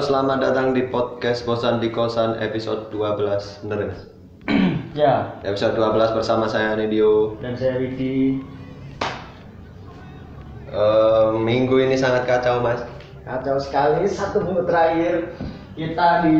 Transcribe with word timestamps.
Halo, 0.00 0.16
selamat 0.16 0.38
datang 0.40 0.72
di 0.72 0.88
podcast 0.88 1.44
Kosan 1.44 1.76
di 1.76 1.92
Kosan 1.92 2.40
episode 2.40 2.88
12. 2.88 3.68
Bener 3.68 3.78
ya? 3.84 3.92
Ya, 5.04 5.36
Episode 5.44 5.76
12 5.76 6.16
bersama 6.16 6.48
saya 6.48 6.72
Nidio. 6.72 7.36
dan 7.44 7.52
saya 7.52 7.76
Widi. 7.76 8.40
Eh, 10.72 11.28
minggu 11.36 11.84
ini 11.84 12.00
sangat 12.00 12.24
kacau, 12.24 12.64
Mas. 12.64 12.80
Kacau 13.28 13.60
sekali 13.60 14.08
satu 14.08 14.40
minggu 14.40 14.64
terakhir 14.64 15.36
kita 15.76 16.24
di 16.24 16.36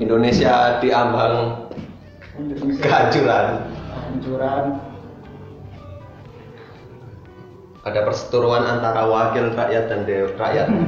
Indonesia 0.00 0.80
diambang 0.80 1.68
Indonesia 2.40 2.80
kehancuran. 2.88 3.48
Ada 7.84 8.00
perseteruan 8.00 8.64
antara 8.64 9.04
wakil 9.04 9.52
rakyat 9.52 9.92
dan 9.92 10.08
dewa 10.08 10.32
rakyat. 10.40 10.68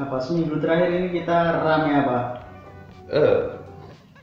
Apa 0.00 0.16
seminggu 0.20 0.56
terakhir 0.60 0.96
ini 0.96 1.08
kita 1.12 1.60
rame 1.60 1.92
apa? 1.92 2.18
Eh, 3.12 3.36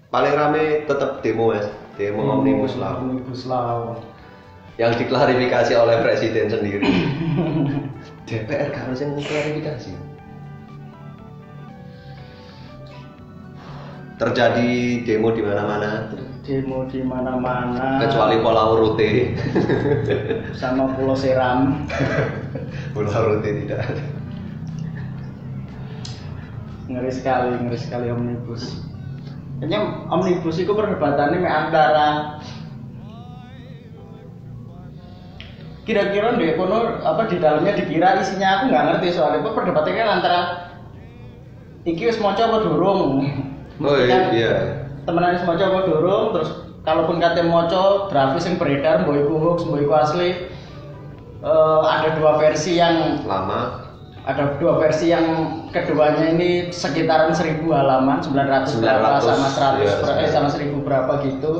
paling 0.10 0.34
rame 0.34 0.64
tetap 0.90 1.22
demo, 1.22 1.54
Mas. 1.54 1.70
Demo 1.98 2.26
Omnibus 2.26 2.74
Law 2.78 3.02
Omnibus 3.02 3.46
Law. 3.46 3.98
yang 4.78 4.94
diklarifikasi 4.94 5.74
oleh 5.74 6.02
presiden 6.06 6.54
sendiri. 6.54 6.86
DPR 8.30 8.70
kan 8.70 8.90
harus 8.90 9.02
yang 9.02 9.18
klarifikasi. 9.18 9.90
Terjadi 14.22 14.70
demo 15.02 15.34
di 15.34 15.42
mana-mana, 15.42 16.14
Demo 16.48 16.88
di 16.88 17.04
mana-mana. 17.04 18.00
kecuali 18.08 18.40
Pulau 18.40 18.80
Rute. 18.80 19.36
sama 20.56 20.96
Pulau 20.96 21.12
Seram. 21.12 21.84
Pulau 22.96 23.12
Rute 23.12 23.50
tidak 23.52 23.84
ada. 23.84 24.04
ngeri 26.88 27.12
sekali, 27.12 27.52
ngeri 27.52 27.76
sekali 27.76 28.08
omnibus. 28.08 28.80
Kayaknya 29.60 30.08
omnibus 30.08 30.56
itu 30.56 30.72
perdebatannya 30.72 31.44
antara 31.44 32.40
kira-kira 35.84 36.40
deh 36.40 36.56
kono 36.56 37.00
apa 37.04 37.28
di 37.28 37.40
dalamnya 37.44 37.76
dikira 37.76 38.24
isinya 38.24 38.60
aku 38.60 38.64
nggak 38.72 38.86
ngerti 38.92 39.08
soalnya 39.16 39.40
apa 39.40 39.56
perdebatannya 39.56 40.00
kan 40.00 40.10
antara 40.20 40.40
iki 41.88 42.12
wis 42.12 42.20
maca 42.20 42.44
apa 42.44 42.58
durung 42.64 43.24
Oh 43.78 43.94
iya. 43.94 44.87
Temenan 45.08 45.40
maca 45.48 45.64
apa 45.72 45.80
durung 45.88 46.36
terus 46.36 46.50
kalaupun 46.84 47.24
kate 47.24 47.42
maca 47.48 48.12
draft 48.12 48.44
yang 48.44 48.60
beredar 48.60 49.08
mbok 49.08 49.16
iku 49.24 49.34
hoax 49.40 49.58
mbok 49.64 49.80
iku 49.80 49.94
asli 49.96 50.30
eh, 51.42 51.82
ada 51.88 52.10
dua 52.20 52.36
versi 52.36 52.76
yang 52.76 53.24
Lama. 53.24 53.88
ada 54.28 54.60
dua 54.60 54.76
versi 54.84 55.08
yang 55.16 55.24
keduanya 55.72 56.36
ini 56.36 56.68
sekitaran 56.76 57.32
1000 57.32 57.64
halaman 57.72 58.20
900, 58.20 58.84
berapa 58.84 59.24
900, 59.24 59.24
sama 59.24 59.48
100 59.48 59.80
iya, 59.80 59.94
ber- 60.04 60.18
eh, 60.20 60.30
sama 60.32 60.50
1000 60.52 60.84
berapa 60.84 61.12
gitu. 61.24 61.54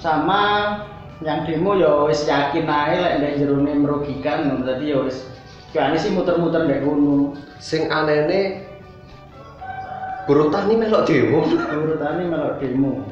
Sama 0.00 0.40
yang 1.20 1.42
demo 1.44 1.74
ya 1.74 2.06
wis 2.06 2.24
yakin 2.24 2.70
ae 2.70 2.96
lek 2.96 3.14
ndek 3.20 3.32
jerone 3.42 3.72
merugikan 3.74 4.62
berarti 4.62 4.94
ya 4.94 5.02
wis 5.02 5.26
sih 6.00 6.10
muter-muter 6.14 6.64
ndek 6.64 6.86
kono. 6.86 7.36
Sing 7.58 7.90
anehne 7.90 8.67
buruh 10.28 10.52
tani 10.52 10.76
melok 10.76 11.08
demo. 11.08 11.40
urutane 11.72 12.28
melok 12.28 12.60
demo 12.60 13.08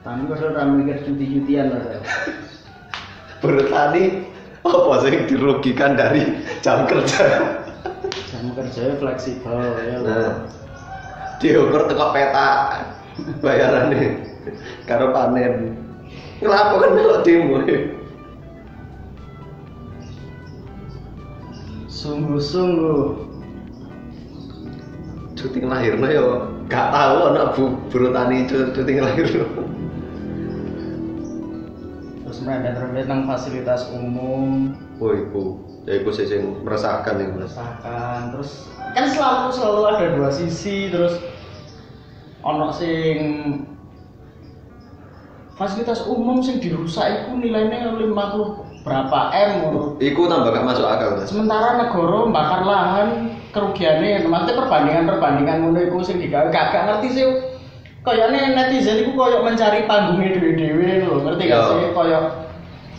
Tani 0.00 0.22
kok 0.30 0.38
ora 0.38 0.62
mikir 0.64 1.02
cuti-cutian 1.02 1.76
lah. 1.76 2.00
Buruh 3.44 3.68
tani 3.68 4.22
apa 4.64 4.92
sing 5.04 5.28
dirugikan 5.28 5.98
dari 5.98 6.24
jam 6.64 6.88
kerja? 6.88 7.52
Jam 8.32 8.54
kerjanya 8.56 8.96
fleksibel 9.02 9.60
ya. 9.82 9.98
Nah, 10.00 10.46
diukur 11.42 11.90
teko 11.90 12.06
peta 12.14 12.50
bayarannya 13.44 14.24
karo 14.88 15.10
panen. 15.10 15.74
Kenapa 16.38 16.74
kan 16.80 16.90
melok 16.94 17.20
demo? 17.26 17.60
Sungguh-sungguh 21.90 23.25
Cuti 25.36 25.60
ngelahirno 25.60 26.06
yo 26.08 26.26
gak 26.66 26.88
tahu 26.90 27.16
anak 27.28 27.46
bu 27.52 27.64
buruh 27.92 28.10
tani 28.10 28.48
cu- 28.48 28.72
cuti 28.72 28.90
ngelahirno. 28.96 29.44
terus 32.26 32.42
merembet-rembet 32.42 33.06
nang 33.06 33.22
fasilitas 33.28 33.86
umum 33.94 34.74
Oh 34.96 35.12
iku, 35.12 35.60
ya 35.84 36.00
iku 36.00 36.08
sih 36.10 36.24
sing 36.26 36.64
meresahkan 36.64 37.20
nih 37.20 37.28
mas. 37.30 37.52
meresahkan 37.52 38.32
terus 38.32 38.66
kan 38.96 39.06
selalu 39.06 39.52
selalu 39.52 39.80
ada 39.92 40.06
dua 40.16 40.30
sisi 40.32 40.88
terus 40.88 41.20
ono 42.40 42.72
sing 42.72 43.14
fasilitas 45.54 46.08
umum 46.08 46.40
sing 46.40 46.58
dirusak 46.58 47.28
itu 47.28 47.30
nilainya 47.36 47.92
50 47.92 48.82
berapa 48.82 49.20
m. 49.30 49.50
Iku 50.00 50.26
tambah 50.26 50.48
gak 50.50 50.64
masuk 50.64 50.86
akal 50.88 51.20
mas. 51.20 51.28
sementara 51.28 51.76
negara 51.78 52.20
bakar 52.32 52.60
lahan 52.64 53.35
kerugiannya 53.56 54.28
nanti 54.28 54.52
perbandingan 54.52 55.08
perbandingan 55.08 55.56
ngono 55.64 55.80
iku 55.88 56.04
sing 56.04 56.20
digawe. 56.20 56.52
Gak 56.52 56.76
gak 56.76 56.84
ngerti 56.84 57.08
sih 57.16 57.24
kayaknya 58.04 58.52
netizen 58.52 59.00
iku 59.02 59.16
koyo 59.16 59.40
mencari 59.40 59.88
panggungnya 59.88 60.36
dewe-dewe 60.36 61.08
lho 61.08 61.24
ngerti 61.24 61.42
gak 61.48 61.56
Yo. 61.58 61.68
sih? 61.72 61.84
Koyo 61.96 62.18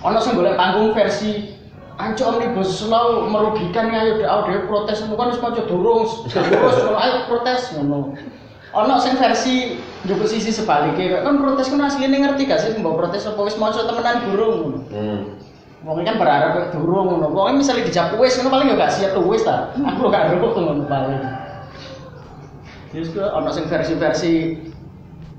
ono 0.01 0.17
sing 0.17 0.33
golek 0.33 0.57
panggung 0.57 0.97
versi 0.97 1.53
Anco 1.97 2.29
omnibus 2.29 2.85
law 2.85 3.25
merugikan 3.25 3.89
ayo 3.89 4.21
dek 4.21 4.29
dhewe 4.29 4.69
protes 4.69 5.01
ngono 5.01 5.17
kan 5.17 5.33
wis 5.33 5.41
maca 5.41 5.61
durung 5.65 6.05
terus 6.29 6.77
ayo 6.77 7.15
protes 7.25 7.61
ngono. 7.73 8.13
Ono 8.77 8.93
sing 9.01 9.17
versi 9.17 9.81
njupuk 10.05 10.29
sisi 10.29 10.53
sebaliknya 10.53 11.25
kan 11.25 11.41
protes 11.41 11.73
kan 11.73 11.81
asline 11.81 12.21
ngerti 12.21 12.45
gak 12.45 12.61
sih? 12.61 12.77
Mbok 12.77 13.01
protes 13.01 13.25
apa 13.25 13.41
wis 13.41 13.57
maca 13.57 13.81
temenan 13.85 14.29
durung 14.29 14.53
ngono. 14.61 14.79
Hmm. 14.93 15.21
Wong 15.85 16.01
kan 16.01 16.17
berharap 16.17 16.57
kayak 16.57 16.69
durung 16.73 17.05
ngono. 17.05 17.29
Wong 17.29 17.61
misalnya 17.61 17.85
dijak 17.85 18.17
wis 18.17 18.33
ngono 18.41 18.49
paling 18.49 18.73
gak 18.73 18.89
siap 18.97 19.13
tuh 19.13 19.25
wis 19.29 19.45
ta. 19.45 19.69
Aku 19.77 20.09
gak 20.09 20.33
ngerti 20.33 20.57
ngono 20.57 20.89
paling. 20.89 21.21
Terus 22.89 23.13
ke 23.13 23.21
ono 23.21 23.49
sing 23.53 23.69
versi-versi 23.69 24.57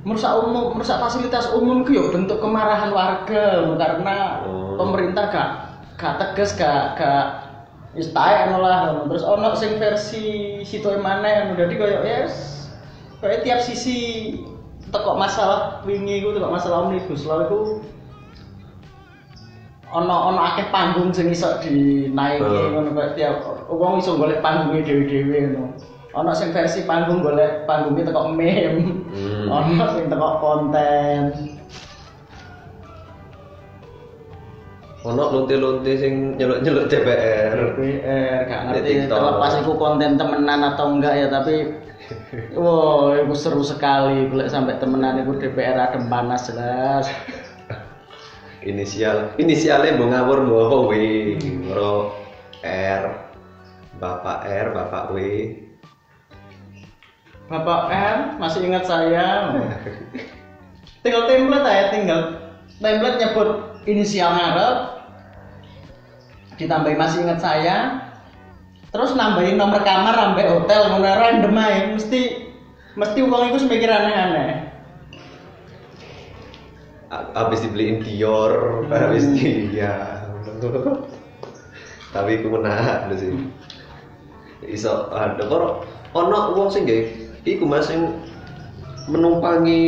merusak 0.06 0.30
umum, 0.46 0.78
merusak 0.78 1.02
fasilitas 1.02 1.50
umum 1.50 1.82
ku 1.82 1.90
ya 1.90 2.06
bentuk 2.14 2.38
kemarahan 2.38 2.94
warga 2.94 3.66
karena 3.74 4.16
Oh. 4.46 4.78
pemerintah 4.78 5.26
gak 5.26 5.48
gak 5.98 6.14
tegas 6.22 6.54
gak 6.54 6.94
gak 6.94 7.24
wis 7.98 8.14
tae 8.14 8.46
ngono 8.46 8.62
lah 8.62 8.78
ngono. 8.94 9.10
Terus 9.10 9.24
ono 9.26 9.48
sing 9.58 9.74
versi 9.82 10.62
situ 10.62 10.86
mana 11.02 11.50
ngono. 11.50 11.58
Dadi 11.58 11.74
koyo 11.74 11.98
yes 12.06 12.70
koyo 13.18 13.42
tiap 13.42 13.58
sisi 13.58 14.30
tekok 14.94 15.18
masalah 15.18 15.82
wingi 15.82 16.22
iku 16.22 16.30
tekok 16.30 16.54
masalah 16.54 16.86
omnibus 16.86 17.26
law 17.26 17.42
iku 17.42 17.82
ono 19.88 20.16
ono 20.32 20.40
akeh 20.52 20.68
panggung 20.68 21.08
sing 21.16 21.32
iso 21.32 21.56
dinaiki 21.64 22.76
ngono 22.76 22.92
kok 22.92 23.16
tiap 23.16 23.40
wong 23.72 24.00
iso 24.00 24.20
golek 24.20 24.44
panggungnya 24.44 24.84
dhewe-dhewe 24.84 25.38
ngono. 25.56 25.72
Ono 26.16 26.30
sing 26.36 26.52
versi 26.52 26.84
panggung 26.84 27.24
golek 27.24 27.64
panggungnya 27.64 28.12
teko 28.12 28.32
meme. 28.32 28.84
Hmm. 29.12 29.48
Ono 29.48 29.84
sing 29.96 30.04
teko 30.12 30.28
konten. 30.44 31.22
Ono 35.08 35.22
lonte-lonte 35.30 35.92
sing 35.96 36.36
nyeluk-nyeluk 36.36 36.90
DPR. 36.90 37.56
DPR 37.56 38.38
gak 38.44 38.62
ngerti 38.68 39.08
terlepas 39.08 39.52
iku 39.64 39.72
konten 39.78 40.20
temenan 40.20 40.74
atau 40.74 40.92
enggak 40.92 41.14
ya 41.16 41.26
tapi 41.32 41.64
Wow, 42.56 43.16
itu 43.20 43.36
seru 43.36 43.60
sekali. 43.60 44.28
Boleh 44.28 44.48
sampai 44.48 44.80
temenan 44.80 45.20
itu 45.20 45.36
DPR 45.36 45.76
adem 45.76 46.08
panas 46.08 46.48
jelas. 46.48 47.04
Inisial, 48.66 49.38
inisialnya 49.38 49.94
mau 49.94 50.10
ngawur 50.10 50.38
mau 50.42 50.82
W, 50.90 50.92
R, 52.66 53.02
Bapak 54.02 54.38
R, 54.50 54.66
Bapak 54.74 55.14
W. 55.14 55.16
Bapak 57.48 57.80
M 57.88 58.18
masih 58.42 58.66
ingat 58.66 58.84
saya. 58.84 59.54
tinggal 61.00 61.30
template 61.30 61.64
aja 61.64 61.84
tinggal 61.94 62.20
template 62.82 63.18
nyebut 63.22 63.48
inisial 63.86 64.34
ngarep. 64.34 64.76
Ditambahin 66.58 66.98
masih 66.98 67.18
ingat 67.24 67.38
saya. 67.40 67.76
Terus 68.90 69.14
nambahin 69.14 69.54
nomor 69.54 69.86
kamar 69.86 70.18
sampai 70.18 70.50
hotel 70.50 70.80
ngono 70.90 71.06
random 71.06 71.54
aja 71.56 71.80
mesti 71.94 72.22
mesti 72.98 73.18
uang 73.22 73.54
itu 73.54 73.58
semikir 73.62 73.86
aneh-aneh 73.86 74.67
Habis 77.08 77.64
dibeliin 77.64 78.04
Dior, 78.04 78.84
habis 78.92 79.24
di 79.32 79.72
ya. 79.72 80.28
Tapi 82.12 82.30
aku 82.40 82.48
menahan 82.52 83.08
sih. 83.16 83.32
Iso 84.68 85.08
ada 85.14 85.40
kok 85.48 85.88
ono 86.12 86.38
wong 86.56 86.68
sing 86.72 86.84
nggih 86.88 87.04
iku 87.44 87.64
Mas 87.64 87.88
menumpangi 89.08 89.84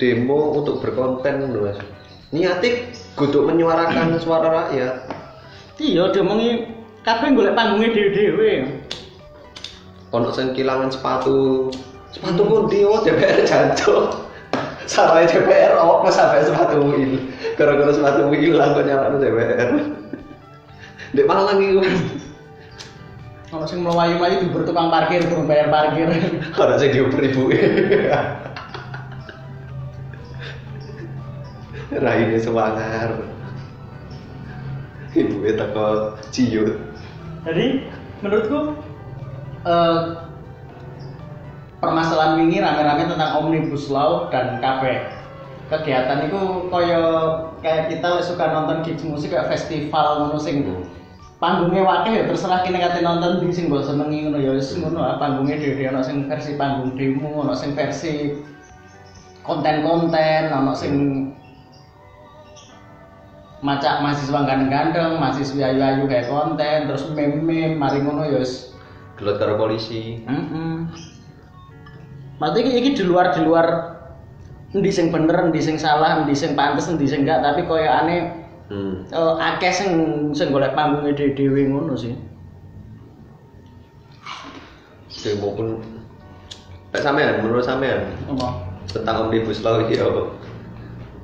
demo 0.00 0.56
untuk 0.56 0.80
berkonten 0.80 1.52
Mas. 1.60 1.78
niati 2.32 2.88
kudu 3.14 3.46
menyuarakan 3.46 4.16
suara 4.24 4.48
rakyat 4.50 4.94
Iya 5.74 6.14
diomongi 6.14 6.70
kabeh 7.02 7.34
golek 7.34 7.58
panggungnya 7.58 7.90
dhewe-dhewe. 7.90 8.78
ono 10.14 10.30
sing 10.30 10.54
kehilangan 10.54 10.94
sepatu 10.94 11.66
sepatu 12.14 12.42
pun 12.46 12.70
dia 12.70 12.86
DPR 13.02 13.42
jatuh 13.50 14.14
salah 14.84 15.24
DPR 15.24 15.76
apa 15.76 16.08
sampai 16.12 16.44
sepatu 16.44 16.92
il 17.00 17.32
gara-gara 17.56 17.92
sepatu 17.92 18.28
hilang 18.36 18.76
kok 18.76 18.84
nyala 18.84 19.16
DPR 19.16 19.70
di 21.14 21.22
Malang 21.22 21.58
itu 21.62 21.80
Kalau 23.54 23.70
sing 23.70 23.86
melayu-melayu 23.86 24.50
di 24.50 24.66
tukang 24.66 24.90
parkir 24.90 25.22
turun 25.30 25.46
bayar 25.46 25.70
parkir. 25.70 26.10
ada 26.58 26.74
sing 26.74 26.90
dioper 26.90 27.22
ibu 27.22 27.54
raine 32.02 32.34
semangar 32.42 33.14
ibu 35.14 35.46
teko 35.54 36.18
ciut. 36.34 36.74
Jadi 37.46 37.86
menurutku 38.26 38.74
eh, 39.62 40.00
permasalahan 41.84 42.40
ini 42.40 42.64
rame-rame 42.64 43.04
tentang 43.04 43.36
omnibus 43.44 43.92
law 43.92 44.32
dan 44.32 44.58
kafe 44.64 45.04
kegiatan 45.68 46.28
itu 46.28 46.68
koyo 46.68 47.04
kayak 47.60 47.92
kita 47.92 48.20
suka 48.24 48.44
nonton 48.52 48.84
gigs 48.84 49.04
musik 49.04 49.32
kayak 49.32 49.48
festival 49.52 50.24
ngono 50.24 50.36
sing 50.40 50.84
panggungnya 51.40 51.84
wakil 51.84 52.12
ya 52.12 52.24
terserah 52.28 52.64
kini 52.64 52.80
kate 52.80 53.04
nonton 53.04 53.44
di 53.44 53.52
sing 53.52 53.68
mbok 53.68 53.84
senengi 53.84 54.28
ngono 54.28 54.38
ya 54.40 54.50
wis 54.56 54.72
ngono 54.76 55.16
panggungnya 55.20 55.60
dhewe 55.60 55.84
ono 55.92 56.00
sing 56.00 56.24
versi 56.28 56.56
panggung 56.56 56.96
demo 56.96 57.44
ono 57.44 57.52
sing 57.56 57.76
versi 57.76 58.32
konten-konten 59.44 60.52
ono 60.52 60.72
sing 60.72 60.92
macak 63.64 64.04
mahasiswa 64.04 64.44
ganteng-ganteng, 64.44 65.16
mahasiswa 65.16 65.72
ayu-ayu 65.72 66.04
kayak 66.04 66.28
konten, 66.28 66.84
terus 66.84 67.08
meme-meme, 67.08 67.80
mari 67.80 68.04
ngono 68.04 68.28
ya 68.28 68.44
wis. 68.44 68.68
gelut 69.16 69.40
karo 69.40 69.56
polisi 69.56 70.20
Heeh. 70.26 70.84
Maksudnya 72.42 72.74
iki 72.74 72.90
di 72.98 73.04
luar 73.06 73.30
di 73.30 73.40
luar 73.46 73.66
endi 74.74 74.90
sing 74.90 75.14
bener, 75.14 75.38
endi 75.38 75.62
sing 75.62 75.78
salah, 75.78 76.22
endi 76.22 76.34
sing 76.34 76.58
pantes, 76.58 76.90
endi 76.90 77.06
sing 77.06 77.22
enggak, 77.22 77.46
tapi 77.46 77.62
koyo 77.62 77.86
aneh 77.86 78.34
hmm. 78.74 79.06
eh, 79.14 79.34
akeh 79.38 79.70
sing 79.70 79.90
sing 80.34 80.50
golek 80.50 80.74
panggungnya 80.74 81.14
dhewe 81.14 81.62
ngono 81.70 81.94
sih. 81.94 82.14
demo 85.24 85.56
pun 85.56 85.80
Pak 86.92 87.00
sampean 87.00 87.40
menurut 87.40 87.64
sampean 87.64 88.12
Apa? 88.28 88.60
tentang 88.92 89.26
omnibus 89.26 89.64
law 89.64 89.80
iki 89.88 89.96
apa 89.98 90.30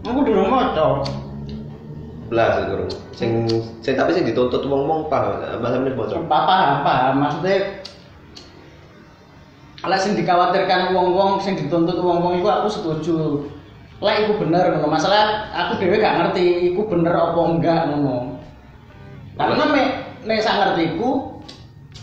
Aku 0.08 0.24
durung 0.24 0.48
maca. 0.48 1.04
belas 2.32 2.64
durung 2.64 2.88
sing 3.12 3.44
sing 3.84 3.94
tapi 4.00 4.16
sing 4.16 4.24
dituntut 4.24 4.64
wong-wong 4.64 5.12
paham 5.12 5.44
Apa 5.44 5.68
paham, 6.24 6.70
paham. 6.80 7.12
Maksudnya 7.20 7.79
Lah 9.80 9.96
sing 9.96 10.12
dikhawatirkan 10.12 10.92
wong-wong 10.92 11.40
sing 11.40 11.56
dituntut 11.56 11.96
wong-wong 11.96 12.44
itu 12.44 12.48
aku 12.48 12.68
setuju. 12.68 13.16
Lah 14.00 14.12
iku 14.20 14.40
bener 14.40 14.76
ngono. 14.76 14.88
Masalah 14.92 15.48
aku 15.52 15.80
dhewe 15.80 15.96
gak 16.00 16.16
ngerti 16.20 16.72
iku 16.72 16.84
bener 16.88 17.16
apa 17.16 17.40
enggak 17.40 17.80
ngono. 17.88 18.40
Karena 19.40 19.64
me 19.72 19.82
nek 20.28 20.44
sak 20.44 20.56
ngertiku 20.60 21.40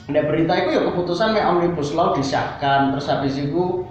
nek 0.09 0.25
berita 0.25 0.53
itu 0.57 0.69
ya 0.73 0.81
keputusan 0.87 1.35
me 1.35 1.41
omnibus 1.43 1.91
law 1.93 2.15
disahkan 2.15 2.95
terus 2.95 3.11
habis 3.11 3.35
itu 3.35 3.83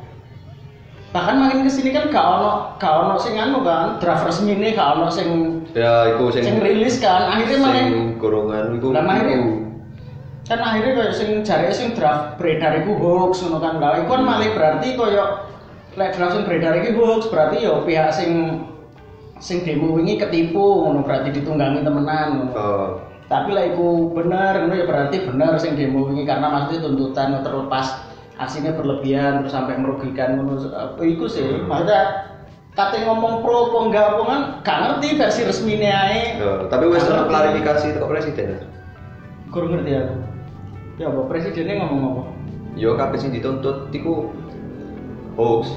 bahkan 1.12 1.38
makin 1.38 1.64
ke 1.64 1.70
sini 1.72 1.92
kan 1.92 2.08
gak 2.08 2.24
ono 2.24 2.76
gak 2.80 2.92
ono 2.92 3.14
sing 3.20 3.36
anu 3.36 3.60
kan 3.64 4.00
draft 4.00 4.24
resmi 4.24 4.56
ini 4.56 4.72
gak 4.72 4.96
ono 4.96 5.12
sing 5.12 5.60
ya 5.76 6.16
iku 6.16 6.32
sing 6.32 6.44
sing 6.44 6.56
rilis 6.60 6.98
kan 6.98 7.36
akhirnya 7.36 7.56
makin 7.60 7.84
sing 7.84 8.04
golongan 8.20 8.64
iku 8.76 8.86
Lah, 8.92 9.04
iku. 9.24 9.65
Kan 10.46 10.62
akhirnya 10.62 10.92
kayak 10.94 11.14
sing 11.18 11.30
jare 11.42 11.70
sing 11.74 11.90
draft 11.98 12.38
beredar 12.38 12.78
iku 12.78 12.94
hoax 12.94 13.42
ngono 13.42 13.58
kan. 13.58 13.82
Lah 13.82 13.98
iku 13.98 14.14
kan 14.14 14.22
malah 14.22 14.50
berarti 14.54 14.94
koyo 14.94 15.42
lek 15.98 16.14
draft 16.14 16.38
sing 16.38 16.42
beredar 16.46 16.78
iki 16.78 16.94
hoax 16.94 17.26
berarti 17.26 17.66
yo 17.66 17.82
pihak 17.82 18.14
sing 18.14 18.62
sing 19.42 19.66
demo 19.66 19.98
wingi 19.98 20.22
ketipu 20.22 20.86
ngono 20.86 21.02
berarti 21.02 21.34
ditunggangi 21.34 21.82
temenan 21.82 22.28
ngono. 22.38 22.52
Oh, 22.54 22.88
Tapi 23.26 23.50
lah 23.58 23.74
iku 23.74 24.14
bener 24.14 24.52
ngono 24.62 24.74
ya 24.78 24.86
berarti 24.86 25.16
bener 25.26 25.58
sing 25.58 25.74
demo 25.74 26.06
wingi 26.06 26.22
karena 26.22 26.46
maksudnya 26.46 26.86
tuntutan 26.86 27.42
terlepas 27.42 27.86
aksinya 28.38 28.70
berlebihan 28.78 29.42
terus 29.42 29.50
sampai 29.50 29.74
merugikan 29.82 30.38
ngono. 30.38 30.62
Apa 30.70 31.02
iku 31.02 31.26
sih 31.26 31.42
maksudnya 31.66 32.30
kate 32.78 33.02
ngomong 33.02 33.42
pro 33.42 33.74
apa 33.74 33.78
enggak 33.88 34.06
apa 34.14 34.22
kan 34.22 34.40
gak 34.62 34.78
ngerti 34.78 35.08
versi 35.18 35.40
resmine 35.42 35.90
ae. 35.90 36.38
Oh, 36.38 36.70
tapi 36.70 36.86
wis 36.86 37.02
klarifikasi 37.02 37.98
teko 37.98 38.06
presiden? 38.06 38.62
Kurang 39.50 39.74
ngerti 39.74 39.90
aku 39.90 40.25
ya 40.96 41.12
apa 41.12 41.28
presidennya 41.28 41.84
ngomong 41.84 42.00
apa? 42.12 42.22
Yo 42.76 42.96
kabeh 42.96 43.16
sing 43.20 43.32
dituntut 43.32 43.92
iku 43.92 44.32
hoax. 45.36 45.72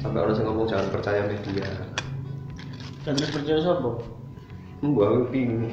Sampai 0.00 0.20
orang 0.24 0.36
sing 0.36 0.46
ngomong 0.48 0.68
jangan 0.68 0.88
percaya 0.92 1.24
media. 1.24 1.68
Dan 3.04 3.16
terus 3.16 3.32
percaya 3.32 3.58
siapa? 3.60 3.90
Membuang 4.84 5.28
bingung. 5.32 5.72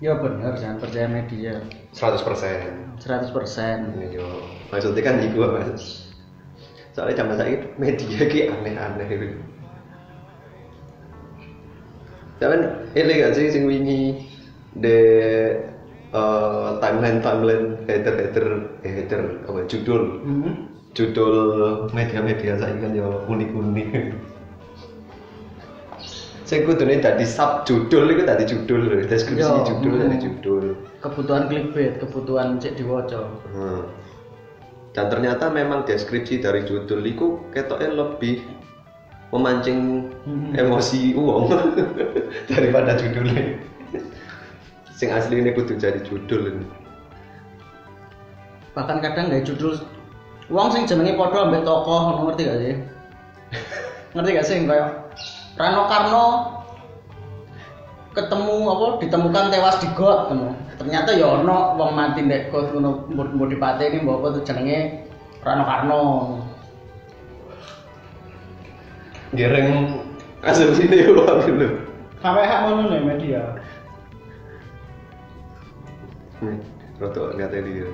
Ya 0.00 0.16
bener 0.16 0.56
jangan 0.56 0.80
percaya 0.80 1.06
media. 1.10 1.60
100 1.92 2.24
persen. 2.24 2.94
100% 3.02 4.10
yo. 4.14 4.26
Maksudnya 4.70 5.02
kan 5.02 5.18
iku 5.20 5.50
mas. 5.50 6.10
Soalnya 6.94 7.22
zaman 7.22 7.36
saya 7.38 7.62
media 7.78 8.22
ki 8.26 8.50
aneh-aneh 8.50 9.06
Cuman 12.40 12.60
ini 12.96 13.12
gak 13.20 13.36
sih 13.36 13.52
sing 13.52 13.68
wingi 13.68 14.16
de 14.78 14.98
eh, 16.14 16.68
timeline 16.80 17.20
timeline 17.20 17.66
header 17.86 18.14
header 18.16 18.46
eh, 18.86 18.92
header 19.02 19.22
apa 19.46 19.66
judul 19.66 20.22
hmm. 20.22 20.52
judul 20.94 21.34
media-media 21.90 22.58
saya 22.58 22.74
kan 22.78 22.94
yo 22.94 23.26
unik-unik 23.26 24.14
saya 26.46 26.66
kudune 26.66 26.98
dadi 26.98 27.26
sub 27.26 27.62
judul 27.62 28.10
itu 28.10 28.22
tadi 28.26 28.42
judul 28.42 29.06
deskripsi 29.06 29.42
Yo, 29.46 29.62
judul 29.66 29.92
hmm. 29.94 30.02
tadi 30.02 30.16
judul 30.18 30.64
kebutuhan 31.02 31.42
clickbait 31.46 31.92
kebutuhan 32.02 32.58
cek 32.58 32.78
diwaca 32.78 33.22
Hmm. 33.50 33.86
Dan 34.90 35.06
ternyata 35.06 35.54
memang 35.54 35.86
deskripsi 35.86 36.42
dari 36.42 36.66
judul 36.66 37.06
itu 37.06 37.38
ketoknya 37.54 37.94
lebih 37.94 38.42
memancing 39.30 40.10
Hmm. 40.20 40.52
emosi 40.52 41.16
uang 41.16 41.48
daripada 42.50 42.92
judulnya. 42.98 43.56
Sing 44.92 45.08
asli 45.08 45.40
ini 45.40 45.56
kudu 45.56 45.80
jadi 45.80 46.02
judul 46.04 46.52
ini. 46.52 46.66
bahkan 48.70 49.02
kadang 49.02 49.26
nggak 49.26 49.42
judul 49.42 49.74
uang 50.46 50.70
sing 50.70 50.86
jenenge 50.86 51.18
padha 51.18 51.42
ambek 51.42 51.66
tokoh 51.66 52.22
ngerti 52.22 52.42
gak 52.46 52.58
sih 52.62 52.74
ngerti 54.14 54.30
gak 54.30 54.46
sih 54.46 54.56
kayak 54.62 54.88
Rano 55.58 55.82
Karno 55.90 56.26
ketemu 58.14 58.56
apa 58.70 58.86
ditemukan 59.02 59.50
tewas 59.50 59.82
di 59.82 59.90
got 59.94 60.30
ngono 60.30 60.54
ternyata 60.78 61.14
ya 61.18 61.42
ono 61.42 61.74
wong 61.78 61.90
mati 61.98 62.22
ndek 62.22 62.54
got 62.54 62.70
ngono 62.70 63.10
mbok 63.10 63.50
dipateni 63.50 64.06
mbok 64.06 64.22
apa 64.22 64.28
jenenge 64.46 64.78
Rano 65.42 65.62
Karno 65.66 66.00
Gereng. 69.34 70.00
Asumsi 70.40 70.88
ini 70.88 71.04
uang 71.12 71.44
dulu. 71.44 71.68
sampai 72.20 72.44
hak 72.48 72.60
ngono 72.68 72.92
nih 72.92 73.00
media. 73.04 73.42
Nih, 76.40 76.56
rotok 77.00 77.36
lihatnya 77.36 77.60
dia. 77.64 77.88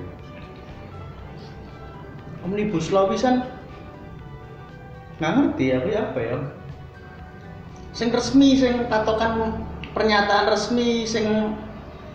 omnibus 2.47 2.91
law 2.95 3.11
pisan. 3.11 3.43
Nggak 5.19 5.33
ngerti 5.35 5.65
aku 5.75 5.87
ya 5.91 6.01
apa 6.11 6.19
ya. 6.23 6.37
Sing 7.91 8.07
resmi 8.15 8.55
sing 8.55 8.87
patokan 8.87 9.63
pernyataan 9.91 10.47
resmi 10.47 11.03
sing 11.03 11.55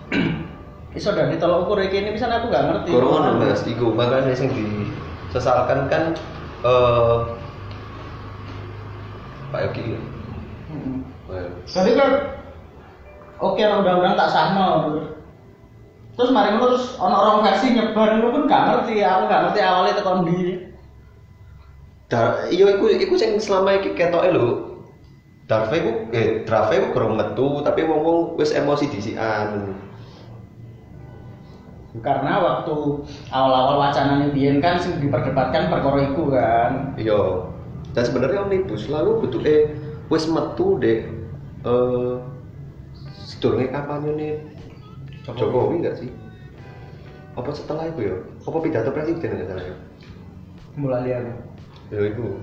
iso 0.96 1.12
dari 1.12 1.36
tolak 1.36 1.68
ukur 1.68 1.80
ini 1.84 2.16
pisan 2.16 2.32
aku 2.32 2.48
nggak 2.48 2.64
ngerti. 2.72 2.90
Corona 2.96 3.36
mas, 3.36 3.64
iku 3.68 3.92
makanya 3.92 4.32
sing 4.32 4.48
disesalkan 4.52 5.92
kan 5.92 6.16
eh 6.64 7.41
Pak 9.52 9.60
Yogi. 9.68 10.00
Mm-mm. 10.72 10.96
Well, 11.28 11.48
Jadi 11.68 11.92
kan 11.94 12.10
oke 13.38 13.62
lah 13.62 13.76
undang-undang 13.84 14.16
tak 14.16 14.32
sahno 14.32 14.68
terus 16.12 16.28
mari 16.28 16.52
terus 16.60 16.96
ono 17.00 17.16
orang 17.16 17.38
versi 17.40 17.72
nyebar 17.72 18.20
ngono 18.20 18.28
pun 18.36 18.44
gak 18.44 18.64
ngerti 18.68 19.00
aku 19.00 19.22
gak 19.32 19.42
ngerti 19.48 19.60
awalnya 19.64 19.96
tekan 19.96 20.28
di 20.28 20.38
Dar, 22.12 22.44
iya 22.52 22.68
iku 22.76 22.92
iku 22.92 23.16
sing 23.16 23.40
selama 23.40 23.80
iki 23.80 23.96
ketoke 23.96 24.28
lho. 24.28 24.76
Darve 25.48 25.80
iku 25.80 25.90
eh 26.12 26.44
drafe 26.44 26.76
iku 26.76 26.92
kurang 26.92 27.16
metu 27.16 27.64
tapi 27.64 27.88
wong-wong 27.88 28.36
wis 28.36 28.52
emosi 28.52 28.92
disian. 28.92 29.76
karena 32.00 32.40
waktu 32.40 33.04
awal-awal 33.28 33.76
wacana 33.76 34.32
biyen 34.32 34.64
kan 34.64 34.80
sing 34.80 34.96
diperdebatkan 34.96 35.68
perkara 35.68 36.08
iku 36.08 36.32
kan 36.32 36.96
Iya. 36.96 37.51
Dan 37.92 38.02
sebenarnya 38.08 38.48
omnibus 38.48 38.88
lalu 38.88 39.20
butuh 39.24 39.42
eh 39.44 39.72
wis 40.08 40.24
metu 40.28 40.80
dek 40.80 41.08
eh 41.64 42.14
sedurunge 43.28 43.68
kampanye 43.72 44.10
nih 44.16 44.32
Jokowi 45.22 45.84
nggak 45.84 45.96
sih? 46.02 46.10
Apa 47.38 47.52
setelah 47.54 47.88
itu 47.88 48.12
ya? 48.12 48.16
Apa 48.44 48.58
pidato 48.60 48.90
presiden 48.90 49.38
nggak 49.38 49.48
salah 49.48 49.64
ya? 49.64 49.76
mulai 50.72 51.04
lihat 51.04 51.24
Ya 51.92 52.00
itu. 52.08 52.40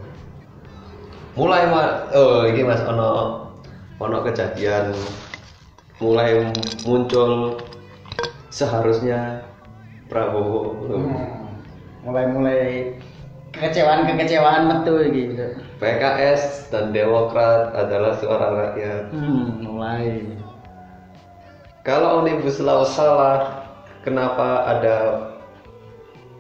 Mulai 1.34 1.66
mas, 1.72 1.90
oh 2.14 2.46
ini 2.46 2.62
mas 2.62 2.82
ono 2.86 3.42
ono 3.98 4.18
kejadian 4.22 4.94
mulai 5.98 6.54
muncul 6.86 7.58
seharusnya 8.54 9.46
Prabowo. 10.10 10.90
Hmm. 10.90 11.54
mulai-mulai 12.02 12.98
kekecewaan-kekecewaan 13.54 14.64
metu 14.70 14.94
gitu 15.10 15.46
PKS 15.80 16.70
dan 16.70 16.92
Demokrat 16.92 17.72
adalah 17.72 18.20
suara 18.20 18.48
rakyat. 18.52 19.04
hmm, 19.16 19.64
mulai 19.64 20.28
Kalau 21.88 22.22
omnibus 22.22 22.60
law 22.60 22.84
salah, 22.84 23.66
kenapa 24.04 24.68
ada 24.68 24.98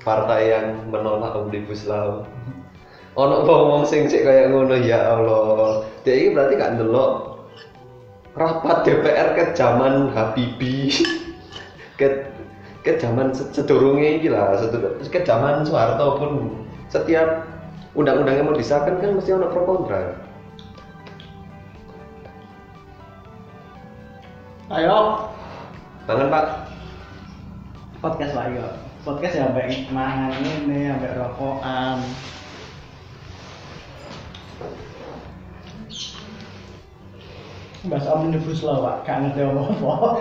partai 0.03 0.51
yang 0.51 0.67
menolak 0.91 1.33
omnibus 1.39 1.87
law? 1.87 2.27
Ono 3.17 3.47
ngomong 3.47 3.87
sing 3.87 4.11
sik 4.11 4.27
kayak 4.27 4.51
ngono 4.51 4.75
ya 4.77 5.15
Allah. 5.15 5.87
Jadi 6.03 6.35
berarti 6.35 6.53
gak 6.59 6.73
ndelok 6.77 7.11
rapat 8.35 8.77
DPR 8.85 9.29
ke 9.33 9.43
zaman 9.55 10.11
Habibie. 10.13 10.93
ke 11.99 12.31
ke 12.83 12.95
zaman 12.95 13.35
se- 13.35 13.51
sedurunge 13.51 14.23
iki 14.23 14.31
lah, 14.31 14.55
ke 15.03 15.19
zaman 15.27 15.67
Soeharto 15.67 16.15
pun 16.15 16.31
setiap 16.89 17.45
undang-undang 17.93 18.35
yang 18.41 18.47
mau 18.49 18.57
disahkan 18.57 18.97
kan 18.97 19.13
mesti 19.17 19.33
ono 19.33 19.47
pro 19.53 19.63
kontra. 19.65 20.17
ayo 24.69 25.25
Tangan 26.05 26.29
Pak. 26.29 26.45
podcast 27.99 28.33
lah 28.37 28.45
yo 28.53 28.65
podcast 29.01 29.33
ya 29.33 29.49
sampai 29.49 29.89
mangan 29.89 30.33
ini 30.45 30.93
sampai 30.93 31.17
rokokan 31.17 31.97
Bahas 37.79 38.11
omnibus 38.11 38.59
law, 38.59 38.83
Pak. 38.83 39.07
Gak 39.07 39.17
ngerti 39.23 39.39
apa-apa. 39.39 40.19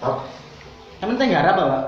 Yang 0.00 0.39
penting 1.08 1.32
garap 1.32 1.56
apa, 1.56 1.64
Pak? 1.64 1.84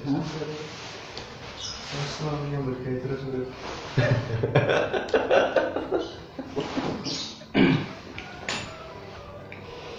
Hmm? 0.00 0.22
yang 2.50 2.62
terus 3.02 3.20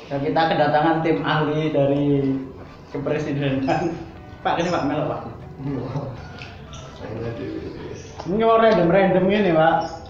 Dan 0.07 0.19
kita 0.27 0.41
kedatangan 0.51 1.03
tim 1.03 1.23
ahli 1.23 1.71
dari 1.71 2.35
kepresidenan. 2.91 3.63
Pak, 4.43 4.59
ini 4.59 4.69
Pak 4.71 4.83
Melo, 4.87 5.05
Pak. 5.07 5.21
di 7.35 7.47
Ini 8.31 8.43
mau 8.43 8.59
random-random 8.59 9.23
gini, 9.27 9.51
Pak. 9.55 10.00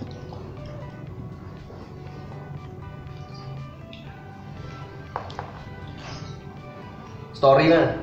Story 7.42 7.74
kan? 7.74 7.98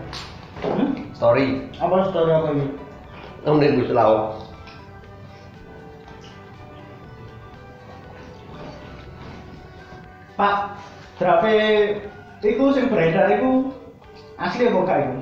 Hmm? 0.66 1.14
Story. 1.14 1.70
Apa 1.78 2.10
story 2.10 2.30
apa 2.34 2.48
ini? 2.58 2.66
Omnibus 3.46 3.94
law. 3.94 4.34
Pak, 10.34 10.74
drape 11.22 11.54
iku 12.42 12.74
sing 12.74 12.90
beredar 12.90 13.30
iku 13.38 13.70
asli 14.42 14.66
apa 14.66 14.78
enggak 14.82 14.98
iku? 15.06 15.14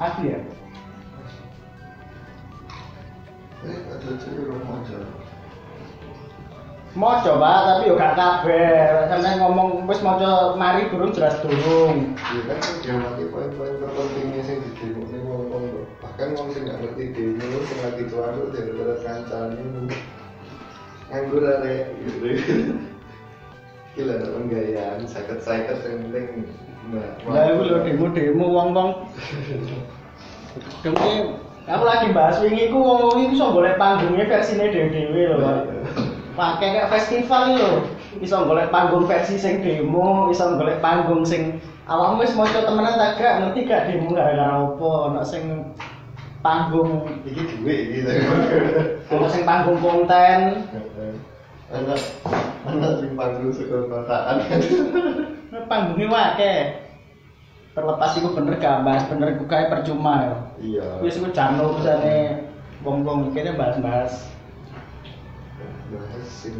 Asli 0.00 0.32
ya? 0.32 0.40
eh 3.68 3.78
ada 3.92 4.10
cewek 4.16 4.48
orang 4.48 4.80
aja 4.80 4.98
Mau 6.96 7.20
coba 7.20 7.68
tapi 7.68 7.92
yo 7.92 7.94
gak 8.00 8.16
kabeh. 8.16 9.04
Sampe 9.12 9.28
ngomong 9.36 9.84
wis 9.84 10.00
maca 10.00 10.56
mari 10.56 10.88
burung 10.88 11.12
jelas 11.12 11.36
durung. 11.44 12.16
ya 12.16 12.40
kan 12.48 12.58
yang 12.82 12.98
mati 13.04 13.24
poin-poin 13.28 13.76
terpentingnya 13.78 14.40
sing 14.42 14.58
di 14.64 14.70
demo 14.80 15.04
ini 15.06 15.18
ngomong 15.22 15.62
loh 15.76 15.86
bahkan 16.02 16.34
ngomong 16.34 16.50
sing 16.52 16.62
nggak 16.66 16.78
ngerti 16.82 17.04
demo 17.14 17.58
sing 17.68 17.78
lagi 17.84 18.02
tuh 18.08 18.48
dari 18.50 18.72
pada 18.74 18.94
kancane 19.04 19.62
nganggur 21.06 21.44
are 21.46 21.74
gitu 22.02 22.26
gila 23.96 24.12
ada 24.18 24.26
penggayaan 24.34 25.00
sakit-sakit 25.06 25.78
yang 25.86 26.00
penting 26.10 26.26
Lah 27.26 27.50
iku 27.50 27.62
lho 27.66 27.82
demo-demo 27.82 28.46
wong-wong. 28.46 28.90
Demi 30.86 31.34
aku 31.66 31.82
lagi 31.82 32.14
bahas 32.14 32.38
wingi 32.38 32.70
iku 32.70 32.78
wong-wong 32.78 33.26
iku 33.26 33.32
iso 33.34 33.46
golek 33.50 33.74
panggungnya 33.74 34.30
versine 34.30 34.70
dhewe-dhewe 34.70 35.34
lho, 35.34 35.36
Pak. 35.42 35.58
Pakai 36.36 36.76
kayak 36.76 36.92
festival 36.92 37.42
iki 37.56 37.60
lho. 37.64 37.72
Iso 38.20 38.36
golek 38.44 38.68
panggung 38.68 39.08
versi 39.08 39.40
sing 39.40 39.64
demo, 39.64 40.28
iso 40.28 40.56
golek 40.60 40.84
panggung 40.84 41.24
sing 41.24 41.56
awakmu 41.88 42.24
wis 42.24 42.36
maca 42.36 42.64
temenan 42.64 43.00
tak 43.00 43.16
gak 43.16 43.34
ngerti 43.40 43.60
gak 43.64 43.84
demo 43.88 44.12
gak? 44.12 44.36
Ada 44.36 44.44
apa, 44.68 44.88
ono 45.10 45.20
sing 45.24 45.72
panggung. 46.44 47.08
Ini 47.24 47.42
duit 47.56 47.80
gitu 47.96 48.10
ono 49.16 49.26
sing 49.32 49.42
panggung 49.48 49.80
konten. 49.80 50.68
Anak 51.72 52.00
anak 52.68 52.92
sing 53.00 53.10
panggung 53.16 53.50
sekolah 53.50 53.88
kotaan 53.88 54.36
panggungnya 55.66 56.06
wae 56.12 56.54
terlepas 57.74 58.16
iku 58.16 58.32
bener 58.32 58.56
gak 58.56 58.86
bahas 58.86 59.04
bener 59.10 59.36
ku 59.36 59.44
kae 59.44 59.68
percuma 59.68 60.14
ya? 60.22 60.36
Iya. 60.62 60.88
Wis 61.04 61.18
iku 61.20 61.28
jan 61.34 61.60
urusane 61.60 62.48
wong-wong 62.80 63.34
kene 63.34 63.58
bahas-bahas 63.58 64.30
bahas 65.88 66.26
sing 66.26 66.56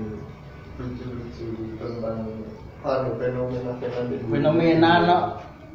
lucu-lucu 0.76 1.46
tentang 1.76 2.18
anu 2.82 3.10
fenomena-fenomena 3.16 4.06
di 4.06 4.16
bumi. 4.20 4.30
fenomena 4.30 4.90
no 5.02 5.16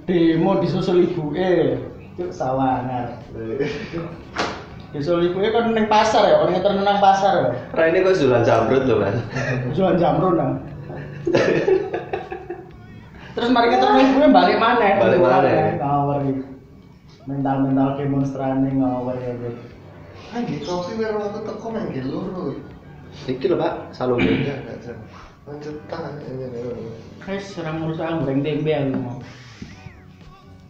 demo 0.03 0.51
disusul 0.59 1.03
ibuke 1.03 1.51
itu 1.97 2.23
sawangan 2.29 3.19
disusul 4.91 5.25
ibuke 5.25 5.49
kan 5.49 5.71
ning 5.71 5.87
pasar 5.87 6.23
ya 6.25 6.35
orang 6.39 6.53
ngeter 6.53 6.71
nang 6.77 6.99
pasar 6.99 7.33
ya 7.35 7.45
Nah 7.71 7.85
ini 7.85 8.01
kok 8.01 8.15
Zulan 8.15 8.43
Jamrut 8.43 8.83
loh 8.83 8.97
mas. 8.99 9.17
jualan 9.71 9.97
jamrun 9.97 10.35
nang 10.35 10.51
terus 13.31 13.49
mari 13.49 13.67
ngeter 13.69 13.89
nang 13.89 14.03
ibuke 14.05 14.27
balik 14.29 14.57
mana 14.57 14.87
Balik 14.97 15.19
maneh. 15.19 15.59
ngawur 15.77 16.17
iki 16.21 16.43
mental-mental 17.23 17.89
demonstrane 17.95 18.69
ngawur 18.71 19.15
ya 19.17 19.33
gitu 19.35 19.61
Ah, 20.31 20.39
di 20.39 20.63
kopi 20.63 20.95
biar 20.95 21.11
aku 21.11 21.43
teko 21.43 21.67
main 21.75 21.91
loro. 22.07 22.55
Iki 23.27 23.45
loh 23.51 23.57
pak, 23.59 23.73
salon 23.93 24.19
Enggak, 24.23 24.57
enggak 24.63 24.77
jam. 24.83 24.97
Lanjutan 25.49 26.13
ini 26.21 26.45
nih. 26.53 26.61
Guys, 27.21 27.45
serang 27.49 27.81
ngurus 27.81 27.97
aku 27.97 28.25
goreng 28.25 28.45
tempe 28.45 28.71
aku 28.71 28.93
mau. 28.97 29.17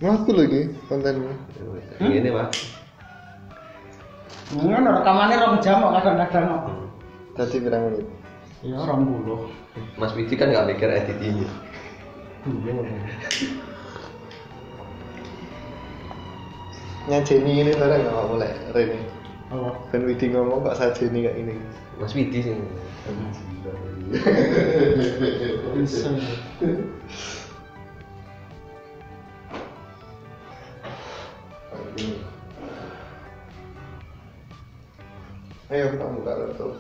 Ngaku 0.01 0.31
lagi 0.33 0.62
kontennya. 0.89 1.33
Ini 2.01 2.29
pak. 2.33 2.50
Mungkin 4.51 4.83
rekamannya 4.83 5.38
rong 5.39 5.57
jam 5.63 5.79
kok 5.79 5.93
kadang-kadang 6.01 6.45
kok. 6.50 6.63
Tadi 7.39 7.55
berapa 7.63 7.88
menit? 7.88 8.07
Ya 8.65 8.79
rong 8.83 9.03
puluh. 9.07 9.48
Mas 9.95 10.12
Widi 10.17 10.36
kan 10.36 10.51
nggak 10.51 10.67
mikir 10.75 10.89
editingnya. 10.91 11.50
Ngajeni 17.07 17.51
ini 17.63 17.71
barang 17.75 18.01
nggak 18.01 18.27
boleh 18.27 18.51
Rene. 18.75 19.00
Oh. 19.51 19.75
Ben 19.91 20.03
Widi 20.07 20.31
ngomong 20.31 20.63
kok 20.63 20.77
sajeni 20.79 21.27
kayak 21.27 21.38
ini. 21.39 21.55
Mas 22.01 22.17
Widi 22.17 22.41
sih. 22.41 22.58
Ayo 35.70 35.86
kita 35.93 36.05
buka 36.10 36.31
laptop. 36.41 36.72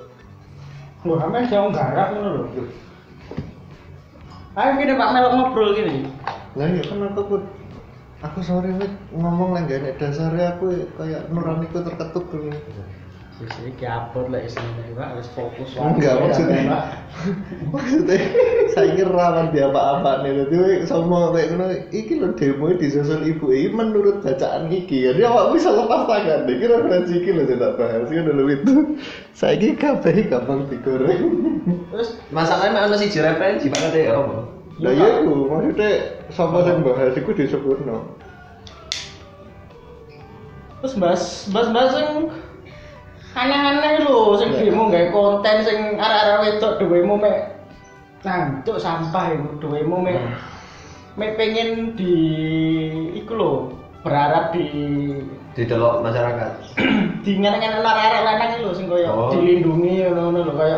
Wah, 1.05 1.29
garap 1.69 2.07
ngono 2.17 2.29
lho. 2.49 2.65
Ayo 4.57 4.71
kita 4.81 4.97
Pak 4.97 5.09
ngobrol 5.37 5.77
gini. 5.77 6.09
Lah 6.57 6.67
ya 6.67 6.81
kan 6.83 7.07
aku 7.07 7.21
pun 7.29 7.41
aku 8.25 8.41
sore 8.41 8.73
ini 8.73 8.89
ngomong 9.15 9.53
lah 9.53 9.63
gak 9.69 9.85
ada 9.85 9.95
dasarnya 10.01 10.57
aku 10.57 10.89
kayak 10.97 11.29
nuraniku 11.29 11.85
terketuk 11.85 12.25
dulu. 12.33 12.51
Iki 13.45 13.85
upload 13.85 14.27
lek 14.29 14.49
isine 14.49 14.93
Pak. 14.93 15.09
Wis 15.17 15.27
fokus 15.33 15.69
Enggak, 15.77 16.17
wae, 16.17 16.23
maksudnya- 16.29 16.65
maksudnya 17.73 18.17
saya 18.73 18.89
kira 18.93 19.27
dia 19.49 19.65
apa-apa 19.69 20.11
nih. 20.21 20.31
Jadi 20.45 20.85
sama 20.85 21.33
kayak 21.33 21.47
ngono 21.53 21.65
iki 21.89 22.13
lho 22.21 22.29
demo 22.37 22.65
disusul 22.77 23.21
ibu. 23.25 23.49
Ini 23.49 23.73
menurut 23.73 24.21
bacaan 24.21 24.69
iki 24.69 25.09
ya. 25.09 25.11
Dia 25.17 25.29
awak 25.29 25.57
bisa 25.57 25.73
lepas 25.73 26.05
tangan 26.05 26.45
deh 26.45 26.55
kira 26.61 26.85
referensi 26.85 27.13
iki 27.21 27.29
saya 27.33 27.57
tak 27.57 27.73
bahas 27.77 28.07
kan 28.09 28.23
dulu 28.25 28.43
itu 28.49 28.73
saya 29.33 29.53
ini 29.57 29.73
kabeh 29.75 30.15
gampang 30.29 30.69
digoreng. 30.69 31.21
Terus 31.91 32.09
Masalahnya 32.29 32.85
mana 32.89 32.95
sih 32.97 33.09
referensi 33.09 33.67
banget 33.69 34.09
ya 34.09 34.17
apa? 34.17 34.61
lah 34.81 34.93
ya 34.97 35.21
iku 35.21 35.45
maksudnya 35.45 35.91
sama 36.33 36.65
yang 36.65 36.81
bahas 36.81 37.13
iku 37.13 37.37
disebutno 37.37 38.17
terus 40.81 40.97
bahas 40.97 41.23
bahas 41.53 41.69
bahas 41.69 41.91
sing 41.93 42.09
aneh-aneh 43.31 44.03
lho 44.03 44.35
sing 44.35 44.49
Ya. 44.51 44.67
demo 44.67 44.91
gawe 44.91 45.07
konten 45.09 45.55
sing 45.63 45.77
arek-arek 45.95 46.37
wedok 46.43 46.73
dhewe 46.83 46.99
mek 47.07 47.37
nantuk 48.21 48.77
sampah 48.77 49.31
iku 49.31 49.47
dhewe 49.63 49.81
mek 49.87 50.19
Hmm. 50.19 50.35
mek 51.15 51.31
pengen 51.39 51.95
di 51.95 52.13
iku 53.15 53.31
lho 53.35 53.51
berharap 54.03 54.51
di 54.51 54.65
Di 55.51 55.67
delok 55.67 55.99
masyarakat. 55.99 56.51
di 57.27 57.31
ngeneng-ngeneng 57.35 57.83
arek-arek 57.83 58.21
lanang 58.23 58.51
lho 58.59 58.71
sing 58.75 58.87
koyo 58.91 59.07
Oh. 59.11 59.29
dilindungi 59.31 60.03
ngono-ngono 60.11 60.39
lho 60.47 60.53
koyo 60.55 60.77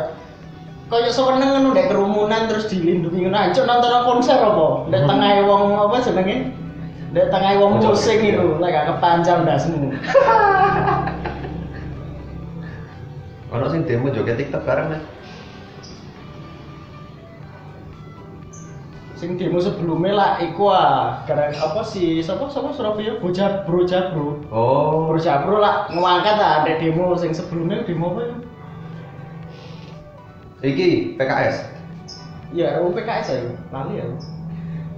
koyo 0.93 1.10
seneng 1.10 1.50
ngono 1.57 1.67
ndek 1.74 1.89
kerumunan 1.89 2.45
terus 2.45 2.69
dilindungi 2.69 3.25
ngono 3.25 3.38
ancuk 3.50 3.65
nonton 3.65 4.05
konser 4.05 4.38
apa 4.38 4.67
ndek 4.93 5.01
tengah 5.10 5.29
wong 5.50 5.63
apa 5.74 5.95
jenenge 6.05 6.38
ndek 7.13 7.29
tengah 7.33 7.51
wong 7.57 7.81
musik 7.81 8.22
iya. 8.22 8.38
itu 8.38 8.45
lek 8.62 8.69
gak 8.74 8.86
kepanjang 8.93 9.41
dasmu 9.41 9.89
Ono 13.53 13.65
sing 13.69 13.86
demo 13.86 14.10
joget 14.10 14.41
TikTok 14.41 14.65
bareng 14.65 14.89
mas. 14.89 15.03
sing 19.24 19.39
demo 19.39 19.55
sebelumnya 19.55 20.12
lah 20.12 20.31
iku 20.43 20.67
ah 20.67 21.24
gara 21.24 21.48
apa 21.55 21.79
sih 21.88 22.19
sapa 22.19 22.51
sapa 22.51 22.75
Surabaya 22.75 23.24
bocah 23.24 23.63
bro 23.63 23.88
jabro 23.88 24.43
Oh, 24.51 25.07
bro 25.07 25.15
jabro 25.15 25.63
lah 25.63 25.88
ngangkat 25.95 26.36
ah 26.43 26.60
ada 26.60 26.75
demo 26.75 27.15
sing 27.15 27.31
sebelumnya 27.31 27.88
demo 27.88 28.12
apa 28.12 28.19
ya 28.19 28.36
iki 30.63 31.15
PKS. 31.15 31.55
ya 32.51 32.83
RUU 32.83 32.91
PKS 33.00 33.27
ya 33.31 33.39
lali 33.72 34.03
ya 34.03 34.12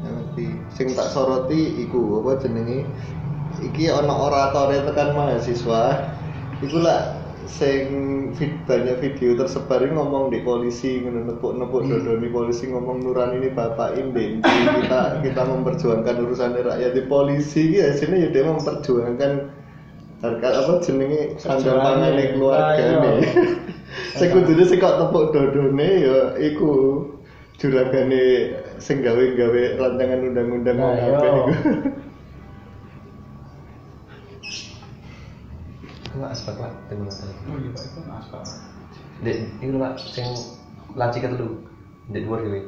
Ngerti. 0.06 0.46
Sing 0.70 0.94
tak 0.94 1.10
soroti 1.10 1.82
iku 1.82 2.22
apa 2.22 2.38
jenenge? 2.46 2.86
Iki 3.58 3.90
ana 3.90 4.14
oratore 4.14 4.86
tekan 4.86 5.18
mahasiswa. 5.18 6.14
Iku 6.62 6.78
lah 6.78 7.25
sing 7.48 7.86
vid- 8.38 8.66
banyak 8.66 8.98
video 9.04 9.38
tersebar 9.40 9.80
ini 9.86 9.94
ngomong 9.98 10.34
di 10.34 10.40
polisi 10.42 11.02
ngono 11.02 11.20
nepuk-nepuk 11.30 11.86
dodoni 11.90 12.28
polisi 12.30 12.70
ngomong 12.70 13.06
nurani 13.06 13.36
ini 13.42 13.50
bapak 13.54 13.96
ini 13.98 14.42
kita 14.42 15.22
kita 15.22 15.42
memperjuangkan 15.46 16.16
urusan 16.26 16.58
rakyat 16.60 16.92
di 16.98 17.04
polisi 17.06 17.72
iki 17.72 17.80
hasilnya 17.86 18.18
ya 18.26 18.30
dia 18.34 18.44
memperjuangkan 18.50 19.32
harga 20.24 20.48
apa 20.66 20.74
jenenge 20.82 21.38
Perjuangan 21.38 22.02
pangan 22.02 22.14
keluarga 22.34 22.82
ayo. 22.82 23.00
nih. 23.04 23.30
Kudune 24.32 24.64
sing 24.70 24.80
kok 24.82 24.96
tepuk 24.98 25.26
dodone 25.36 25.90
ya 26.02 26.20
iku 26.40 26.72
juragane 27.56 28.24
sing 28.82 29.00
gawe-gawe 29.06 29.62
rancangan 29.80 30.20
undang-undang 30.28 30.76
Nah, 30.76 30.92
mau 30.92 31.48
Enggak 36.16 36.32
aspek 36.32 36.56
lah, 36.56 36.72
temu 36.88 37.12
nonton. 37.12 37.28
oh 37.28 37.58
iya 37.60 37.70
pak 37.76 37.84
itu 37.84 38.00
naskah 38.08 38.44
Dek, 39.20 39.38
lho 39.68 39.78
pak, 39.84 39.94
sing 40.00 40.28
laci 40.96 41.20
ketelu. 41.20 41.48
Dek 42.12 42.24
dhuwur 42.24 42.40
dhewe. 42.40 42.62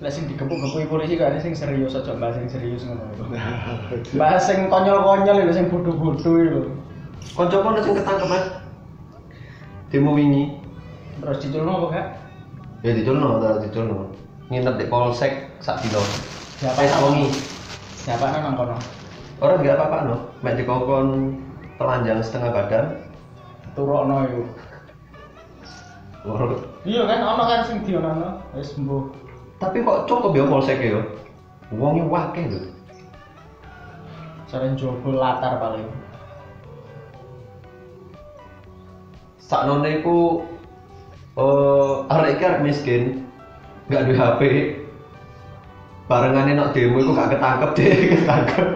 lah 0.00 0.08
sing 0.08 0.24
digempuk-gempuki 0.32 0.88
polisi 0.88 1.20
kan 1.20 1.36
sing 1.44 1.52
serius 1.52 1.92
aja 1.92 2.16
bahas 2.16 2.40
sing 2.40 2.48
serius 2.48 2.88
ngono 2.88 3.04
itu 3.12 4.16
bahas 4.16 4.48
sing 4.48 4.72
konyol-konyol 4.72 5.44
itu 5.44 5.52
sing 5.52 5.68
bodoh-bodoh 5.68 6.40
itu 6.40 6.62
Kancaku 7.36 7.66
ono 7.68 7.80
sing 7.84 7.94
ketangkep 7.94 8.28
mas. 8.32 8.44
Demo 9.92 10.16
wingi. 10.16 10.56
terus 11.20 11.38
diculno 11.44 11.72
apa 11.76 11.86
kak 11.92 12.06
Ya 12.80 12.96
diculno, 12.96 13.36
ta 13.44 13.60
diculno. 13.60 14.08
Nginep 14.50 14.82
di 14.82 14.86
polsek 14.90 15.46
sak 15.62 15.78
dino. 15.86 16.02
siapa 16.58 16.82
Eh, 16.82 16.90
nang 16.90 17.02
wengi. 17.06 17.28
siapa 18.02 18.34
nang 18.34 18.58
kono 18.58 18.76
Orang 19.40 19.62
enggak 19.62 19.78
apa-apa 19.78 19.98
no. 20.10 20.16
Mek 20.42 20.58
dikongkon 20.58 21.38
telanjang 21.78 22.20
setengah 22.20 22.50
badan. 22.52 22.86
turokno 23.78 24.26
Loro. 26.26 26.58
iya 26.84 27.06
kan 27.08 27.22
ono 27.24 27.42
kan 27.48 27.64
sing 27.64 27.80
diono 27.86 28.42
wis 28.52 28.76
mbuh 28.76 29.08
Tapi 29.56 29.80
kok 29.80 30.04
cukup 30.04 30.36
ya 30.36 30.44
polsek 30.44 30.82
ya? 30.82 31.00
Wongnya 31.72 32.04
wakeh 32.10 32.44
lho. 32.50 32.60
sering 34.50 34.74
jobol 34.74 35.14
latar 35.14 35.62
paling 35.62 35.86
Saknone 39.38 40.02
iku 40.02 40.42
eh 41.38 41.94
iki 42.34 42.44
arek 42.44 42.62
miskin. 42.66 43.19
Enggak 43.90 44.06
duwe 44.06 44.16
HP. 44.22 44.40
Barengane 46.06 46.54
nok 46.54 46.70
demo 46.70 47.02
iku 47.02 47.10
gak 47.10 47.34
ketangkep 47.34 47.70
deh, 47.74 47.90
ketangkep. 48.14 48.68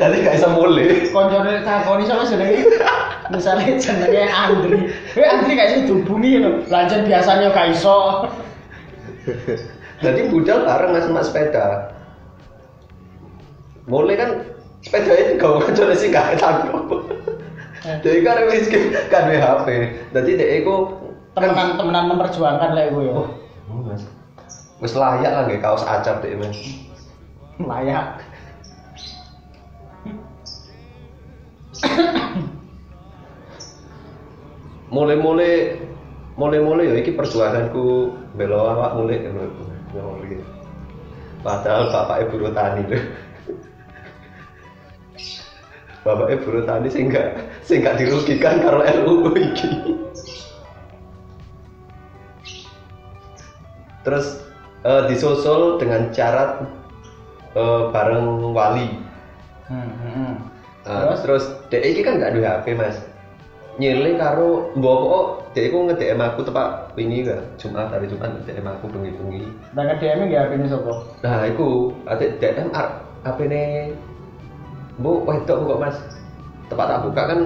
Jadi 0.00 0.16
gak 0.24 0.34
bisa 0.40 0.48
mulai. 0.56 1.08
koncone 1.12 1.60
takoni 1.60 2.04
sama 2.08 2.24
jenenge 2.24 2.68
misalnya 3.32 3.80
jenenge 3.80 4.22
Andri 4.28 4.92
eh 5.16 5.24
Andri 5.24 5.52
gak 5.56 5.68
iso 5.72 5.76
dihubungi 5.88 6.40
lho 6.40 6.60
lanjut 6.68 7.00
biasanya 7.08 7.48
gak 7.52 7.72
iso 7.72 8.28
Jadi 10.04 10.28
budal 10.28 10.68
bareng 10.68 10.92
mas 10.92 11.08
mas 11.08 11.26
sepeda. 11.32 11.96
Mulai 13.88 14.20
kan 14.20 14.30
sepeda 14.84 15.12
itu 15.16 15.32
gak 15.40 15.50
mau 15.52 15.64
coba 15.64 15.94
sih 15.96 16.12
gak 16.12 16.36
ketangkep. 16.36 16.76
Jadi 18.04 18.18
kan 18.20 18.36
arek 18.36 18.48
miskin 18.52 18.82
gak 19.08 19.22
duwe 19.28 19.38
HP. 19.40 19.66
Jadi 20.12 20.30
dek 20.36 20.50
iku 20.62 21.05
temenan 21.36 21.76
temenan 21.76 22.04
memperjuangkan 22.16 22.70
lah 22.72 22.84
gue 22.88 23.04
yo 23.12 23.28
Oh, 23.66 23.82
Mas. 23.82 24.06
Wis 24.80 24.94
layak 24.94 25.26
lah 25.26 25.42
nggak 25.44 25.60
kaos 25.60 25.82
acap 25.84 26.22
deh 26.22 26.38
mas. 26.38 26.54
layak 27.60 28.22
Mulai-mulai 34.86 35.82
mulai-mulai 36.38 36.88
ya 36.88 36.96
iki 37.02 37.12
perjuanganku 37.18 38.14
belo 38.38 38.56
awak 38.70 38.96
mulai 38.96 39.18
kan. 39.18 39.34
Mulai. 39.92 40.40
Padahal 41.42 41.90
bapak 41.90 42.30
ibu 42.30 42.48
tani 42.54 42.82
lho. 42.86 42.98
Bapak 46.06 46.38
ibu 46.38 46.62
tani 46.64 46.86
sing 46.86 47.10
gak 47.10 47.50
sing 47.66 47.82
gak 47.82 47.98
dirugikan 47.98 48.62
karo 48.62 48.80
RUU 48.86 49.34
iki. 49.34 49.68
Terus 54.06 54.38
eh, 54.86 55.02
disusul 55.10 55.82
dengan 55.82 56.14
syarat 56.14 56.62
eh, 57.58 57.82
bareng 57.90 58.54
wali. 58.54 58.94
hmm, 59.66 59.90
hmm, 59.90 60.12
hmm. 60.14 60.34
Nah, 60.86 61.18
terus 61.18 61.50
dek 61.66 61.82
iki 61.82 62.06
kan 62.06 62.22
gak 62.22 62.38
duwe 62.38 62.46
HP, 62.46 62.78
Mas. 62.78 63.02
Nyile 63.76 64.16
karo 64.16 64.72
mbok 64.78 64.98
kok 65.02 65.26
dek 65.52 65.68
iku 65.68 65.90
nge-DM 65.90 66.22
aku 66.22 66.46
tepak 66.46 66.96
wingi 66.96 67.26
kan, 67.26 67.42
Jumat 67.60 67.92
hari 67.92 68.08
Jumat 68.08 68.32
nge-DM 68.32 68.64
aku 68.64 68.88
bengi-bengi. 68.88 69.44
dan 69.76 69.92
ke 69.92 69.94
DM 70.00 70.32
nggak 70.32 70.42
HP 70.48 70.52
ini 70.56 70.68
sopo 70.72 71.04
Nah, 71.20 71.44
iku 71.44 71.92
ate 72.08 72.40
DM 72.40 72.72
ar 72.72 73.04
HP-ne 73.26 73.92
Bu, 74.96 75.28
wedok 75.28 75.68
kok, 75.68 75.80
Mas. 75.82 75.96
Tepat 76.72 76.86
tak 76.88 77.00
buka 77.04 77.22
kan 77.28 77.40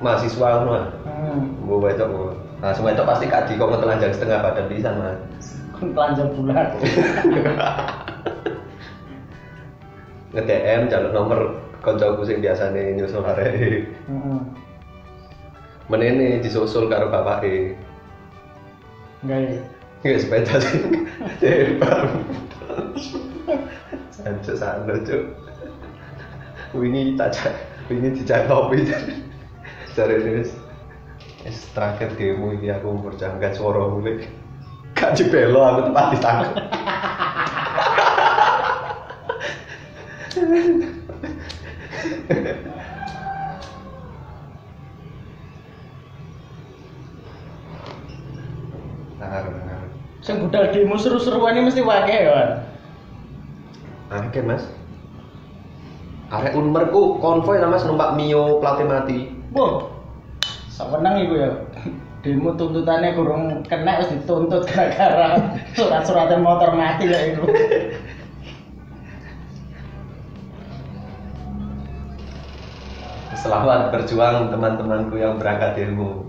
mahasiswa 0.00 0.48
ah. 0.56 0.88
hmm. 1.04 1.68
Bu 1.68 1.84
wedok 1.84 2.08
Bu. 2.08 2.22
Nah, 2.64 2.72
semua 2.72 2.96
itu 2.96 3.04
pasti 3.04 3.28
gak 3.28 3.44
di 3.50 3.60
kok 3.60 3.76
telanjang 3.76 4.14
setengah 4.16 4.40
badan 4.40 4.66
pisan, 4.72 4.94
Mas. 4.96 5.57
Telanjang 5.80 6.30
bulat 6.34 6.68
Nge-DM 10.28 10.92
jalur 10.92 11.12
nomor 11.16 11.40
koncoku 11.80 12.28
sing 12.28 12.44
biasane 12.44 13.00
nyusul 13.00 13.24
arek. 13.24 13.88
hmm. 14.04 14.40
Menene 15.88 16.44
disusul 16.44 16.84
karo 16.92 17.08
bapake. 17.08 17.72
nggak 19.24 19.40
ya 19.40 19.56
Nggak 20.04 20.20
sepeda 20.20 20.56
sih. 20.60 20.84
Sancu 24.14 24.52
sana 24.52 24.94
cuk. 25.00 25.22
Wingi 26.76 27.16
tak 27.16 27.34
wingi 27.88 28.20
dijak 28.20 28.52
kopi. 28.52 28.84
Cari 29.96 30.14
ini 30.20 30.44
terakhir 31.72 32.12
demo 32.20 32.52
ini 32.52 32.68
aku 32.68 32.86
memperjuangkan 32.92 33.52
suara 33.56 33.88
mulai. 33.88 34.28
Gak 34.98 35.14
dibelo 35.14 35.62
aku 35.62 35.80
tempat 35.86 36.04
ditangkap. 36.10 36.54
Nah, 49.18 49.44
nah. 49.46 49.82
Sing 50.18 50.42
budal 50.42 50.74
demo 50.74 50.98
seru-seruan 50.98 51.54
ini 51.54 51.70
mesti 51.70 51.82
wakil 51.86 52.18
ya. 52.18 52.30
Wan. 52.34 52.50
Oke 54.26 54.40
mas. 54.42 54.66
Arek 56.28 56.58
unmerku 56.58 57.22
konvoy 57.22 57.62
lah 57.62 57.70
mas 57.70 57.86
numpak 57.86 58.18
Mio 58.18 58.58
plate 58.58 58.84
mati. 58.84 59.18
Wah, 59.54 59.88
sewenang 60.68 61.22
iku 61.22 61.34
ya. 61.38 61.50
Demo 62.18 62.50
tuntutannya 62.58 63.14
kurang 63.14 63.62
kena 63.62 64.02
harus 64.02 64.10
dituntut 64.10 64.66
gara-gara 64.66 65.38
surat-suratnya 65.78 66.42
motor 66.42 66.74
mati 66.74 67.06
ya 67.06 67.30
itu. 67.30 67.46
Selamat 73.38 73.94
berjuang 73.94 74.50
teman-temanku 74.50 75.14
yang 75.14 75.38
berangkat 75.38 75.78
ilmu. 75.78 76.26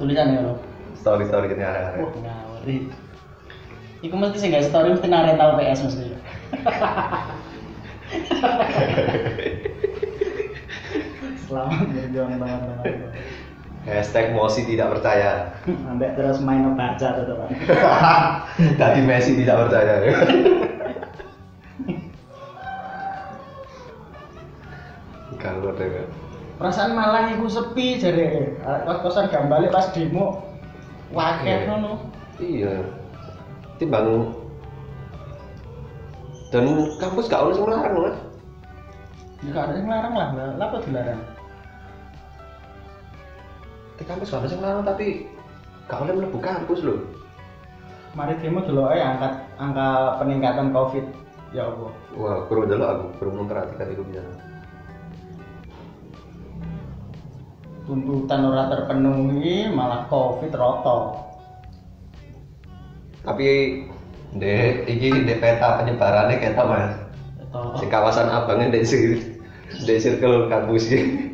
Tulisan 0.00 0.32
ya 0.32 0.40
lo. 0.48 0.56
Story 0.96 1.28
story 1.28 1.52
ini 1.52 1.60
arek-arek. 1.60 2.00
Wah, 2.00 2.12
ngawuri. 2.16 2.88
Iku 4.00 4.16
mesti 4.16 4.40
sing 4.40 4.48
gak 4.56 4.64
story 4.64 4.96
mesti 4.96 5.12
narental 5.12 5.60
PS 5.60 5.92
mesti. 5.92 6.08
Selamat 11.44 11.84
berjuang 11.84 12.40
teman-teman. 12.40 13.12
Hashtag 13.86 14.34
Mosi 14.34 14.66
tidak 14.66 14.98
percaya. 14.98 15.54
Ambek 15.94 16.18
terus 16.18 16.42
main 16.42 16.74
baca 16.74 17.08
tetep. 17.22 17.38
Tadi 18.82 19.00
Messi 19.06 19.38
tidak 19.38 19.66
percaya. 19.66 19.94
Kalau 25.38 25.70
ada. 25.70 26.02
Perasaan 26.56 26.96
Malang 26.96 27.36
iku 27.36 27.46
sepi 27.46 28.00
jare. 28.00 28.56
Kos-kosan 28.88 29.30
gak 29.30 29.46
balik 29.46 29.70
pas 29.70 29.92
demo. 29.92 30.42
Wakil 31.14 31.46
Iya. 31.46 31.66
ngono. 31.70 31.92
Iya. 32.42 32.74
Timbang 33.78 34.34
dan 36.50 36.64
kampus 37.02 37.28
gak 37.28 37.42
ono 37.42 37.52
sing 37.52 37.66
larang 37.68 37.94
mas. 38.00 38.16
Ya 39.44 39.50
gak 39.52 39.64
ada 39.68 39.72
yang 39.76 39.88
larang 39.90 40.14
lah, 40.16 40.28
lah 40.32 40.48
lah 40.56 40.66
apa 40.72 40.76
dilarang? 40.88 41.20
Di 43.96 44.04
kampus 44.04 44.28
gak 44.28 44.44
ono 44.44 44.48
sing 44.52 44.60
larang 44.60 44.84
tapi 44.84 45.24
gak 45.88 46.04
oleh 46.04 46.14
mlebu 46.20 46.38
kampus 46.40 46.84
loh. 46.84 47.00
Mari 48.16 48.36
demo 48.40 48.64
dulu 48.64 48.92
ya 48.92 49.16
angkat 49.16 49.32
angka 49.60 50.20
peningkatan 50.20 50.72
Covid. 50.72 51.04
Ya 51.54 51.68
Allah. 51.68 51.92
Wah, 52.16 52.44
kurang 52.48 52.68
dulu 52.68 52.84
aku, 52.84 53.06
kurang 53.20 53.34
memperhatikan 53.44 53.92
itu 53.92 54.02
bisa. 54.08 54.20
Tuntutan 57.86 58.40
ora 58.50 58.66
terpenuhi 58.68 59.70
malah 59.70 60.10
Covid 60.10 60.52
roto. 60.52 61.22
Tapi 63.22 63.46
dek, 64.36 64.90
iki 64.90 65.08
dek 65.24 65.38
peta 65.40 65.80
penyebarannya 65.80 66.36
kita 66.42 66.62
mas. 66.66 66.92
Di 67.80 67.86
kawasan 67.88 68.28
abangnya 68.28 68.74
dek 68.74 69.98
circle 70.02 70.50
kampus 70.50 70.92
ini. 70.92 71.25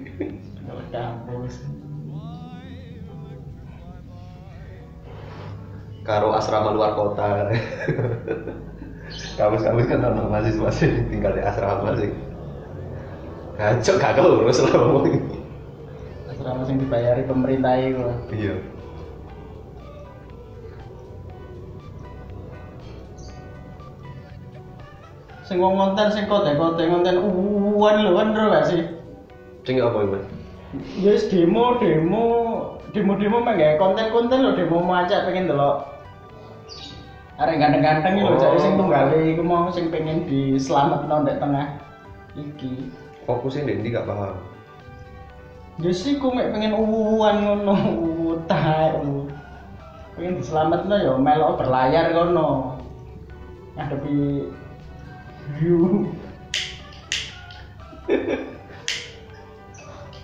Karo 6.12 6.36
asrama 6.36 6.76
luar 6.76 6.92
kota. 6.92 7.48
Kampus-kampus 9.40 9.88
kan 9.88 10.04
ono 10.04 10.28
mahasiswa 10.28 10.68
sih 10.68 11.08
tinggal 11.08 11.32
di 11.32 11.40
asrama 11.40 11.96
sih. 11.96 12.12
Kacau 13.56 13.96
gak 13.96 14.20
urus 14.20 14.60
lah 14.60 14.76
ngomong. 14.76 15.08
Asrama 16.28 16.68
sing 16.68 16.76
dibayari 16.84 17.24
pemerintah 17.24 17.80
itu. 17.80 18.04
Iya. 18.28 18.60
Sing 25.48 25.64
wong 25.64 25.80
konten 25.80 26.12
sing 26.12 26.28
kote-kote 26.28 26.92
konten 26.92 27.24
uwan 27.24 28.04
lho 28.04 28.20
kan 28.20 28.36
ro 28.36 28.52
gak 28.52 28.68
sih? 28.68 28.84
Sing 29.64 29.80
apa 29.80 29.96
mas? 30.04 30.28
Yes 31.00 31.32
demo 31.32 31.80
demo 31.80 32.24
demo 32.92 33.16
demo 33.16 33.40
mah 33.40 33.56
gak 33.56 33.80
konten-konten 33.80 34.44
lho 34.44 34.52
demo 34.60 34.76
mau 34.84 35.00
aja 35.00 35.24
pengen 35.24 35.48
delok 35.48 35.91
Arek 37.42 37.58
ganteng-ganteng 37.58 38.22
lho 38.22 38.30
Oh. 38.30 38.38
jadi 38.38 38.58
sing 38.62 38.74
tunggale 38.78 39.18
iku 39.34 39.42
mau 39.42 39.66
sing 39.74 39.90
pengen 39.90 40.30
diselametno 40.30 41.26
ndek 41.26 41.42
tengah 41.42 41.74
iki. 42.38 42.86
Fokusnya 43.26 43.82
di 43.82 43.90
gak 43.90 44.06
paham. 44.06 44.38
Yes 45.82 46.06
iku 46.06 46.30
mek 46.30 46.54
pengen 46.54 46.78
uwuan 46.78 47.42
ngono, 47.42 47.74
utai. 48.30 48.94
Pengen 50.14 50.38
diselametno 50.38 50.94
ya 50.94 51.18
melok 51.18 51.58
berlayar 51.58 52.14
kono. 52.14 52.78
Ngadepi 53.74 54.46
view. 55.58 56.06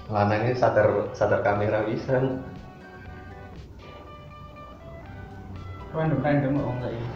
Lanangnya 0.07 0.55
sadar 0.55 1.11
sadar 1.19 1.43
kamera 1.43 1.83
bisa. 1.83 2.23
Random-random 5.99 6.55
kok 6.55 6.73
enggak 6.79 6.91
ini. 6.95 7.07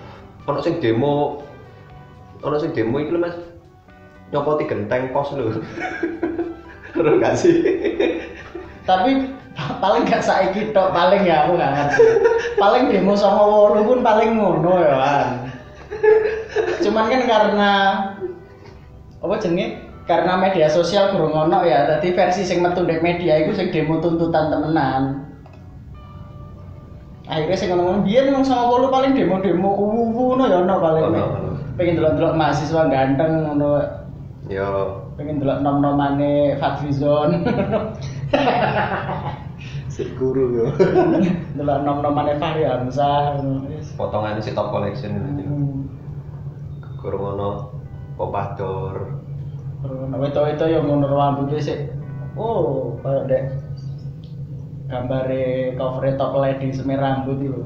Ono 0.51 0.59
sing 0.59 0.75
demo, 0.83 1.39
ono 2.43 2.57
sing 2.59 2.75
demo 2.75 2.99
iki 2.99 3.15
lho 3.15 3.23
mas. 3.23 3.39
Nyopoti 4.35 4.67
genteng 4.67 5.15
pos 5.15 5.31
lho. 5.39 5.63
Terus 6.99 7.15
gak 7.23 7.35
sih? 7.39 7.57
tapi 8.83 9.31
pa- 9.55 9.79
paling 9.79 10.03
gak 10.07 10.25
saiki 10.25 10.75
tok 10.75 10.91
paling 10.91 11.23
ya 11.23 11.47
aku 11.47 11.55
gak 11.55 11.73
ngerti 11.75 12.05
paling 12.59 12.83
demo 12.91 13.15
sama 13.15 13.43
wolu 13.47 13.81
pun 13.87 13.99
paling 14.03 14.35
ngono 14.35 14.75
ya 14.83 14.95
kan 14.99 15.29
cuman 16.83 17.05
kan 17.07 17.23
karena 17.23 17.71
apa 19.23 19.35
jenenge 19.39 19.79
karena 20.11 20.35
media 20.35 20.67
sosial 20.67 21.15
kurang 21.15 21.47
ono 21.47 21.63
ya 21.63 21.87
tadi 21.87 22.11
versi 22.11 22.43
sing 22.43 22.59
metu 22.59 22.83
media 22.83 23.39
iku 23.47 23.55
sing 23.55 23.71
demo 23.71 24.03
tuntutan 24.03 24.51
temenan 24.51 25.22
akhirnya 27.33 27.57
sing 27.57 27.73
ngono 27.73 28.05
biyen 28.05 28.29
wong 28.37 28.45
sama 28.45 28.69
wolu 28.69 28.93
paling 28.93 29.17
demo-demo 29.17 29.73
uwu 29.73 30.37
no 30.37 30.45
ya 30.45 30.61
ono 30.61 30.75
paling 30.77 31.03
Ono, 31.09 31.17
ono. 31.17 31.51
pengen 31.81 31.97
delok-delok 31.97 32.37
mahasiswa 32.37 32.93
ganteng 32.93 33.33
ngono 33.49 33.81
Yo, 34.53 35.01
pengen 35.17 35.41
delok 35.41 35.65
nom-nomane 35.65 36.61
Fadrizon 36.61 37.41
Si 39.93 40.09
guru 40.17 40.45
yo. 40.57 40.67
delok 41.57 41.79
nom-nomane 41.85 42.37
Fahri 42.37 42.65
Hamzah 42.65 43.41
potongan 43.97 44.41
si 44.41 44.53
top 44.53 44.73
collection 44.73 45.13
itu. 45.37 45.45
Hmm. 45.45 45.85
Kurang 46.97 47.37
ono 47.37 47.49
popador. 48.17 49.21
Terus 49.85 50.17
weto-weto 50.17 50.65
yo 50.65 50.81
ngono 50.81 51.13
rambutnya 51.13 51.61
sih. 51.61 51.79
Oh, 52.41 52.97
kayak 53.05 53.29
dek 53.29 53.43
gambar 54.93 55.25
cover 55.81 56.05
top 56.21 56.37
lady 56.37 56.69
semir 56.69 57.01
rambut 57.01 57.41
itu 57.41 57.65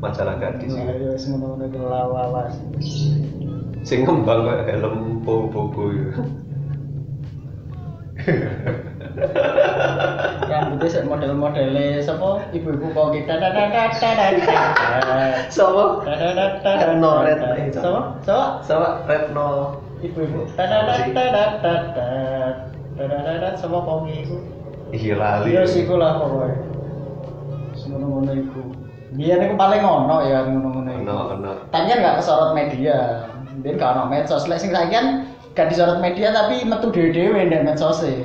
majalah 0.00 0.40
gadis 0.40 0.72
nah, 0.72 0.88
ya 0.88 1.12
wis 1.12 1.28
ngono-ngono 1.28 1.68
itu 1.68 1.80
lawas 1.84 2.56
sing 3.84 4.08
kembang 4.08 4.48
kayak 4.48 4.80
helm 4.80 5.20
bobo 5.20 5.68
ya 5.92 6.16
itu 10.72 10.88
set 10.88 11.04
model-modelnya 11.04 12.00
siapa 12.00 12.48
ibu-ibu 12.56 12.96
kok 12.96 13.12
kita 13.12 13.36
siapa 15.52 15.84
Retno 16.08 17.12
Red 17.28 17.40
siapa 17.74 18.16
siapa 18.24 18.64
siapa 18.64 19.04
Retno 19.04 19.76
ibu-ibu 20.00 20.48
siapa 20.56 20.96
kok 23.84 24.08
itu 24.08 24.61
Iya 24.92 25.14
lali. 25.16 25.56
Iya 25.56 25.62
sih 25.64 25.88
iku 25.88 25.96
lah 25.96 26.20
pokoknya 26.20 26.68
Ngono-ngono 27.88 28.32
iku. 28.36 28.60
Biar 29.16 29.40
iku 29.40 29.54
paling 29.56 29.80
ono 29.80 30.16
ya 30.20 30.44
ngono-ngono 30.44 30.90
iku. 30.92 31.04
Ono 31.08 31.16
ono. 31.36 31.52
Tapi 31.72 31.84
kan 31.88 32.04
gak 32.04 32.16
kesorot 32.20 32.52
media. 32.52 33.24
Biar 33.64 33.74
gak 33.80 33.92
ono 33.96 34.04
medsos. 34.12 34.44
Sing 34.44 34.68
saiki 34.68 34.92
kan 34.92 35.06
gak 35.56 35.72
disorot 35.72 36.00
media 36.00 36.32
tapi 36.32 36.64
metu 36.68 36.92
dhewe-dhewe 36.92 37.48
ndek 37.48 37.64
medsos 37.64 38.04
e 38.04 38.24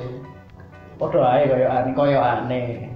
Padha 0.98 1.40
ae 1.40 1.46
koyo 1.46 1.68
aneh 1.70 1.92
koyo 1.94 2.18
aneh 2.18 2.90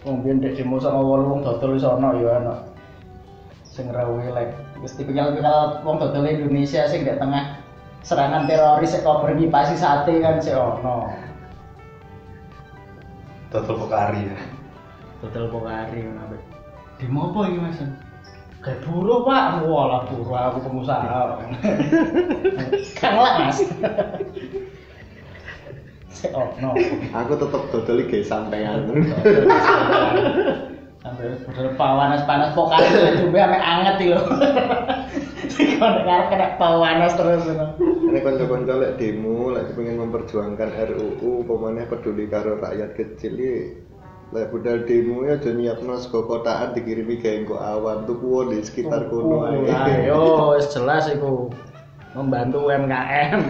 Wong 0.00 0.24
biyen 0.24 0.40
ndek 0.40 0.56
demo 0.56 0.80
sama 0.80 1.04
wong 1.04 1.44
dodol 1.44 1.76
wis 1.76 1.84
ono 1.84 2.16
ya 2.16 2.40
ono. 2.40 2.56
Sing 3.68 3.92
rawe 3.92 4.32
lek. 4.32 4.56
Wis 4.80 4.96
tipikal-tipikal 4.96 5.84
wong 5.84 6.00
dodol 6.00 6.24
Indonesia 6.24 6.88
sing 6.88 7.04
ndek 7.04 7.20
tengah 7.20 7.59
serangan 8.00 8.48
teroris 8.48 8.92
sik 8.96 9.04
kober 9.04 9.36
ngipasi 9.36 9.76
sate 9.76 10.20
kan 10.24 10.40
sik 10.40 10.56
ono 10.56 11.12
Total 13.50 13.74
Pokari 13.74 14.30
ya. 14.30 14.38
Total 15.18 15.50
Pokari 15.50 16.06
ngono. 16.06 16.38
Demo 17.02 17.34
apa 17.34 17.50
iki 17.50 17.58
Mas? 17.58 17.82
Kayak 18.60 18.84
buruh 18.86 19.24
pak, 19.24 19.64
walah 19.66 20.06
buruh 20.06 20.36
aku 20.36 20.70
pengusaha. 20.70 21.40
Kang 23.00 23.16
lah 23.18 23.32
mas. 23.42 23.58
Sik 26.14 26.30
ono. 26.30 26.78
Aku 27.10 27.32
tetep 27.34 27.62
dodol 27.74 28.06
iki 28.06 28.22
sampean. 28.22 28.86
Sampai 31.02 31.32
budal 31.42 31.74
panas 31.74 32.22
panas 32.28 32.54
pokari 32.54 32.86
itu 33.16 33.32
be 33.34 33.40
anget 33.42 33.96
iki 33.98 34.14
lho. 34.14 34.22
Kono 35.50 35.98
ngarep 36.06 36.26
kena 36.30 36.48
panas 36.56 37.12
terus 37.18 37.42
ngono. 37.46 37.66
Ini 37.80 38.18
konco-konco 38.22 38.74
lek 38.78 38.92
demo, 39.00 39.50
lek 39.54 39.74
pengen 39.74 39.98
memperjuangkan 40.02 40.70
RUU, 40.92 41.42
pemane 41.46 41.86
peduli 41.86 42.26
karo 42.26 42.58
rakyat 42.58 42.94
kecil 42.94 43.34
iki 43.34 43.56
lek 44.30 44.46
budal 44.54 44.86
demo 44.86 45.26
ya 45.26 45.34
aja 45.42 45.50
nyiapno 45.50 45.98
sego 45.98 46.22
kotaan 46.22 46.70
dikirimi 46.70 47.18
gawe 47.18 47.34
engko 47.34 47.56
awan 47.58 48.06
tuku 48.06 48.54
di 48.54 48.62
sekitar 48.62 49.10
kono 49.10 49.42
Lah 49.66 49.90
ae. 49.90 50.06
yo 50.06 50.54
wis 50.54 50.70
jelas 50.70 51.10
iku 51.10 51.50
membantu 52.14 52.70
UMKM. 52.70 53.40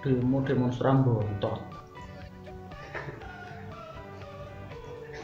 Demo 0.00 0.38
demonstran 0.46 1.02
bontot. 1.04 1.60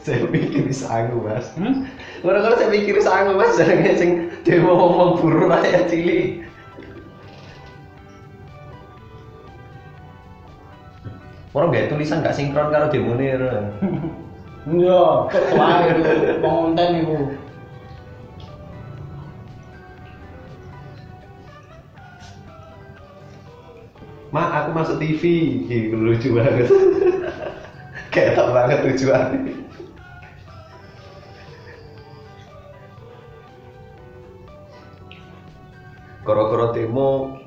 Saya 0.07 0.23
pikir 0.31 0.71
sanggup 0.71 1.27
mas. 1.27 1.51
Hmm? 1.59 1.89
Orang-orang 2.27 2.59
saya 2.59 2.75
pikir 2.75 2.99
sanggup 2.99 3.39
mas, 3.39 3.55
jangan 3.55 3.95
sing 3.95 4.11
demo 4.43 4.75
ngomong 4.75 5.23
buruh 5.23 5.47
rakyat 5.47 5.87
cilik. 5.87 6.43
Orang 11.55 11.71
gak 11.71 11.87
tulisan 11.95 12.27
gak 12.27 12.35
sinkron 12.35 12.75
karo 12.75 12.91
demo 12.91 13.15
nih. 13.15 13.39
Iya, 14.67 15.03
itu 15.95 16.35
pengonten 16.43 16.91
itu. 16.99 17.17
Mak, 24.35 24.51
aku 24.51 24.71
masuk 24.75 24.97
TV. 24.99 25.23
Gitu 25.71 25.95
lucu 25.95 26.35
banget. 26.35 26.67
Kayak 28.13 28.35
tak 28.35 28.49
banget 28.51 28.79
tujuan. 28.91 29.56
Koro-koro 36.27 36.75
demo 36.75 37.39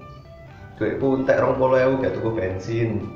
duitku 0.80 1.20
entek 1.20 1.44
rong 1.44 1.60
puluh 1.60 1.84
ewu 1.84 2.00
gak 2.00 2.16
tuku 2.16 2.32
bensin. 2.32 3.12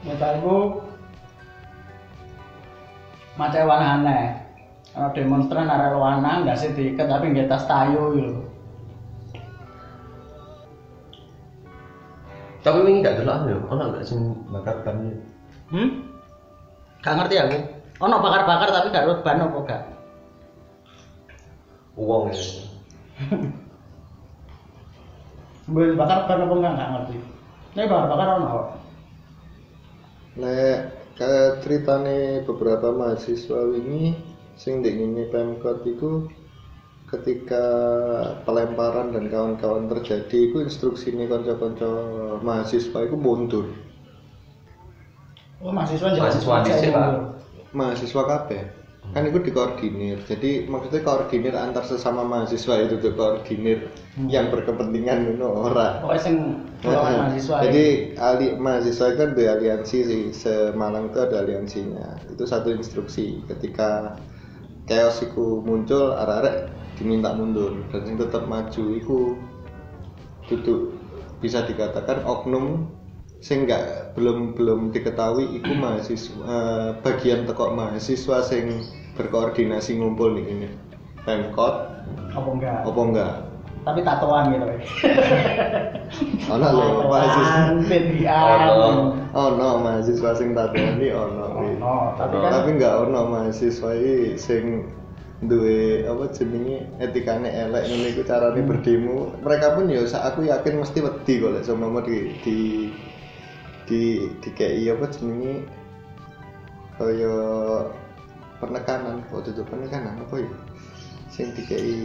Menurutku 0.00 0.80
macam 3.36 3.68
warna 3.68 3.88
aneh. 4.00 4.24
Kalau 4.96 5.12
demonstran 5.12 5.68
arah 5.68 5.92
warna 5.92 6.40
nggak 6.40 6.56
sih 6.56 6.72
diikat 6.72 7.04
tapi 7.04 7.36
nggak 7.36 7.52
tas 7.52 7.68
tayo 7.68 8.16
gitu. 8.16 8.40
Tapi 12.64 12.78
ini 12.80 13.04
gak 13.04 13.20
gelap 13.20 13.44
ya, 13.44 13.60
ono 13.60 13.92
gak 13.92 14.06
sing 14.08 14.40
bakar 14.48 14.80
ban 14.86 15.12
ya? 15.12 15.31
Hmm? 15.72 16.04
Gak 17.00 17.16
ngerti 17.16 17.36
aku. 17.40 17.58
Ono 18.04 18.20
bakar-bakar 18.20 18.68
tapi 18.68 18.92
gak 18.92 19.24
ban 19.24 19.40
apa 19.40 19.58
gak? 19.64 19.82
Uang 21.96 22.28
ya. 22.28 22.36
Boleh 25.72 25.96
bakar 25.96 26.28
ban 26.28 26.44
apa 26.44 26.54
enggak 26.60 26.74
nggak 26.76 26.90
ngerti. 26.92 27.16
Ini 27.72 27.88
bakar-bakar 27.88 28.26
ono. 28.36 28.46
kok. 28.46 28.66
Lek 30.40 30.78
ke 31.16 31.32
ceritane 31.64 32.44
beberapa 32.44 32.88
mahasiswa 32.92 33.60
ini 33.76 34.16
sing 34.56 34.80
ndek 34.80 34.96
ngene 34.96 35.24
Pemkot 35.28 35.84
iku 35.84 36.28
ketika 37.12 37.64
pelemparan 38.48 39.12
dan 39.12 39.28
kawan-kawan 39.28 39.84
terjadi 39.92 40.48
iku 40.48 40.64
instruksine 40.64 41.28
kanca-kanca 41.28 41.88
mahasiswa 42.40 42.98
iku 43.04 43.16
mundur. 43.20 43.68
Oh 45.62 45.70
mahasiswa 45.70 46.10
Mahasiswa 46.18 46.54
di 46.66 46.70
sini, 46.74 46.90
Pak. 46.90 47.10
Mahasiswa 47.72 48.22
kabeh. 48.26 48.62
Kan 49.12 49.28
itu 49.28 49.38
dikoordinir. 49.42 50.22
Jadi 50.24 50.70
maksudnya 50.70 51.02
koordinir 51.02 51.54
antar 51.58 51.82
sesama 51.84 52.22
mahasiswa 52.22 52.86
itu 52.86 53.02
tuh 53.02 53.12
koordinir 53.18 53.90
Hmm. 54.12 54.28
yang 54.28 54.52
berkepentingan 54.52 55.24
ngono 55.24 55.72
ora. 55.72 56.04
Pokoknya 56.04 56.20
sing 56.22 56.36
golongan 56.84 57.32
mahasiswa. 57.32 57.56
Jadi 57.64 57.84
ali 58.20 58.46
mahasiswa 58.56 59.06
kan 59.16 59.28
ada 59.32 59.44
aliansi 59.58 59.98
sih, 60.04 60.22
Semalang 60.36 61.08
itu 61.10 61.18
ada 61.18 61.36
aliansinya. 61.42 62.20
Itu 62.28 62.44
satu 62.44 62.72
instruksi. 62.76 63.40
Ketika 63.48 64.20
chaos 64.84 65.24
iku 65.24 65.64
muncul, 65.64 66.12
arek-arek 66.12 66.68
diminta 67.00 67.32
mundur 67.32 67.72
dan 67.88 68.04
yang 68.04 68.16
tetap 68.20 68.44
maju 68.46 68.84
iku 69.00 69.18
duduk 70.46 70.92
bisa 71.40 71.64
dikatakan 71.64 72.22
oknum 72.28 72.86
sing 73.42 73.66
nggak 73.66 74.14
belum 74.14 74.54
belum 74.54 74.94
diketahui 74.94 75.58
iku 75.58 75.74
mahasiswa 75.74 76.38
eh, 76.46 76.88
bagian 77.02 77.42
tekok 77.44 77.74
mahasiswa 77.74 78.38
sing 78.40 78.86
berkoordinasi 79.18 79.98
ngumpul 79.98 80.32
nih 80.32 80.46
ini 80.46 80.68
Pemkot 81.22 81.74
apa 82.32 82.48
enggak? 82.48 82.80
apa 82.86 83.00
enggak 83.02 83.34
Tapi 83.82 83.98
tatoan 84.06 84.54
gitu. 84.54 84.66
ana 86.46 86.68
lho 86.76 86.86
mahasiswa 87.10 87.82
Ben 87.90 88.06
Ono. 88.22 89.10
ono 89.34 89.68
mahasiswa 89.82 90.30
sing 90.38 90.54
tatoni 90.54 91.10
ono 91.10 91.44
Pi. 91.58 91.66
Ono, 91.82 92.14
tapi 92.14 92.34
kan 92.38 92.50
tapi 92.62 92.68
nggak 92.78 92.94
ono 93.10 93.20
mahasiswa 93.26 93.90
iki 93.98 94.38
sing 94.38 94.86
duwe 95.42 96.06
apa 96.06 96.30
jenenge 96.30 96.86
etikane 97.02 97.50
elek 97.50 97.90
ngene 97.90 98.06
iku 98.14 98.22
carane 98.22 98.62
Hmm. 98.62 98.70
berdemo 98.70 99.34
mereka 99.42 99.74
pun 99.74 99.90
ya 99.90 100.06
aku 100.06 100.46
yakin 100.46 100.78
mesti 100.78 100.98
wedi 101.02 101.42
kok 101.42 101.50
lek 101.58 101.66
sama 101.66 101.90
di 102.06 102.38
di 102.46 102.58
di 103.92 104.24
di 104.40 104.50
KI 104.56 104.88
apa 104.88 105.04
jenenge 105.12 105.68
kaya 106.96 107.34
penekanan 108.56 109.20
kok 109.28 109.44
itu 109.44 109.60
penekanan 109.68 110.16
apa 110.16 110.34
ya 110.40 110.50
sing 111.28 111.52
di 111.52 111.62
KI 111.68 111.96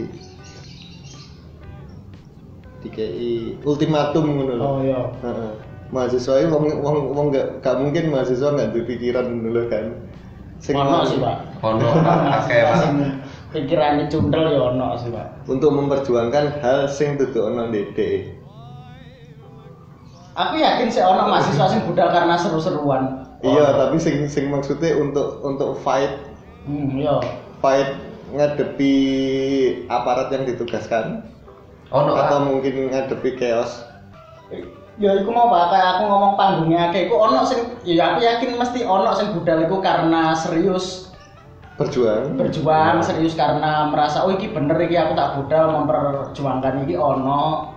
di 2.84 2.88
KI 2.92 3.32
ultimatum 3.64 4.28
ngono 4.36 4.52
lho 4.54 4.64
Oh 4.68 4.78
iya. 4.84 5.00
Heeh. 5.24 5.52
mahasiswa 5.88 6.44
ini 6.44 6.52
wong 6.52 6.64
wong 6.84 6.98
wong 7.16 7.26
gak, 7.32 7.64
gak 7.64 7.80
mungkin 7.80 8.12
mahasiswa 8.12 8.52
nggak 8.52 8.76
berpikiran 8.76 9.40
dulu 9.40 9.64
kan 9.72 9.86
Ono 10.58 11.06
sih, 11.06 11.22
Pak. 11.22 11.62
Ono 11.62 11.86
akeh 12.42 12.60
Pak. 12.66 12.76
Sing 12.82 12.94
Pikirannya 13.48 14.10
cundel 14.10 14.52
ya 14.52 14.60
ono 14.74 14.98
sih, 15.00 15.08
Pak. 15.08 15.46
untuk 15.48 15.70
memperjuangkan 15.72 16.60
hal 16.60 16.90
sing 16.90 17.16
duduk 17.16 17.40
ono 17.48 17.70
dede 17.72 18.36
Aku 20.38 20.54
yakin 20.54 20.86
sih 20.86 21.02
ono 21.02 21.26
mahasiswa 21.26 21.66
sing 21.66 21.82
budal 21.82 22.14
karena 22.14 22.38
seru-seruan. 22.38 23.26
iya 23.38 23.70
tapi 23.74 23.98
sing 24.02 24.26
sing 24.26 24.50
maksudnya 24.50 24.98
untuk 24.98 25.38
untuk 25.46 25.78
fight 25.82 26.10
Hmm, 26.66 26.90
iya. 26.98 27.22
fight 27.62 27.94
ngadepi 28.34 28.94
aparat 29.86 30.28
yang 30.34 30.42
ditugaskan? 30.46 31.22
Ono 31.90 32.12
atau 32.18 32.38
Pak. 32.38 32.46
mungkin 32.46 32.90
ngadepi 32.90 33.38
chaos? 33.38 33.82
Ya 34.98 35.14
iku 35.14 35.30
mau 35.30 35.46
Pak, 35.48 35.70
kayak 35.70 35.88
aku 35.96 36.02
ngomong 36.10 36.32
panggungnya 36.34 36.90
kayak 36.90 37.06
iku 37.10 37.16
ono 37.18 37.46
sing 37.46 37.62
ya 37.86 38.14
aku 38.14 38.26
yakin 38.26 38.58
mesti 38.58 38.82
ono 38.82 39.10
sing 39.14 39.30
budal 39.34 39.58
iku 39.62 39.78
karena 39.78 40.34
serius. 40.34 41.14
Berjuang? 41.78 42.34
Berjuang 42.34 43.06
serius 43.06 43.38
karena 43.38 43.86
merasa 43.86 44.26
oh 44.26 44.34
iki 44.34 44.50
bener 44.50 44.74
iki 44.82 44.98
aku 44.98 45.14
tak 45.14 45.38
budal 45.38 45.70
memperjuangkan 45.78 46.82
iki. 46.86 46.98
Ono 46.98 47.70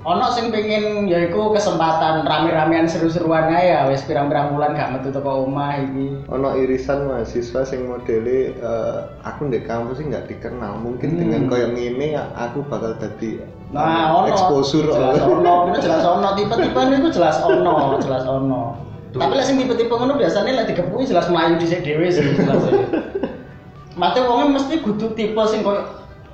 ono 0.00 0.32
sing 0.32 0.48
pengen 0.48 1.04
ya 1.04 1.28
iku 1.28 1.52
kesempatan 1.52 2.24
rame-ramean 2.24 2.88
seru-seruan 2.88 3.52
ae 3.52 3.68
ya 3.68 3.84
wis 3.84 4.00
pirang-pirang 4.08 4.56
bulan 4.56 4.72
gak 4.72 4.96
metu 4.96 5.12
teko 5.12 5.44
omah 5.44 5.76
iki 5.76 6.24
ono 6.24 6.56
irisan 6.56 7.04
mahasiswa 7.04 7.68
sing 7.68 7.84
modele 7.84 8.56
eh, 8.56 8.98
aku 9.20 9.52
di 9.52 9.60
kampus 9.60 10.00
sih 10.00 10.08
nggak 10.08 10.24
dikenal 10.24 10.80
mungkin 10.80 11.12
Hmm. 11.12 11.20
dengan 11.20 11.42
koyo 11.52 11.68
ngene 11.76 12.16
aku 12.16 12.64
bakal 12.64 12.96
jadi 12.96 13.44
Nah, 13.70 14.24
ono. 14.24 14.34
exposure 14.34 14.88
jelas 14.88 15.20
ono, 15.30 15.70
jelas 15.78 16.02
ono. 16.02 16.34
Tipe-tipe 16.34 16.80
itu 16.90 17.08
jelas 17.14 17.38
ono, 17.38 18.02
jelas 18.02 18.24
ono. 18.26 18.62
Tapi 19.14 19.30
lek 19.36 19.46
sing 19.46 19.62
tipe-tipe 19.62 19.94
ngono 19.94 20.18
biasanya 20.18 20.64
lek 20.64 20.74
digepuki 20.74 21.06
jelas 21.06 21.30
melayu 21.30 21.54
dhisik 21.54 21.84
dhewe 21.86 22.08
sih 22.10 22.24
jelas. 22.34 22.66
Mate 24.00 24.24
wonge 24.24 24.56
mesti 24.56 24.80
kudu 24.80 25.12
tipe 25.14 25.38
sing 25.46 25.60
koyo 25.62 25.86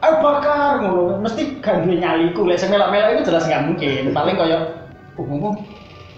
ayo 0.02 0.14
bakar 0.20 0.82
ngono. 0.82 1.20
Mesti 1.22 1.60
duwe 1.62 1.96
nyaliku 1.96 2.44
lek 2.44 2.60
sing 2.60 2.72
melok-melok 2.72 3.20
itu 3.20 3.28
jelas 3.32 3.46
nggak 3.48 3.64
mungkin. 3.70 4.02
Paling 4.12 4.36
koyo 4.36 4.58
umum 5.16 5.54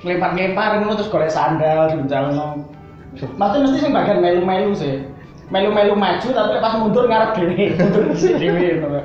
ngelempar-ngelempar 0.02 0.82
ngono 0.82 0.94
terus 0.98 1.10
golek 1.10 1.32
sandal 1.32 1.90
diunjalno. 1.90 2.66
Mate 3.38 3.56
mesti 3.62 3.78
sing 3.82 3.90
bagian 3.94 4.22
melu-melu 4.22 4.72
sih. 4.74 5.02
Melu-melu 5.48 5.96
maju 5.96 6.28
tapi 6.28 6.60
pas 6.60 6.76
mundur 6.76 7.08
ngarep 7.08 7.30
dhewe, 7.32 7.72
mundur 7.80 8.02
dhisik 8.12 8.36
dhewe 8.36 8.84
ngono. 8.84 9.00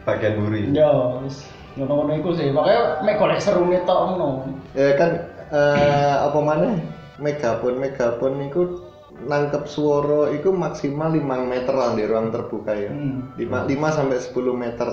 bagian 0.00 0.32
buri 0.40 0.72
Yo, 0.72 1.20
wis 1.22 1.44
ngono-ngono 1.76 2.12
iku 2.16 2.30
sih. 2.32 2.48
Pokoknya 2.50 3.04
mek 3.04 3.18
golek 3.20 3.42
serune 3.42 3.78
tok 3.84 4.00
ngono. 4.16 4.48
ya 4.72 4.94
kan 4.96 5.10
eh, 5.50 6.14
apa 6.24 6.38
mana 6.40 6.78
megapon 7.20 7.76
megapon 7.76 8.40
itu 8.48 8.89
nangkep 9.28 9.64
suara 9.68 10.32
itu 10.32 10.48
maksimal 10.52 11.12
5 11.12 11.24
meter 11.44 11.74
lah 11.76 11.92
di 11.92 12.04
ruang 12.08 12.32
terbuka 12.32 12.72
ya 12.72 12.90
Hmm. 12.92 13.32
5, 13.36 13.68
5 13.68 13.88
sampai 13.92 14.16
10 14.20 14.54
meter 14.56 14.88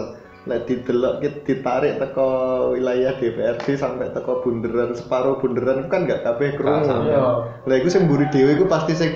Lek 0.47 0.63
didelok 0.63 1.19
ditarik 1.43 1.99
teko 1.99 2.27
wilayah 2.71 3.19
DPRD 3.19 3.75
sampai 3.75 4.15
teko 4.15 4.39
bunderan 4.39 4.95
separuh 4.95 5.35
bunderan 5.43 5.83
itu 5.83 5.91
kan 5.91 6.07
gak 6.07 6.23
kabeh 6.23 6.55
krungu. 6.55 6.87
sampai. 6.87 7.11
Iya. 7.11 7.27
Lah 7.67 7.75
iku 7.75 7.87
sing 7.91 8.07
mburi 8.07 8.31
dhewe 8.31 8.55
iku 8.55 8.63
pasti 8.71 8.95
sing 8.95 9.11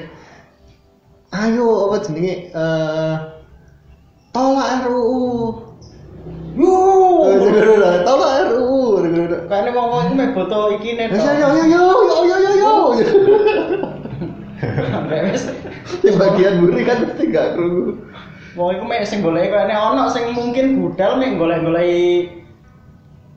ayo 1.32 1.88
apa 1.88 2.04
jenenge 2.04 2.52
eh 2.52 3.15
tolak 4.36 4.84
RUU. 4.84 5.24
Wuh. 6.60 7.32
Oh, 7.32 8.04
tolak 8.04 8.52
RUU. 8.52 9.00
Kayaknya 9.47 9.71
wong-wong 9.71 10.04
iku 10.12 10.13
mek 10.19 10.32
foto 10.36 10.76
iki 10.76 11.00
nih. 11.00 11.08
Yo 11.15 11.32
yo 11.32 11.47
yo 11.63 11.84
yo 12.04 12.17
yo 12.28 12.38
yo 12.43 12.52
yo 12.60 12.76
wis 15.34 15.43
Di 16.02 16.10
bagian 16.13 16.62
buri 16.62 16.82
kan 16.86 16.97
pasti 17.10 17.24
gak 17.34 17.58
krungu. 17.58 17.97
wong 18.52 18.76
iku 18.76 18.84
mek 18.84 19.08
sing 19.08 19.24
golek 19.24 19.47
kayaknya 19.47 19.80
ono 19.80 20.12
sing 20.12 20.36
mungkin 20.36 20.76
budal 20.76 21.15
mek 21.15 21.39
golek-golek 21.39 22.43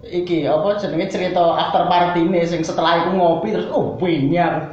iki 0.04 0.42
apa 0.44 0.74
jenenge 0.82 1.06
cerita 1.06 1.54
after 1.54 1.86
party 1.86 2.26
nih 2.26 2.42
sing 2.42 2.66
setelah 2.66 3.06
iku 3.06 3.14
ngopi 3.14 3.54
terus 3.54 3.70
oh 3.70 3.94
aku 3.94 4.06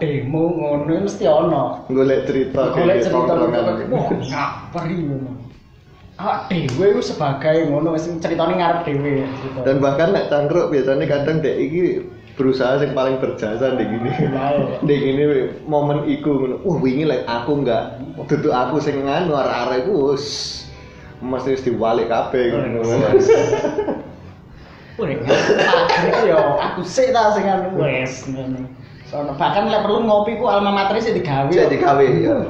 demo 0.01 0.43
ngono 0.49 1.05
mesti 1.05 1.23
ono. 1.29 1.85
Golek 1.93 2.25
cerita 2.25 2.73
golek 2.73 3.05
cerita 3.05 3.33
wah 3.37 4.05
ngaperi 4.09 4.97
ngono 5.05 5.31
awak 6.21 6.53
dhewe 6.53 6.85
iku 6.93 7.01
sebagai 7.01 7.65
ngono 7.69 7.97
wis 7.97 8.05
ceritane 8.21 8.57
ngarep 8.57 8.81
dhewe 8.85 9.25
cerita. 9.25 9.59
Dan 9.61 9.77
bahkan 9.77 10.09
nek 10.13 10.29
cangkruk 10.29 10.73
biasanya 10.73 11.05
kadang 11.05 11.41
dek 11.41 11.57
iki 11.57 12.05
berusaha 12.41 12.81
yang 12.81 12.97
paling 12.97 13.21
berjasa 13.21 13.77
dek 13.77 13.85
gini. 13.85 14.09
Wow. 14.33 14.57
Dek 14.89 14.99
gini 15.05 15.23
momen 15.69 16.09
iku 16.09 16.41
ngono. 16.41 16.55
Wah 16.65 16.77
wingi 16.81 17.05
lek 17.05 17.29
aku 17.29 17.61
enggak 17.61 18.01
duduk 18.25 18.49
aku 18.49 18.81
sing 18.81 19.05
nganu 19.05 19.37
arek-arek 19.37 19.85
iku 19.85 20.17
wis 20.17 20.25
mesti 21.21 21.53
wis 21.53 21.61
diwalik 21.61 22.09
kabeh 22.09 22.49
ngono. 22.49 22.81
Wah, 24.99 25.07
akhirnya 25.07 26.19
yo 26.29 26.41
aku 26.57 26.81
sih 26.81 27.13
ta 27.13 27.29
sing 27.37 27.45
anu 27.45 27.77
ngono. 27.77 28.65
Sono 29.05 29.37
bahkan 29.37 29.69
lek 29.69 29.85
perlu 29.85 30.01
ngopi 30.01 30.41
ku 30.41 30.49
alma 30.49 30.73
mater 30.73 30.97
sih 30.97 31.13
digawe. 31.13 31.53
saya 31.53 31.69
digawe 31.69 32.05
ya 32.17 32.41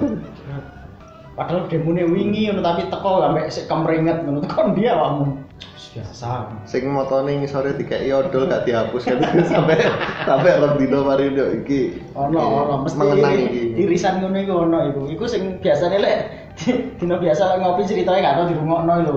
Padahal 1.35 1.67
demone 1.67 2.07
wingi 2.07 2.47
ngono 2.47 2.63
tapi 2.63 2.87
teko 2.87 3.27
sampe 3.27 3.41
sik 3.51 3.67
kemringet 3.67 4.23
ngono 4.23 4.39
teko 4.39 4.71
dia 4.71 4.95
awakmu. 4.95 5.50
Wis 5.91 5.99
Biasa. 6.07 6.47
Sing 6.63 6.87
motone 6.87 7.43
ngisore 7.43 7.75
dikeki 7.75 8.15
odol 8.15 8.47
gak 8.47 8.63
dihapus 8.63 9.11
kan 9.11 9.19
sampai 9.51 9.75
sampai 10.23 10.55
rong 10.63 10.79
dino 10.79 11.03
mari 11.03 11.35
nduk 11.35 11.67
iki. 11.67 11.99
Ono 12.15 12.39
ono 12.39 12.75
mesti 12.87 12.95
mengenang 12.95 13.35
iki. 13.51 13.63
irisan 13.75 14.23
ngono 14.23 14.39
iku 14.39 14.53
ono 14.55 14.77
iku. 14.87 15.01
Iku 15.11 15.27
sing 15.27 15.59
biasane 15.59 15.99
lek 15.99 16.19
dino 17.03 17.19
biasa 17.19 17.43
lek 17.43 17.57
ngopi 17.59 17.91
ceritanya 17.91 18.23
gak 18.23 18.35
tau 18.39 18.47
dirungokno 18.47 18.93
lho. 19.03 19.13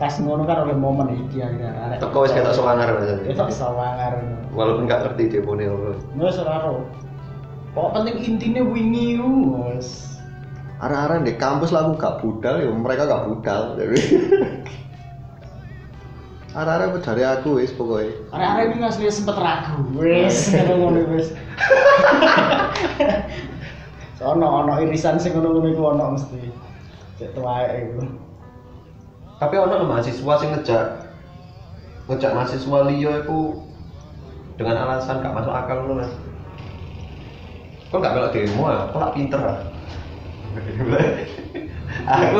Pas 0.00 0.16
ngono 0.16 0.48
kan 0.48 0.64
oleh 0.64 0.72
momen 0.72 1.12
iki 1.28 1.44
akhirnya 1.44 1.76
arek. 1.76 2.00
teko 2.00 2.24
wis 2.24 2.32
ketok 2.32 2.56
sewangar 2.56 2.88
Itu 2.96 3.36
maksudnya 3.36 3.52
sawangar. 3.52 4.12
walaupun 4.56 4.88
gak 4.88 5.04
ngerti 5.04 5.36
demone 5.36 5.68
apa 5.68 5.90
Wes 6.16 6.40
ora 6.40 6.64
ro. 6.64 6.88
Pokok 7.76 8.00
penting 8.00 8.16
intine 8.24 8.64
wingi 8.64 9.20
wes. 9.20 10.16
Arek-arek 10.80 11.28
di 11.28 11.32
kampus 11.36 11.76
lah 11.76 11.84
aku 11.84 12.00
gak 12.00 12.24
budal 12.24 12.56
ya 12.56 12.72
mereka 12.72 13.04
gak 13.04 13.28
budal. 13.28 13.76
Arek-arek 16.54 17.02
dari 17.02 17.22
aku 17.26 17.58
wis 17.58 17.74
pokoknya. 17.74 18.14
Arek-arek 18.30 18.78
ini 18.78 18.84
asli 18.86 19.10
sempet 19.10 19.34
ragu. 19.34 19.82
Wes 19.98 20.54
ngono 20.54 20.72
ngono 20.78 21.00
wes. 21.18 21.28
Sono 24.18 24.46
ono 24.62 24.72
irisan 24.78 25.18
sing 25.18 25.34
ngono-ngono 25.34 25.68
iku 25.74 25.82
ono 25.90 26.04
mesti. 26.14 26.40
Cek 27.18 27.34
tuwae 27.34 27.66
iku. 27.82 28.24
tapi 29.44 29.60
ono 29.60 29.74
lho 29.82 29.86
mahasiswa 29.90 30.34
sing 30.38 30.50
ngejak 30.54 30.84
ngejak 32.06 32.32
mahasiswa 32.32 32.78
liya 32.86 33.12
iku 33.26 33.60
dengan 34.54 34.86
alasan 34.86 35.20
gak 35.20 35.34
masuk 35.34 35.52
akal 35.52 35.84
ngono 35.84 36.00
mas 36.00 36.12
kok 37.90 38.00
gak 38.02 38.14
melok 38.14 38.32
demo 38.32 38.64
ya 38.70 38.80
kok 38.88 39.00
gak 39.02 39.14
pinter 39.18 39.40
ah 39.42 39.58
aku 42.14 42.38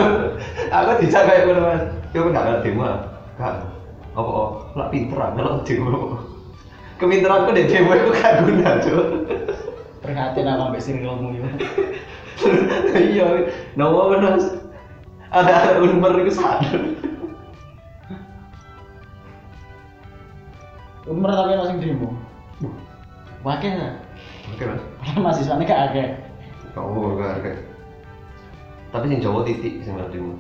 aku 0.70 0.90
dijak 1.02 1.22
kayak 1.26 1.42
ngono 1.50 1.60
mas 1.66 1.82
kok 2.14 2.30
gak 2.30 2.44
melok 2.46 2.62
demo 2.62 2.82
ah 2.86 2.98
gak 3.36 3.54
apa 4.14 4.30
oh 4.30 4.50
gak 4.78 4.90
pinter 4.94 5.18
ah 5.18 5.30
melok 5.34 5.66
demo 5.66 6.22
kepinteranku 7.02 7.50
di 7.50 7.66
demo 7.66 7.90
itu 7.98 8.10
gak 8.14 8.34
guna 8.46 8.70
cuy 8.78 9.02
Prihatin 10.04 10.44
aku 10.44 10.62
ambek 10.68 10.84
circlemu 10.84 11.28
yo. 11.40 11.48
iya 12.92 13.26
nawa 13.72 14.20
mas 14.20 14.52
ada 15.32 15.52
ada 15.64 15.72
unmer 15.80 16.12
itu 16.20 16.36
sadar 16.36 16.82
Umur 21.04 21.28
tapi 21.28 21.52
ono 21.52 21.68
sing 21.68 21.84
demo. 21.84 22.16
Wakil 23.44 23.76
oke 24.56 24.64
mas 24.64 24.80
Padahal 25.04 25.20
mahasiswane 25.20 25.68
gak 25.68 25.92
akeh. 25.92 26.08
Oh, 26.80 27.12
gak 27.20 27.44
ada. 27.44 27.52
Tapi 28.88 29.12
sing 29.12 29.20
Jawa 29.20 29.44
titik 29.44 29.84
sing 29.84 30.00
demo. 30.00 30.32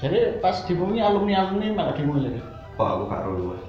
Jadi 0.00 0.40
pas 0.40 0.56
demo 0.64 0.88
ini 0.88 1.04
alumni-alumni 1.04 1.76
malah 1.76 1.92
demo 1.92 2.16
jadi. 2.16 2.40
Kok 2.74 2.86
aku 2.88 3.02
gak 3.08 3.22
roh 3.28 3.52
mas. 3.52 3.62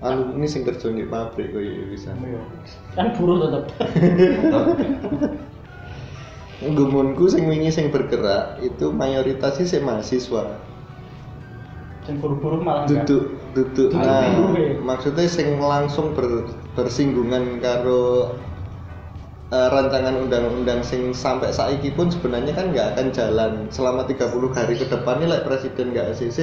Anu 0.00 0.36
ini 0.36 0.44
sing 0.44 0.64
kerja 0.64 0.92
di 0.92 1.04
pabrik 1.04 1.52
kok 1.52 1.60
ya 1.60 1.84
bisa. 1.88 2.12
Kan 2.92 3.16
buruh 3.16 3.36
tetep. 3.44 3.64
Gumunku 6.56 7.28
sing 7.28 7.44
wingi 7.52 7.68
sing 7.68 7.92
bergerak 7.92 8.56
itu 8.64 8.88
mayoritasnya 8.88 9.68
sih 9.68 9.80
mahasiswa. 9.84 10.56
Sing 12.08 12.16
buruh-buruh 12.16 12.60
malah. 12.64 12.88
Duduk 12.88 13.36
duduk. 13.52 13.92
Duduk 13.92 14.00
Nah, 14.00 14.24
ya. 14.56 14.80
maksudnya 14.80 15.28
sing 15.28 15.60
langsung 15.60 16.16
ber- 16.16 16.48
bersinggungan 16.72 17.60
karo 17.60 18.36
eh, 19.52 19.68
rancangan 19.70 20.14
undang-undang 20.26 20.82
sing 20.82 21.14
sampai 21.14 21.54
saiki 21.54 21.94
pun 21.94 22.10
sebenarnya 22.10 22.52
kan 22.54 22.74
nggak 22.74 22.86
akan 22.96 23.06
jalan 23.14 23.52
selama 23.70 24.02
30 24.06 24.50
hari 24.50 24.74
ke 24.74 24.86
depan 24.90 25.22
ini 25.22 25.30
like 25.30 25.46
presiden 25.46 25.94
nggak 25.94 26.14
ACC 26.14 26.38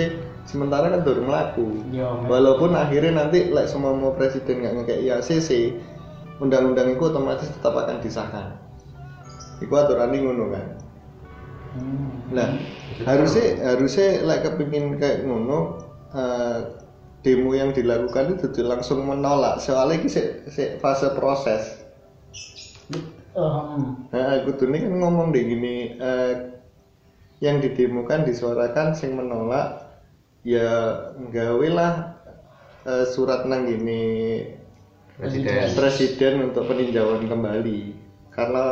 sementara 0.48 0.92
kan 0.92 1.02
baru 1.04 1.24
melaku 1.24 1.68
Iya, 1.92 2.28
walaupun 2.28 2.76
akhirnya 2.76 3.24
nanti 3.24 3.52
like 3.52 3.68
semua 3.68 3.92
mau 3.96 4.16
presiden 4.16 4.64
nggak 4.64 4.74
ngekei 4.84 5.08
ACC 5.12 5.50
undang-undang 6.40 6.92
itu 6.96 7.04
otomatis 7.04 7.48
tetap 7.48 7.76
akan 7.78 8.04
disahkan. 8.04 8.58
Itu 9.62 9.72
aturan 9.72 10.12
ngono 10.12 10.46
kan? 10.52 10.66
Hmm. 11.74 12.10
Nah, 12.36 12.50
harusnya 13.08 13.64
harusnya 13.64 14.26
like 14.28 14.44
kepingin 14.44 15.00
kayak 15.00 15.24
ngono 15.24 15.80
eh, 16.12 16.60
demo 17.24 17.56
yang 17.56 17.72
dilakukan 17.72 18.36
itu 18.36 18.52
langsung 18.64 19.08
menolak. 19.08 19.64
Soalnya 19.64 20.04
ini 20.04 20.10
se- 20.12 20.44
se- 20.52 20.76
fase 20.84 21.16
proses. 21.16 21.80
Nah, 24.14 24.28
aku 24.38 24.50
tuh 24.60 24.70
ini 24.70 24.86
kan 24.86 24.94
ngomong 25.02 25.34
deh 25.34 25.44
gini 25.44 25.98
eh, 25.98 26.34
yang 27.42 27.60
didemokan 27.60 28.24
disuarakan 28.24 28.94
sing 28.94 29.18
menolak 29.20 29.68
ya 30.46 30.70
gawe 31.18 31.68
lah 31.74 31.94
eh, 32.86 33.06
surat 33.10 33.46
nang 33.50 33.66
gini 33.66 34.04
Presiden. 35.14 35.78
presiden 35.78 36.34
untuk 36.50 36.66
peninjauan 36.66 37.30
kembali 37.30 37.80
karena 38.34 38.64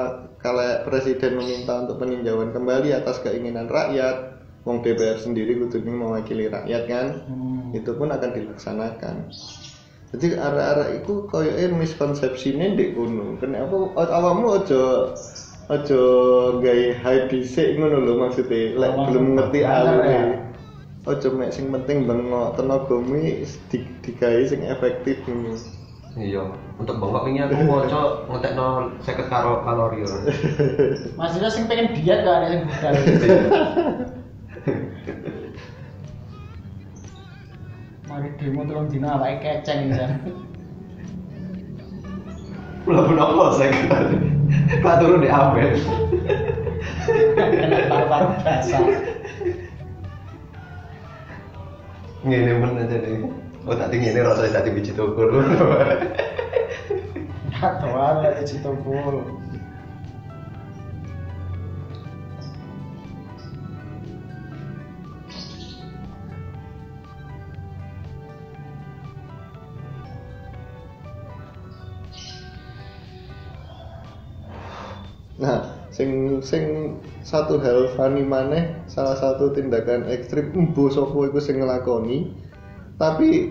kalau 0.41 0.81
presiden 0.89 1.37
meminta 1.37 1.85
untuk 1.85 2.01
peninjauan 2.01 2.49
kembali 2.49 2.97
atas 2.97 3.21
keinginan 3.21 3.69
rakyat 3.69 4.41
wong 4.65 4.81
DPR 4.81 5.21
sendiri 5.21 5.53
kudunya 5.61 5.93
mewakili 5.93 6.49
rakyat 6.49 6.83
kan 6.89 7.07
Hmm. 7.29 7.77
itu 7.77 7.93
pun 7.93 8.09
akan 8.09 8.29
dilaksanakan 8.33 9.15
jadi 10.11 10.35
arah-arah 10.35 10.99
itu 10.99 11.23
koyoke 11.31 11.71
miskonsepsine 11.71 12.75
ndek 12.75 12.99
kono 12.99 13.39
kenapa 13.39 13.95
awakmu 13.95 14.59
aja 14.59 15.15
aja 15.71 16.01
gawe 16.59 16.85
hype 16.99 17.27
dhisik 17.31 17.79
ngono 17.79 18.03
lho 18.03 18.13
maksudnya 18.19 18.75
lek 18.75 18.91
belum 19.07 19.25
ngerti 19.39 19.59
alure 19.63 20.11
ya. 20.11 20.23
aja 21.07 21.27
mek 21.31 21.55
sing 21.55 21.71
penting 21.71 22.03
bengok 22.03 22.59
tenagamu 22.59 23.47
di, 23.71 23.77
digawe 24.03 24.41
sing 24.43 24.67
efektif 24.67 25.15
ngono 25.23 25.55
Iya, 26.11 26.43
untuk 26.75 26.99
bengkok 26.99 27.23
ini 27.31 27.39
aku 27.39 27.71
maca 27.71 28.27
ngetekno 28.27 28.99
50 28.99 29.31
karo 29.31 29.63
kalori 29.63 30.03
ya. 30.03 30.11
Mahasiswa 31.15 31.47
sing 31.47 31.71
pengen 31.71 31.95
diet 31.95 32.27
gak 32.27 32.35
ada 32.35 32.47
yang 32.51 32.67
budal. 32.67 32.93
Mari 38.11 38.27
demo 38.35 38.67
telung 38.67 38.91
dina 38.91 39.15
awake 39.15 39.39
keceng 39.39 39.95
jan. 39.95 40.19
Belum 42.83 43.15
nopo 43.15 43.55
saya 43.55 43.71
kira. 43.71 43.99
Kak 44.83 44.99
turun 44.99 45.23
di 45.23 45.31
Abel. 45.31 45.79
Paru-paru 47.87 48.27
basah. 48.43 48.83
ngene 52.21 52.53
men 52.61 52.77
aja 52.77 52.97
nih 53.01 53.25
oh 53.65 53.73
tadi 53.73 53.95
ngene 53.97 54.21
rasanya 54.21 54.61
tadi 54.61 54.69
biji 54.77 54.93
tukur 54.93 55.41
Katoan 57.57 58.21
lek 58.21 58.33
biji 58.41 58.57
tukul. 58.61 59.40
Nah, 75.41 75.65
sing 75.89 76.37
sing 76.45 76.95
satu 77.25 77.57
hal 77.57 77.89
funny 77.97 78.21
maneh 78.21 78.77
salah 78.85 79.17
satu 79.17 79.49
tindakan 79.51 80.05
ekstrim 80.05 80.53
embo 80.53 80.87
sopo 80.87 81.25
iku 81.25 81.41
sing 81.41 81.59
ngelakoni 81.59 82.29
tapi 83.01 83.49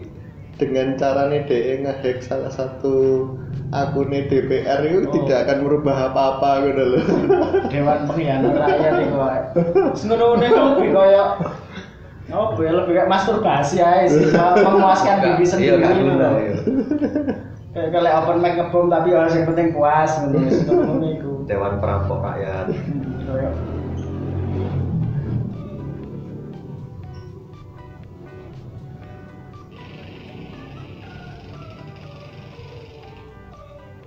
dengan 0.55 0.95
carane 0.95 1.43
DE 1.51 1.83
ngehack 1.83 2.23
salah 2.23 2.53
satu 2.53 3.27
akune 3.75 4.29
DPR 4.31 4.87
itu 4.87 5.03
Oh. 5.03 5.13
tidak 5.25 5.49
akan 5.51 5.59
merubah 5.67 5.97
apa-apa 6.13 6.51
gitu 6.69 6.83
loh. 6.95 7.05
Dewan 7.73 7.99
pengkhianat 8.07 8.55
rakyat 8.55 8.93
iku 9.03 9.17
wae. 9.19 9.41
Senuruhnya 9.99 10.49
lebih 10.53 10.89
koyo 10.95 11.25
Oh, 12.31 12.55
lebih 12.55 12.95
kayak 12.95 13.11
masturbasi 13.11 13.83
aja 13.83 14.07
sih, 14.07 14.31
memuaskan 14.63 15.19
diri 15.19 15.43
iya 15.43 15.51
sendiri 15.51 15.83
gitu 15.83 16.15
iya. 16.15 16.55
Kayak 17.71 17.91
kalau 17.95 18.11
open 18.19 18.39
mic 18.43 18.59
ngebom 18.59 18.91
tapi 18.91 19.15
orang 19.15 19.31
yang 19.31 19.47
penting 19.47 19.69
puas, 19.71 20.11
iku. 20.27 21.31
dewan 21.51 21.83
perampok 21.83 22.19
rakyat 22.23 22.67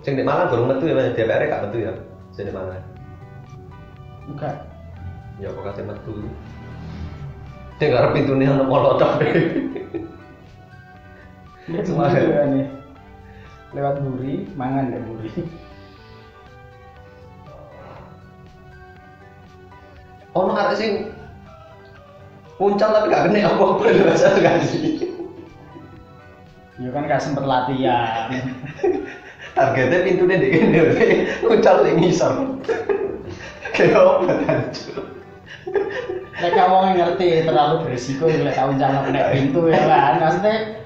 sing 0.04 0.20
di 0.20 0.24
Malang 0.24 0.52
belum 0.52 0.68
metu 0.72 0.84
ya 0.88 0.96
Mas. 1.00 1.16
DPR 1.16 1.44
gak 1.48 1.64
metu 1.68 1.78
ya 1.84 1.92
sing 2.36 2.48
di 2.48 2.54
Malang 2.56 2.84
enggak. 4.28 4.56
ya 5.40 5.48
kok 5.52 5.64
kasih 5.68 5.84
metu 5.88 6.12
gak 7.80 8.00
arep 8.00 8.12
pintune 8.16 8.48
ono 8.48 8.64
molotov 8.64 9.20
deh 9.20 9.32
cuma 11.88 12.12
ya. 12.12 12.44
nih. 12.48 12.83
Lewat 13.74 14.06
buri, 14.06 14.48
mangan 14.54 14.94
deh 14.94 15.02
buri. 15.02 15.32
ono 20.34 20.50
arek 20.58 20.78
sing 20.82 20.92
puncal 22.58 22.90
tapi 22.90 23.14
gak 23.14 23.30
kena 23.30 23.54
apa-apa 23.54 23.84
lho 23.94 24.04
gak 24.42 24.60
sih 24.66 25.14
Ya 26.82 26.90
kan 26.90 27.06
gak 27.06 27.22
sempet 27.22 27.46
latihan. 27.46 28.34
targetnya 29.58 30.02
pintunya 30.02 30.42
di 30.42 30.50
kene 30.50 30.80
puncal 31.46 31.76
sing 31.86 32.02
ngisor 32.02 32.34
kayak 33.78 33.94
apa 33.94 34.34
hancur 34.50 35.02
Lek 36.42 36.54
kamu 36.58 36.98
ngerti 36.98 37.46
terlalu 37.46 37.76
berisiko 37.86 38.26
lek 38.26 38.58
kamu 38.58 38.82
jangan 38.82 39.06
kena 39.08 39.32
pintu 39.32 39.70
ya 39.70 39.80
kan. 39.86 40.20
Maksudnya 40.20 40.83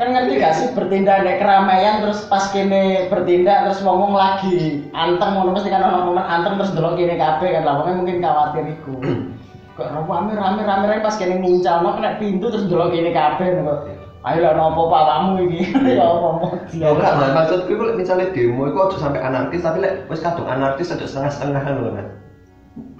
kan 0.00 0.16
ngerti 0.16 0.40
gak 0.40 0.56
sih 0.56 0.68
bertindak 0.72 1.28
di 1.28 1.36
keramaian 1.36 2.00
terus 2.00 2.24
pas 2.24 2.48
kene 2.48 3.12
bertindak 3.12 3.68
terus 3.68 3.84
ngomong 3.84 4.16
lagi 4.16 4.88
anteng 4.96 5.36
ngono 5.36 5.52
mesti 5.52 5.68
kan 5.68 5.84
ono 5.84 6.08
momen 6.08 6.24
anteng 6.24 6.56
terus 6.56 6.72
delok 6.72 6.96
kene 6.96 7.20
kabeh 7.20 7.48
kan 7.52 7.68
lawangnya 7.68 8.00
mungkin 8.00 8.24
khawatir 8.24 8.64
iku. 8.80 8.96
Kok 9.76 9.88
rame 9.92 10.32
rame 10.32 10.64
rame 10.64 10.84
rame 10.88 11.04
pas 11.04 11.20
kene 11.20 11.36
nguncalno 11.44 12.00
kena 12.00 12.16
pintu 12.16 12.48
terus 12.48 12.64
delok 12.72 12.96
kene 12.96 13.12
kabeh 13.12 13.60
kok. 13.60 13.78
Ayo 14.24 14.40
lah 14.40 14.52
nopo 14.56 14.88
pak 14.88 15.04
kamu 15.04 15.32
iki. 15.48 15.60
Ya 16.00 16.04
apa 16.08 16.28
mau 16.32 16.48
Ya 16.72 16.88
enggak. 16.96 17.12
Maksudku 17.36 17.72
misalnya 17.92 18.32
demo 18.32 18.72
itu 18.72 18.76
aja 18.80 18.96
sampai 18.96 19.20
anarkis, 19.20 19.64
tapi 19.64 19.84
lek 19.84 20.08
wis 20.08 20.24
kadung 20.24 20.48
anarkis 20.48 20.92
aja 20.92 21.04
setengah-setengah 21.04 21.60
kan 21.60 21.76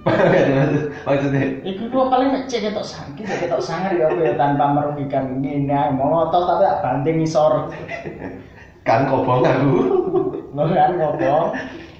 Maksudnya 1.05 1.61
Iku 1.61 1.93
gua 1.93 2.09
paling 2.09 2.29
nek 2.33 2.45
cek 2.49 2.69
ketok 2.69 2.85
sakit, 2.85 3.21
cek 3.21 3.39
ketok 3.45 3.61
sangar 3.61 3.93
ya 3.93 4.09
apa 4.09 4.21
ya 4.21 4.33
tanpa 4.33 4.65
merugikan 4.73 5.39
ngene 5.41 5.93
molotov 5.93 6.49
tapi 6.49 6.63
tak 6.65 6.79
banting 6.81 7.15
ngisor. 7.21 7.69
kan 8.87 9.05
kobong 9.05 9.45
aku. 9.45 9.73
Lo 10.57 10.63
kan 10.73 10.97
ngopo? 10.97 11.53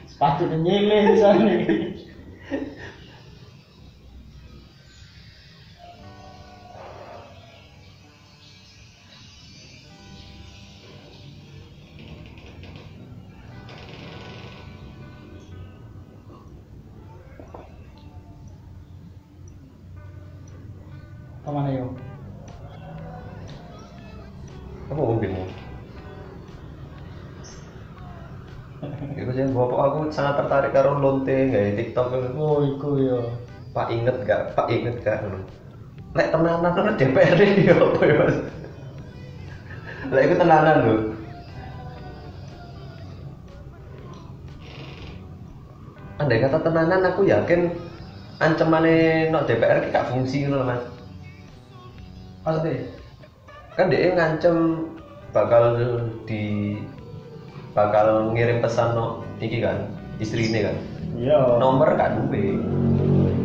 Sepatu 0.09 0.49
nyilih 0.49 1.13
misalnya. 1.13 1.55
Sangat 30.11 30.43
tertarik 30.43 30.71
karo 30.75 30.99
lonte 30.99 31.49
gaya 31.49 31.73
TikTok. 31.75 32.35
Oh, 32.35 32.61
iku 32.61 32.99
yo. 32.99 33.19
Pak 33.71 33.87
inget 33.87 34.17
gak? 34.27 34.51
Pak 34.51 34.67
inget 34.67 34.99
gak? 34.99 35.23
Lek 36.11 36.27
tenanan 36.27 36.75
kan 36.75 36.99
DPR 36.99 37.39
ini 37.39 37.71
apa 37.71 38.01
ya 38.03 38.15
mas? 38.19 38.35
Lek 40.11 40.23
itu 40.27 40.35
tenanan 40.35 40.77
lho. 40.83 40.95
Andai 46.19 46.43
kata 46.43 46.59
tenanan 46.59 47.07
aku 47.07 47.23
yakin 47.31 47.71
ancamane 48.43 49.31
no 49.31 49.47
DPR 49.47 49.87
ki 49.87 49.95
gak 49.95 50.11
fungsi 50.11 50.43
ngono 50.43 50.55
lho, 50.59 50.65
mas. 50.67 50.83
Maksudnya? 52.43 52.91
Kan 53.79 53.87
dia 53.87 54.11
ngancem 54.11 54.57
bakal 55.31 55.79
di 56.27 56.75
bakal 57.71 58.35
ngirim 58.35 58.59
pesan 58.59 58.99
no 58.99 59.23
iki 59.39 59.63
kan 59.63 59.90
istri 60.21 60.47
ini 60.53 60.61
kan 60.63 60.77
Iya. 61.17 61.59
nomor 61.59 61.97
gak 61.99 62.17
duwe 62.17 62.57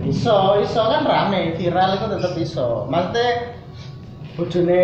Iso, 0.06 0.62
iso 0.62 0.86
kan 0.86 1.02
rame, 1.02 1.58
viral 1.58 1.98
itu 1.98 2.06
tetep 2.06 2.34
iso. 2.38 2.86
Maksudnya 2.86 3.58
bojone 4.38 4.82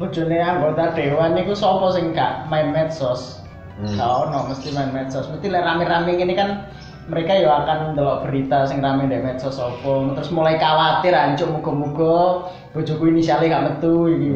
bojone 0.00 0.38
anggota 0.40 0.96
dewan 0.96 1.36
niku 1.36 1.52
sapa 1.52 1.92
sing 1.92 2.16
gak 2.16 2.48
main 2.48 2.72
medsos? 2.72 3.44
Hmm. 3.76 4.00
Gak 4.00 4.08
ono 4.08 4.48
mesti 4.48 4.72
main 4.72 4.88
medsos. 4.88 5.28
Mesti 5.28 5.52
lek 5.52 5.60
rame-rame 5.68 6.16
gini 6.16 6.32
kan 6.32 6.64
mereka 7.12 7.36
ya 7.36 7.60
akan 7.64 7.92
ndelok 7.92 8.24
berita 8.24 8.64
sing 8.64 8.80
rame 8.80 9.04
di 9.04 9.20
medsos 9.20 9.56
apa 9.56 10.16
terus 10.16 10.32
mulai 10.32 10.60
khawatir 10.60 11.12
ancuk 11.16 11.48
muga-muga 11.48 12.48
bojoku 12.76 13.08
inisialnya 13.08 13.48
gak 13.52 13.64
metu 13.64 14.12
iki. 14.12 14.28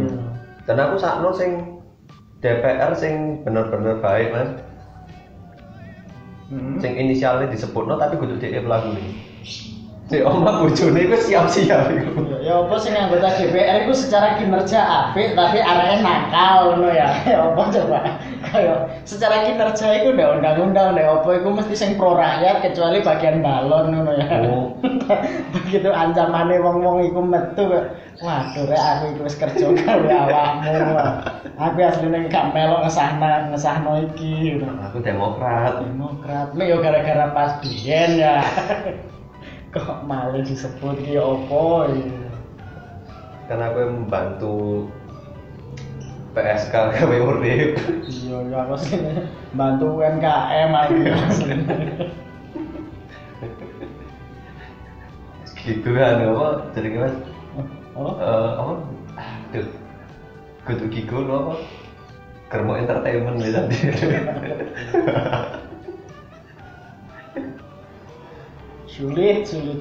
dan 0.64 0.76
aku 0.80 0.96
sakno 0.96 1.36
sing 1.36 1.80
DPR 2.40 2.96
sing 2.96 3.44
bener-bener 3.44 4.00
baik 4.00 4.32
mas 4.32 4.50
Hmm. 6.52 6.76
sing 6.84 6.92
inisialnya 7.00 7.48
disebut 7.48 7.88
no 7.88 7.96
tapi 7.96 8.20
kudu 8.20 8.36
dia 8.36 8.60
pelaku 8.60 8.92
si 10.12 10.20
oma 10.20 10.60
bojone 10.60 11.08
itu 11.08 11.16
siap-siap. 11.24 11.88
Ya, 11.88 12.04
ya 12.44 12.54
apa 12.60 12.76
sing 12.76 12.92
anggota 12.92 13.32
DPR 13.32 13.88
itu 13.88 13.96
secara 13.96 14.36
kinerja 14.36 14.76
apik 14.76 15.32
tapi 15.32 15.64
arahnya 15.64 16.04
nakal 16.04 16.76
ngono 16.76 16.92
ya. 16.92 17.08
Ya 17.32 17.40
apa 17.40 17.72
coba? 17.72 18.20
Kayak 18.44 18.78
secara 19.08 19.48
kinerja 19.48 19.86
itu 20.04 20.12
udah 20.12 20.36
undang-undang 20.36 20.92
udah 20.92 21.06
apa 21.16 21.30
itu 21.40 21.48
mesti 21.48 21.72
sing 21.72 21.90
pro 21.96 22.12
rakyat 22.12 22.60
kecuali 22.60 23.00
bagian 23.00 23.40
balon 23.40 23.88
ngono 23.88 24.12
ya. 24.20 24.28
Oh. 24.52 24.76
Begitu 25.56 25.88
ancamannya 25.88 26.60
wong-wong 26.60 27.08
iku 27.08 27.20
metu 27.24 27.64
waduh 28.20 28.64
rek 28.68 28.76
aku 28.84 29.24
wis 29.24 29.40
kerja 29.40 29.72
gawe 29.72 30.08
awakmu. 30.28 30.94
Aku 31.56 31.78
asline 31.80 32.28
gak 32.28 32.52
melok 32.52 32.84
ngesahna 32.84 33.48
ngesahno 33.48 34.12
iki 34.12 34.60
gitu. 34.60 34.68
aku 34.68 35.00
demokrat 35.00 35.80
Demokrat, 35.80 36.52
lu 36.52 36.62
yo 36.68 36.84
gara-gara 36.84 37.32
pas 37.32 37.56
biyen 37.64 38.20
ya. 38.20 38.44
Kok 39.72 40.04
malah 40.04 40.44
disebut 40.44 41.00
ki 41.00 41.16
opo 41.16 41.88
ya. 41.88 42.28
karena 43.48 43.72
aku 43.72 43.78
yang 43.80 43.94
membantu 44.04 44.56
PSK 46.36 46.72
gawe 46.72 47.16
urip. 47.24 47.76
Iya, 48.04 48.36
ya 48.52 48.56
aku 48.64 48.74
sih 48.80 49.00
bantu 49.52 50.00
UMKM 50.00 50.70
aku. 50.72 50.94
Aslinya. 51.08 51.76
gitu 55.62 55.94
kan 55.94 56.18
apa 56.26 56.74
jadi 56.74 57.06
mas? 57.06 57.14
Oh, 57.94 58.18
Eh, 58.18 58.50
apa? 58.58 58.72
Aduh 59.54 59.70
kudu 60.66 60.84
gigul 60.90 61.30
apa? 61.30 61.54
Kermo 62.50 62.74
entertainment 62.76 63.38
ya 63.40 63.62
sulit 68.92 69.48
sulit. 69.48 69.80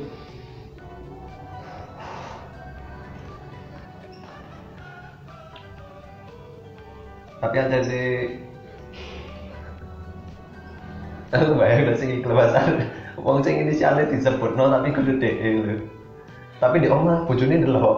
Tapi 7.44 7.56
ada 7.58 7.78
di 7.84 8.04
aku 11.36 11.58
bayang 11.60 11.90
udah 11.90 11.96
sih 12.00 12.22
kelepasan 12.24 12.86
wong 13.20 13.44
sing 13.44 13.60
inisialnya 13.66 14.08
disebut 14.08 14.56
no 14.56 14.72
tapi 14.72 14.96
kudu 14.96 15.20
de 15.20 15.30
eh, 15.36 15.52
lho. 15.60 15.76
Tapi 16.64 16.80
di 16.80 16.88
omah 16.88 17.28
bojone 17.28 17.66
kok. 17.68 17.98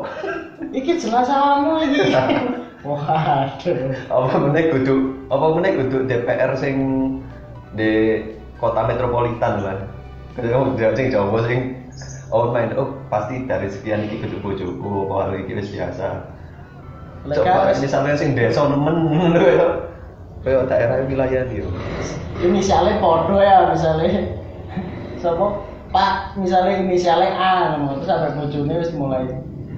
iki 0.71 0.97
jelas 0.97 1.29
sama 1.29 1.85
iki. 1.85 2.09
Waduh. 2.87 3.95
Apa 4.09 4.35
meneh 4.41 4.71
kudu 4.73 4.95
apa 5.29 5.45
meneh 5.59 5.71
kudu 5.77 6.07
DPR 6.09 6.51
sing 6.57 6.75
di 7.75 8.23
kota 8.57 8.87
metropolitan 8.87 9.59
lah 9.59 10.02
kalau 10.33 10.73
dia 10.73 10.89
sing 10.97 11.13
Jawa 11.13 11.45
sing 11.45 11.77
oh 12.33 12.49
main 12.49 12.73
oh 12.73 12.97
pasti 13.13 13.45
dari 13.45 13.69
sekian 13.69 14.09
iki 14.09 14.25
kudu 14.25 14.41
bojoku 14.41 15.13
apa 15.13 15.37
iki 15.37 15.53
wis 15.53 15.69
biasa. 15.69 16.25
Coba 17.29 17.71
misalnya 17.77 18.17
sing 18.17 18.33
desa 18.33 18.65
nemen 18.65 19.13
ngono 19.13 19.41
ya. 19.45 19.67
Kayak 20.43 20.67
daerah 20.67 21.07
wilayah 21.07 21.47
dia 21.47 21.63
inisialnya 22.41 22.97
podo 22.99 23.37
ya 23.39 23.71
misalnya. 23.71 24.33
Siapa 25.21 25.45
Pak 25.93 26.41
misalnya 26.41 26.81
inisialnya 26.81 27.31
A 27.37 27.53
ngono. 27.77 28.01
Terus 28.01 28.09
sampai 28.09 28.33
bojone 28.33 28.73
wis 28.81 28.91
mulai 28.97 29.29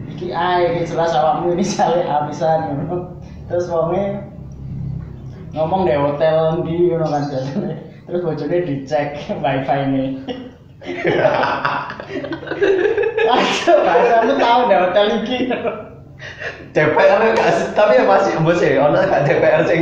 iki 0.07 0.31
A 0.31 0.63
iki 0.63 0.87
jelas 0.87 1.11
awakmu 1.11 1.53
inisialnya 1.59 2.07
A 2.07 2.17
pisan 2.31 2.59
ngono. 2.71 3.19
Terus 3.51 3.67
wonge 3.67 4.23
ngomong 5.51 5.83
deh 5.83 5.99
hotel 5.99 6.63
di 6.63 6.95
ngono 6.95 7.05
kan 7.11 7.27
terus 8.05 8.21
bojone 8.21 8.57
dicek 8.63 9.17
wifi 9.43 10.21
ini 10.85 11.01
Aduh, 13.25 13.77
kamu 14.13 14.33
tahu 14.37 14.59
deh 14.69 14.77
hotel 14.77 15.07
iki. 15.25 15.37
DPR 16.71 17.19
gak 17.35 17.51
sih, 17.55 17.67
tapi 17.75 17.99
ya 17.99 18.03
masih 18.07 18.35
embus 18.39 18.59
ya, 18.63 18.79
ono 18.83 18.99
gak 19.03 19.25
DPR 19.27 19.63
sing 19.67 19.81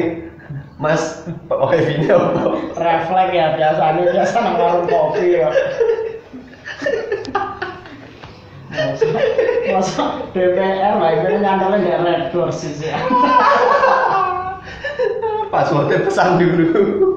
Mas 0.82 1.24
wifi 1.48 1.94
ini 1.96 2.10
apa? 2.10 2.50
Refleks 2.76 3.32
ya 3.32 3.56
biasanya 3.56 4.04
biasa 4.10 4.36
nang 4.42 4.56
warung 4.58 4.88
kopi 4.90 5.38
ya. 5.38 5.48
Masa, 9.70 10.06
DPR 10.34 10.94
wifi 10.98 11.40
nyantolnya 11.40 11.78
nggak 11.78 12.02
red 12.04 12.24
doors 12.34 12.58
sih 12.60 12.74
sih. 12.74 12.90
Passwordnya 15.54 16.02
pesan 16.02 16.42
dulu. 16.42 17.13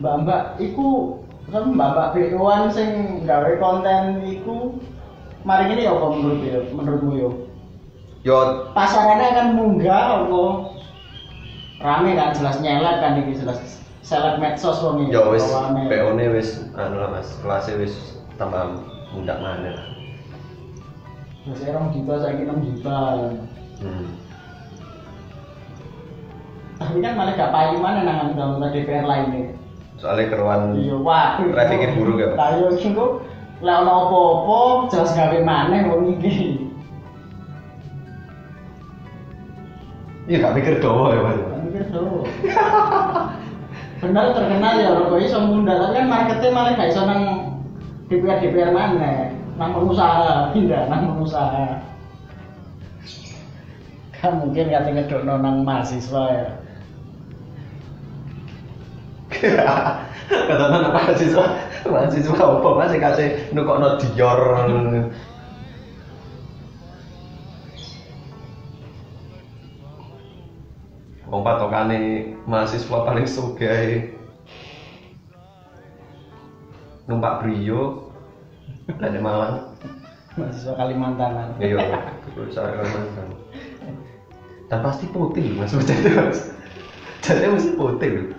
Mbak 0.00 0.14
Mbak, 0.24 0.42
iku 0.64 1.18
kan 1.52 1.70
Mbak 1.76 1.88
Mbak 1.92 2.08
BO-an 2.16 2.72
sing 2.72 2.90
gawe 3.28 3.52
konten 3.60 4.24
iku 4.26 4.80
mari 5.44 5.72
ini 5.72 5.86
ya 5.86 5.92
apa 5.96 6.06
menurut 6.12 6.40
ya, 6.44 6.60
menurutmu 6.72 7.12
yo? 7.16 7.30
Yo, 8.20 8.36
Pasarannya 8.76 9.28
kan 9.32 9.46
munggah 9.56 10.24
apa 10.24 10.42
rame 11.80 12.10
kan 12.12 12.36
jelas 12.36 12.60
nyelek 12.60 13.00
kan 13.00 13.16
iki 13.24 13.40
jelas 13.40 13.80
seleb 14.04 14.36
medsos 14.40 14.84
wong 14.84 15.08
iki. 15.08 15.16
yo 15.16 15.32
wis. 15.32 15.44
PO 15.88 16.08
ne 16.16 16.26
wis 16.32 16.48
anu 16.76 17.00
lah 17.00 17.08
Mas, 17.16 17.28
kelasnya 17.40 17.80
wis 17.80 18.20
tambah 18.36 18.80
mundak 19.16 19.40
mana 19.40 19.80
lah. 19.80 19.86
Orang 21.50 21.96
juta, 21.96 22.20
saya 22.20 22.36
kira 22.36 22.52
6 22.52 22.68
juta. 22.68 23.00
Hmm. 23.80 24.19
Tapi 26.80 26.96
kan 27.04 27.12
malah 27.12 27.36
gak 27.36 27.52
payu 27.52 27.76
mana 27.76 28.00
nang 28.08 28.32
undang-undang 28.32 28.72
DPR 28.72 29.04
lainnya. 29.04 29.52
Soalnya 30.00 30.32
keruan 30.32 30.80
Iya, 30.80 30.96
wah. 30.96 31.36
Trafficking 31.36 32.00
buruk 32.00 32.16
ya? 32.24 32.28
Lah 32.32 32.56
yo 32.56 32.72
iki 32.72 32.96
kok 32.96 33.20
lah 33.60 33.84
ono 33.84 33.92
apa-apa 34.08 34.58
jelas 34.88 35.12
gawe 35.12 35.38
maneh 35.44 35.80
wong 35.92 36.16
iki. 36.16 36.64
Iya 40.24 40.36
gak 40.40 40.56
mikir 40.56 40.80
doa 40.80 41.12
ya 41.12 41.20
Mas. 41.20 41.38
Mikir 41.68 41.84
dulu. 41.92 42.24
Bener 44.00 44.32
terkenal 44.32 44.74
ya 44.80 44.96
orang 44.96 45.12
kok 45.12 45.20
iso 45.20 45.38
munda, 45.44 45.76
tapi 45.76 45.92
kan 46.00 46.06
marketnya 46.08 46.48
malah 46.56 46.72
gak 46.72 46.88
iso 46.88 47.04
nang 47.04 47.22
DPR 48.08 48.40
DPR 48.40 48.72
mana, 48.72 49.36
nang 49.60 49.76
pengusaha, 49.76 50.56
pindah 50.56 50.88
nang 50.88 51.12
pengusaha. 51.12 51.84
Kan 54.16 54.32
mungkin 54.40 54.72
kate 54.72 54.90
ngedokno 54.96 55.36
nang 55.36 55.60
mahasiswa 55.68 56.24
ya. 56.32 56.48
Kata 60.30 60.64
nana 60.70 60.88
mahasiswa, 60.94 61.44
mahasiswa 61.86 62.34
apa 62.38 62.68
Mas 62.78 62.90
sing 62.90 63.00
kasih 63.02 63.28
nukokno 63.54 63.98
Dior. 63.98 64.40
Wong 71.30 71.42
patokane 71.46 72.34
mahasiswa 72.46 73.06
paling 73.06 73.26
sugih 73.26 74.10
numpak 77.06 77.46
Brio 77.46 78.10
di 78.98 79.20
Malang. 79.22 79.78
Mahasiswa 80.34 80.74
Kalimantan. 80.74 81.58
Iya, 81.62 81.78
saya 82.50 82.82
Kalimantan. 82.82 83.28
Dan 84.70 84.78
pasti 84.86 85.10
putih 85.10 85.58
mas, 85.58 85.74
jadi 85.74 86.10
mas. 86.14 86.54
Jadi 87.26 87.50
mesti 87.50 87.74
putih 87.74 88.30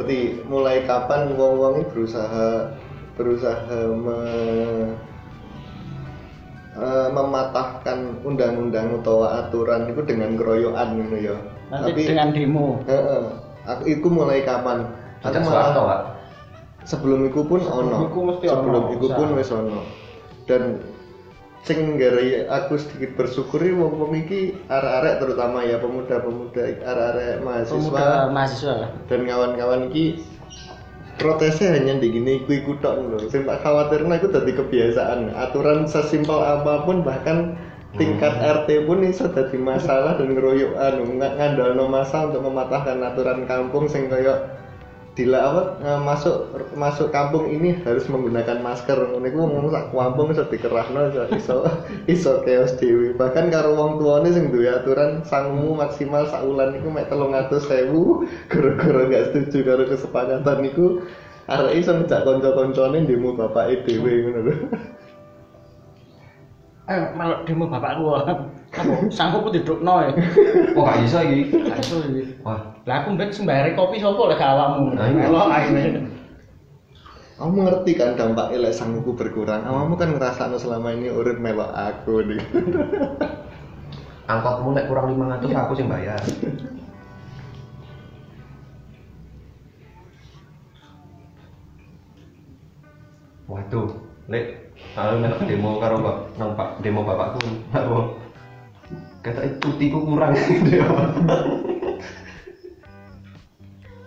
ngerti 0.00 0.48
mulai 0.48 0.88
kapan 0.88 1.36
wong-wong 1.36 1.84
ini 1.84 1.84
berusaha 1.92 2.72
berusaha 3.20 3.80
me- 3.92 4.96
eh, 6.72 7.08
mematahkan 7.12 8.24
undang-undang 8.24 8.96
utawa 8.96 9.44
aturan 9.44 9.92
itu 9.92 10.00
dengan 10.08 10.40
keroyokan 10.40 10.96
gitu 11.04 11.16
ya. 11.20 11.36
Nanti 11.68 12.08
dengan 12.08 12.32
demo. 12.32 12.80
Heeh. 12.88 13.22
aku 13.68 13.82
itu 13.92 14.08
mulai 14.08 14.40
kapan? 14.40 14.88
Aku 15.20 15.36
malah 15.44 16.16
sebelum 16.88 17.28
iku 17.28 17.44
pun 17.44 17.60
Sebelum 17.60 17.92
ono. 17.92 17.96
iku 18.08 18.18
mesti 18.24 18.46
sebelum 18.48 18.82
ono, 18.88 18.94
iku 18.96 19.06
pun 19.12 19.28
wis 19.36 19.52
ono. 19.52 19.80
Dan 20.48 20.80
sing 21.60 22.00
gara 22.00 22.24
aku 22.56 22.80
sedikit 22.80 23.20
bersyukur 23.20 23.60
iki 23.60 23.76
wong-wong 23.76 24.12
iki 24.16 24.40
arek-arek 24.72 25.14
terutama 25.20 25.60
ya 25.60 25.76
pemuda-pemuda 25.76 26.62
arek-arek 26.80 27.44
mahasiswa. 27.44 27.76
Pemuda 27.76 28.08
mahasiswa. 28.32 28.76
dan 29.12 29.20
kawan-kawan 29.28 29.92
iki 29.92 30.24
protesnya 31.20 31.76
hanya 31.76 32.00
di 32.00 32.08
gini 32.16 32.40
iku 32.40 32.50
iku 32.56 32.72
tok 32.80 32.96
lho 33.12 33.28
sing 33.28 33.44
tak 33.44 33.60
khawatirna 33.60 34.16
iku 34.16 34.32
dadi 34.32 34.56
kebiasaan. 34.56 35.36
Aturan 35.36 35.84
sesimpel 35.84 36.40
apa 36.40 36.88
pun 36.88 37.04
bahkan 37.04 37.60
tingkat 38.00 38.40
RT 38.40 38.88
pun 38.88 39.04
iso 39.04 39.28
dadi 39.28 39.60
masalah 39.60 40.16
dan 40.16 40.32
ngeroyok 40.32 40.72
anu 40.80 41.04
ng- 41.12 41.34
ngandalno 41.36 41.92
masa 41.92 42.32
untuk 42.32 42.48
mematahkan 42.48 43.04
aturan 43.04 43.44
kampung 43.44 43.84
sing 43.84 44.08
kaya 44.08 44.59
dila 45.18 45.38
apa 45.42 45.62
masuk 46.06 46.54
masuk 46.78 47.10
kampung 47.10 47.50
ini 47.50 47.74
harus 47.82 48.06
menggunakan 48.06 48.62
masker. 48.62 48.94
Niku 49.18 49.36
ngomong 49.42 49.74
sak 49.74 49.90
kampung 49.90 50.30
iso 50.30 50.44
dikerahno 50.46 51.10
iso 51.10 51.22
iso 51.34 51.56
iso 52.14 52.32
chaos 52.46 52.78
dewi 52.78 53.12
bahkan 53.18 53.50
karo 53.50 53.74
wong 53.74 53.98
tuane 53.98 54.30
sing 54.30 54.54
duwe 54.54 54.70
aturan 54.70 55.26
sangmu 55.26 55.74
maksimal 55.74 56.30
sak 56.30 56.46
wulan 56.46 56.78
niku 56.78 56.88
mek 56.94 57.10
300.000 57.10 57.90
gara-gara 58.50 59.02
gak 59.10 59.24
setuju 59.34 59.58
karo 59.66 59.82
kesepakatan 59.90 60.58
niku 60.62 61.02
arek 61.50 61.74
iso 61.82 61.90
ngejak 61.98 62.22
kanca-kancane 62.22 63.02
demo 63.10 63.34
bapake 63.34 63.82
dhewe 63.82 64.12
ngono 64.26 64.40
lho. 64.46 64.54
Eh, 66.90 67.06
malah 67.14 67.46
demo 67.46 67.70
bapakku. 67.70 68.58
Apa 68.70 69.10
sanggup 69.10 69.50
didukno 69.50 69.94
ya. 70.06 70.10
Oh 70.78 70.86
gak 70.86 71.02
bisa 71.02 71.18
iki. 71.26 71.50
Iki. 71.50 72.22
Wah, 72.46 72.70
Lah 72.86 73.02
aku 73.02 73.18
mbek 73.18 73.34
sembayare 73.34 73.74
kopi 73.74 73.98
sapa 73.98 74.22
lek 74.30 74.38
gak 74.38 74.52
awakmu. 74.54 74.94
Nah, 74.94 75.06
iya. 75.10 75.26
Melok 75.26 75.48
ae. 75.50 75.84
kamu 77.40 77.56
ngerti 77.64 77.96
kan 77.96 78.20
dampaknya 78.20 78.68
lek 78.68 78.76
sangguku 78.76 79.16
berkurang 79.16 79.64
awakmu 79.64 79.96
kan 79.96 80.12
ngerasakno 80.12 80.60
selama 80.60 80.92
ini 80.92 81.08
urip 81.08 81.40
melok 81.40 81.72
aku 81.72 82.20
nih 82.28 82.36
angkotmu 84.30 84.76
nek 84.76 84.86
kurang 84.86 85.16
500 85.16 85.48
aku 85.48 85.72
sing 85.72 85.88
bayar. 85.90 86.20
Waduh, 93.50 93.88
lek 94.30 94.70
kalau 94.94 95.18
nek 95.18 95.42
demo 95.48 95.82
karo 95.82 95.96
Pak 95.98 96.16
nang 96.38 96.54
Pak 96.54 96.68
demo 96.84 97.02
bapakku, 97.02 97.40
kata 99.20 99.42
itu 99.46 99.68
tiku 99.76 99.98
kurang 100.04 100.32
dia. 100.68 100.84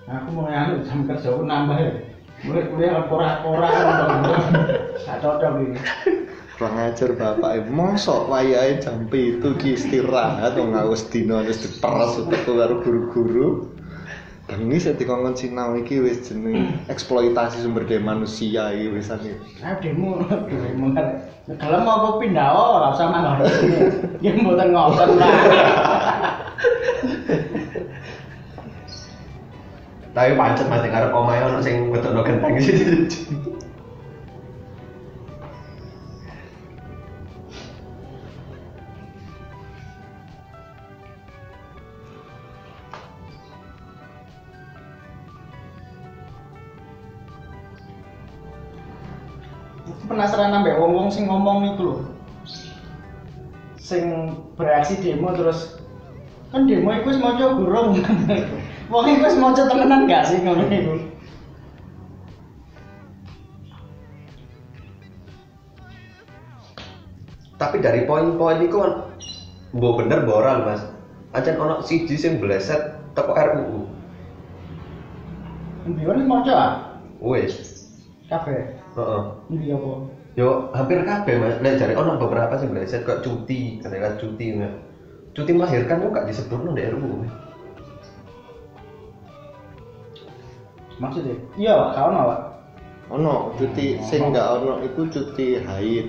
Aku 0.09 0.29
mau 0.35 0.45
anu 0.45 0.83
jam 0.85 1.09
kerja 1.09 1.33
aku 1.33 1.43
nambah 1.45 1.77
ya. 1.79 1.91
Mulai 2.43 2.63
kuliah 2.69 3.07
ora-ora 3.07 3.69
Gak 4.99 5.17
cocok 5.23 5.53
iki. 5.63 5.79
kurang 6.53 6.79
ajar 6.79 7.11
bapak 7.17 7.65
mosok 7.67 8.29
wayahe 8.29 8.77
jam 8.77 9.09
itu 9.09 9.51
ki 9.57 9.73
istirahat 9.73 10.53
wong 10.53 10.77
ngawas 10.77 11.09
dino 11.09 11.41
wis 11.43 11.65
diperes 11.65 12.15
utekku 12.21 12.55
karo 12.55 12.77
guru-guru 12.85 13.73
bengi 14.43 14.75
sik 14.75 14.99
dikongkon 14.99 15.39
sinau 15.39 15.79
iki 15.79 16.03
wis 16.03 16.27
jeneng 16.27 16.75
eksploitasi 16.91 17.63
sumber 17.63 17.87
daya 17.87 18.03
manusia 18.03 18.75
iki 18.75 18.91
wisan 18.91 19.23
iki. 19.23 19.63
Ayo 19.63 19.75
demo, 19.79 20.19
demo 20.51 20.91
kan. 20.91 21.23
Kalau 21.59 21.79
mau 21.83 21.95
aku 21.99 22.27
pindah, 22.27 22.51
oh 22.51 22.79
nggak 22.79 22.93
usah 22.95 23.07
mangga. 23.07 23.47
Ya 24.19 24.31
mboten 24.35 24.75
ngoten 24.75 25.09
lah. 25.19 25.31
Tapi 30.13 30.31
pancet 30.37 30.67
mati 30.69 30.87
ngarep 30.91 31.11
omahe 31.15 31.41
ono 31.41 31.59
sing 31.63 31.89
wedokno 31.89 32.21
genteng 32.21 32.55
sih. 32.59 32.77
Penasaran 50.23 50.55
nambah 50.55 50.79
wong-wong 50.79 51.11
sing 51.11 51.27
ngomong 51.27 51.75
iku 51.75 51.83
lho. 51.83 51.95
Sing 53.75 54.31
beraksi 54.55 54.95
demo 55.03 55.35
terus 55.35 55.75
kan 56.47 56.63
demo 56.63 56.95
iku 56.95 57.11
wis 57.11 57.19
maca 57.19 57.59
gurung. 57.59 57.99
Wong 58.95 59.03
iku 59.03 59.27
wis 59.27 59.35
maca 59.35 59.67
temenan 59.67 60.07
gak 60.07 60.23
sih 60.31 60.39
ngono 60.39 60.63
iku? 60.71 60.95
Tapi 67.59 67.83
dari 67.83 68.07
poin-poin 68.07 68.63
itu 68.63 68.79
kan 68.79 69.11
mbok 69.75 70.07
bener 70.07 70.23
mbok 70.23 70.39
ora 70.39 70.51
lho, 70.55 70.63
Mas. 70.71 70.87
Ancen 71.35 71.59
ono 71.59 71.83
siji 71.83 72.15
sing 72.15 72.39
bleset 72.39 72.95
teko 73.11 73.35
RUU. 73.35 73.91
Mbiyen 75.83 76.23
maca 76.31 76.53
ah? 76.55 76.71
Wis. 77.19 77.83
Kabeh. 78.31 78.82
Heeh. 78.93 79.21
Apa? 79.73 79.91
Yo 80.33 80.73
hampir 80.73 81.05
kabeh 81.05 81.35
Mas. 81.37 81.57
Nek 81.61 81.77
jare 81.77 81.93
ono 81.93 82.17
beberapa 82.17 82.57
sing 82.57 82.73
bleset 82.73 83.05
kok 83.05 83.21
cuti, 83.21 83.81
katanya 83.81 84.17
cuti. 84.17 84.47
Mas. 84.57 84.73
Cuti 85.33 85.51
melahirkan 85.53 86.01
kok 86.01 86.13
gak 86.13 86.27
disebutno 86.29 86.73
di 86.73 86.83
RUU. 86.89 87.13
Mas. 87.21 87.33
Maksudnya? 91.01 91.35
Iya, 91.57 91.75
kau 91.93 92.09
Pak. 92.09 92.41
Ono 93.13 93.53
cuti 93.59 93.99
sing 94.01 94.31
enggak 94.31 94.47
ono 94.61 94.81
iku 94.85 95.09
cuti 95.09 95.59
haid. 95.61 96.07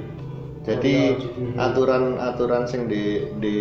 Jadi 0.65 1.13
Oh, 1.13 1.21
iya, 1.21 1.69
aturan-aturan 1.69 2.65
sing 2.65 2.89
di 2.89 3.29
di 3.37 3.57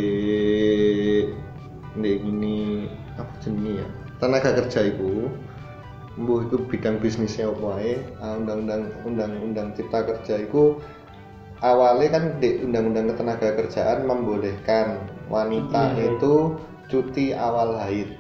di 2.00 2.12
ini 2.24 2.88
apa 3.20 3.34
jenenge 3.44 3.84
ya? 3.84 3.88
Tenaga 4.24 4.56
kerja 4.64 4.88
iku 4.88 5.28
mbuh 6.14 6.46
iku 6.46 6.62
bidang 6.70 7.02
bisnisnya 7.02 7.50
apa 7.50 7.70
ae, 7.82 7.94
ah, 8.22 8.38
undang-undang 8.38 8.94
undang-undang 9.02 9.74
cipta 9.74 10.06
kerja 10.06 10.46
iku 10.46 10.78
awalnya 11.66 12.20
kan 12.20 12.24
di 12.38 12.62
undang-undang 12.62 13.10
ketenaga 13.16 13.50
kerjaan 13.58 14.06
membolehkan 14.06 15.10
wanita 15.32 15.98
haid. 15.98 16.20
itu 16.20 16.34
cuti 16.92 17.34
awal 17.34 17.80
haid. 17.82 18.14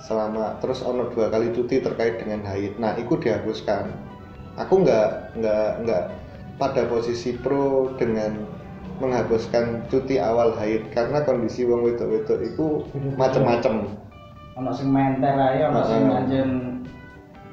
Selama 0.00 0.56
terus 0.64 0.80
ono 0.80 1.12
dua 1.12 1.28
kali 1.28 1.52
cuti 1.52 1.82
terkait 1.84 2.22
dengan 2.24 2.40
haid. 2.48 2.80
Nah 2.80 2.96
itu 2.96 3.20
dihapuskan. 3.20 3.92
Aku 4.56 4.80
nggak 4.80 5.36
nggak 5.36 5.68
nggak 5.84 6.04
pada 6.56 6.88
posisi 6.88 7.36
pro 7.36 7.92
dengan 8.00 8.48
menghapuskan 9.00 9.88
cuti 9.88 10.20
awal 10.20 10.56
haid 10.56 10.88
karena 10.92 11.24
kondisi 11.24 11.64
wong 11.64 11.84
wedok-wedok 11.84 12.38
itu 12.44 12.84
macem-macem 13.16 13.96
Ono 14.60 14.76
sing 14.76 14.92
menter 14.92 15.40
ae, 15.40 15.64
ono 15.64 15.80
sing 15.88 16.02
anjen 16.12 16.48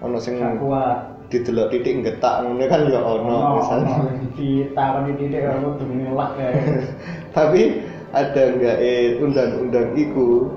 ono 0.03 0.17
sing 0.19 0.43
kuat. 0.59 1.15
didelok 1.27 1.75
titik 1.75 2.07
getak 2.07 2.43
ngono 2.43 2.63
kan 2.71 2.87
ya 2.87 2.99
ono 3.03 3.59
misalnya. 3.59 3.95
Ditakoni 4.35 5.11
titik 5.19 5.43
aku 5.43 5.75
demi 5.79 6.07
lak 6.11 6.39
tapi 7.35 7.83
ada 8.15 8.43
nggak 8.55 8.77
eh 8.79 9.19
undang-undang 9.19 9.91
iku 9.99 10.47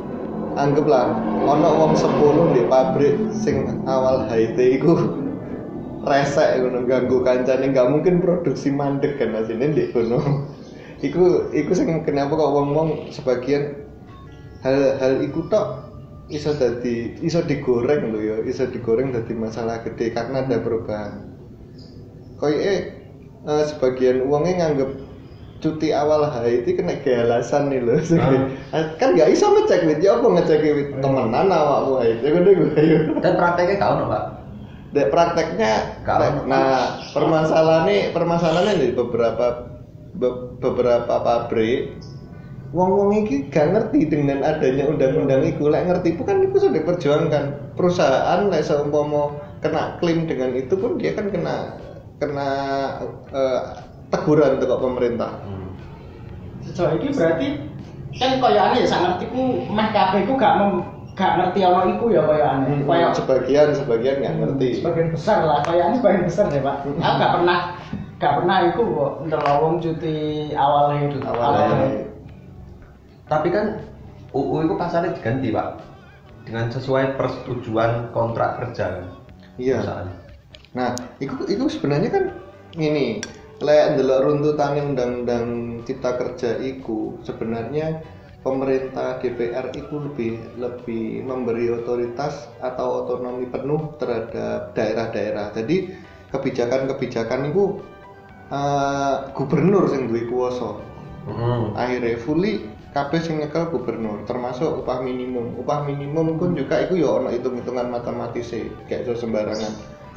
anggaplah 0.55 1.11
ono 1.47 1.69
wong 1.75 1.93
10 1.99 2.55
di 2.55 2.63
pabrik 2.71 3.15
sing 3.35 3.83
awal 3.87 4.31
HIT 4.31 4.59
iku 4.79 4.95
resek 6.11 6.63
ngono 6.63 6.87
ganggu 6.87 7.19
kancane 7.27 7.75
nggak 7.75 7.91
mungkin 7.91 8.23
produksi 8.23 8.71
mandek 8.71 9.19
kan 9.19 9.39
asine 9.39 9.75
di 9.75 9.91
kono. 9.91 10.47
Iku 11.03 11.51
iku 11.51 11.73
sing 11.75 12.03
kenapa 12.07 12.35
kok 12.39 12.55
wong-wong 12.55 13.11
sebagian 13.11 13.75
hal 14.63 14.99
hal 15.03 15.19
iku 15.19 15.51
tok 15.51 15.89
iso 16.31 16.55
dadi 16.55 17.18
iso 17.26 17.43
digoreng 17.43 18.14
lho 18.14 18.20
ya 18.22 18.37
iso 18.47 18.70
digoreng 18.70 19.11
dadi 19.11 19.35
masalah 19.35 19.83
gede 19.83 20.14
karena 20.14 20.47
ada 20.47 20.62
perubahan. 20.62 21.12
Koyoke 22.39 22.74
eh, 23.45 23.64
sebagian 23.68 24.24
uangnya 24.24 24.64
nganggep 24.64 24.91
cuti 25.61 25.93
awal 25.93 26.24
HIT 26.24 26.66
kena 26.72 26.97
kayak 27.05 27.28
alasan 27.28 27.68
nih 27.68 27.85
loh 27.85 28.01
kan 28.97 29.12
gak 29.12 29.28
iso 29.28 29.53
ngecek 29.53 29.85
wit 29.85 30.01
ya 30.01 30.16
apa 30.16 30.26
ngecek 30.41 30.64
wit? 30.64 30.89
Temenan 31.05 31.53
awakmu 31.53 32.01
HIT 32.01 32.24
kan 32.24 32.43
gue 32.49 32.81
ayo 32.81 32.99
Dan 33.20 33.33
prakteknya 33.37 33.76
gak 33.76 33.93
ono, 33.93 34.05
Pak. 34.09 34.24
Dek 34.97 35.07
prakteknya 35.12 35.72
ono. 36.09 36.41
nah 36.49 37.05
permasalahannya 37.12 38.11
permasalahannya 38.16 38.74
di 38.81 38.89
beberapa 38.97 39.47
be- 40.16 40.57
beberapa 40.59 41.14
pabrik 41.20 41.93
wong-wong 42.71 43.27
iki 43.27 43.51
gak 43.51 43.75
ngerti 43.75 44.07
dengan 44.07 44.47
adanya 44.47 44.87
undang-undang 44.87 45.43
iku. 45.43 45.71
Lek 45.71 45.91
ngerti 45.91 46.14
bukan 46.18 46.47
itu 46.47 46.57
sudah 46.59 46.75
diperjuangkan. 46.79 47.45
Perusahaan 47.75 48.41
lek 48.47 48.62
seumpama 48.62 49.35
kena 49.61 49.99
klaim 49.99 50.25
dengan 50.31 50.55
itu 50.55 50.75
pun 50.79 50.97
dia 50.97 51.12
kan 51.12 51.29
kena 51.29 51.77
kena 52.23 52.49
eh, 53.35 53.62
teguran 54.14 54.62
untuk 54.62 54.79
pemerintah. 54.79 55.43
Sejauh 56.64 56.95
ini 57.01 57.09
berarti 57.11 57.49
kan 58.18 58.43
koyoane 58.43 58.83
ya 58.83 58.87
sak 58.87 59.01
ngertiku 59.07 59.43
meh 59.71 59.89
kabeh 59.95 60.27
ku 60.27 60.35
gak 60.35 60.55
mem, 60.59 60.71
gak 61.14 61.39
ngerti 61.39 61.61
ono 61.66 61.81
iku 61.91 62.05
ya 62.14 62.23
koyoane. 62.23 62.87
Koyo 62.87 63.09
sebagian 63.18 63.68
sebagian 63.75 64.23
nggak 64.23 64.37
ngerti. 64.39 64.68
Sebagian 64.79 65.09
besar 65.11 65.39
lah, 65.43 65.59
koyoane 65.66 65.99
sebagian 65.99 66.25
besar 66.27 66.45
deh, 66.51 66.62
Pak. 66.62 66.77
Aku 66.87 67.14
gak 67.18 67.33
pernah 67.35 67.59
gak 68.21 68.35
pernah 68.37 68.57
iku 68.68 68.83
kok 68.85 69.12
ndelok 69.27 69.57
wong 69.64 69.75
cuti 69.81 70.53
awal 70.53 70.93
itu. 70.93 71.18
awalnya 71.25 72.10
Tapi 73.31 73.49
kan 73.55 73.78
UU 74.35 74.66
itu 74.66 74.74
pasarnya 74.74 75.14
diganti, 75.14 75.55
Pak. 75.55 75.68
Dengan 76.43 76.66
sesuai 76.74 77.14
persetujuan 77.14 78.11
kontrak 78.11 78.59
kerja 78.59 78.99
kan. 78.99 79.07
iya 79.61 79.78
perusahaan. 79.78 80.09
Nah, 80.74 80.91
itu 81.22 81.35
itu 81.47 81.64
sebenarnya 81.70 82.11
kan 82.11 82.24
ini 82.74 83.22
lek 83.61 83.85
ndelok 83.95 84.24
runtutane 84.24 84.81
undang-undang 84.83 85.47
cipta 85.85 86.16
kerja 86.16 86.57
iku 86.64 87.20
sebenarnya 87.22 88.01
pemerintah 88.41 89.20
DPR 89.20 89.68
itu 89.76 89.95
lebih 90.01 90.33
lebih 90.57 91.28
memberi 91.28 91.68
otoritas 91.68 92.49
atau 92.64 93.05
otonomi 93.05 93.47
penuh 93.53 93.95
terhadap 94.01 94.72
daerah-daerah. 94.72 95.53
Jadi 95.53 95.93
kebijakan-kebijakan 96.33 97.53
itu 97.53 97.85
eh, 98.49 99.16
gubernur 99.37 99.87
sing 99.93 100.09
duwe 100.09 100.24
kuwasa. 100.26 100.91
Mm-mm. 101.20 101.76
akhirnya 101.76 102.16
fully 102.24 102.64
kabeh 102.91 103.20
sing 103.22 103.38
nyekel 103.38 103.70
gubernur 103.70 104.26
termasuk 104.26 104.82
upah 104.82 104.99
minimum 105.03 105.55
upah 105.62 105.86
minimum 105.86 106.36
pun 106.36 106.59
juga 106.59 106.82
itu 106.86 107.03
ya 107.03 107.22
ono 107.22 107.30
hitung-hitungan 107.30 107.86
matematis 107.86 108.51
kayak 108.91 109.07
so 109.07 109.14
sembarangan 109.14 109.70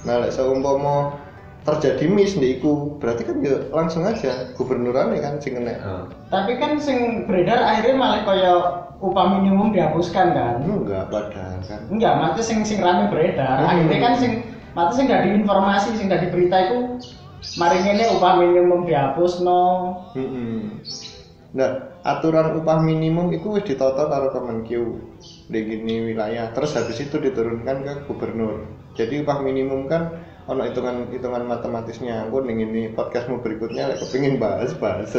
nah 0.03 0.19
lek 0.19 0.33
seumpama 0.33 1.15
terjadi 1.63 2.11
miss 2.11 2.35
di 2.35 2.59
iku 2.59 2.99
berarti 2.99 3.23
kan 3.23 3.39
ya 3.39 3.55
langsung 3.71 4.03
aja 4.03 4.51
gubernurannya 4.59 5.23
kan 5.23 5.39
sing 5.39 5.55
kena. 5.55 6.11
Tapi 6.27 6.59
kan 6.59 6.75
sing 6.75 7.23
beredar 7.23 7.63
akhirnya 7.63 7.95
malah 7.95 8.21
koyo 8.27 8.55
upah 8.99 9.39
minimum 9.39 9.71
dihapuskan 9.71 10.35
kan. 10.35 10.55
enggak 10.59 11.07
padahal 11.07 11.63
kan 11.63 11.79
Enggak, 11.87 12.13
maksudnya 12.19 12.43
sing 12.43 12.59
sing 12.67 12.79
rame 12.83 13.07
beredar. 13.07 13.63
Hmm. 13.63 13.69
Akhirnya 13.71 13.99
kan 14.03 14.13
sing 14.19 14.31
maksudnya 14.75 14.99
sing 14.99 15.05
gak 15.07 15.23
di 15.23 15.29
informasi, 15.39 15.89
sing 15.95 16.05
gak 16.11 16.23
di 16.27 16.29
berita 16.35 16.57
itu 16.67 16.79
mari 17.59 17.77
ngene 17.83 18.11
upah 18.19 18.33
minimum 18.39 18.83
dihapus 18.83 19.43
no. 19.43 19.63
Mm-mm. 20.15 20.83
Nah, 21.53 22.01
aturan 22.01 22.57
upah 22.57 22.81
minimum 22.81 23.29
itu 23.29 23.53
wis 23.53 23.61
ditoto 23.69 24.09
karo 24.09 24.33
Kemenkeu 24.33 24.97
di 25.53 25.59
gini 25.61 26.13
wilayah. 26.13 26.49
Terus 26.49 26.73
habis 26.73 26.97
itu 26.97 27.21
diturunkan 27.21 27.85
ke 27.85 27.93
gubernur. 28.09 28.65
Jadi 28.97 29.21
upah 29.21 29.37
minimum 29.45 29.85
kan 29.85 30.17
ono 30.49 30.65
hitungan 30.65 31.13
hitungan 31.13 31.45
matematisnya. 31.45 32.25
Aku 32.25 32.41
ning 32.41 32.57
ini 32.57 32.89
podcastmu 32.97 33.45
berikutnya 33.45 33.85
lek 33.85 34.01
kepengin 34.01 34.41
bahas 34.41 34.73
bahas. 34.81 35.13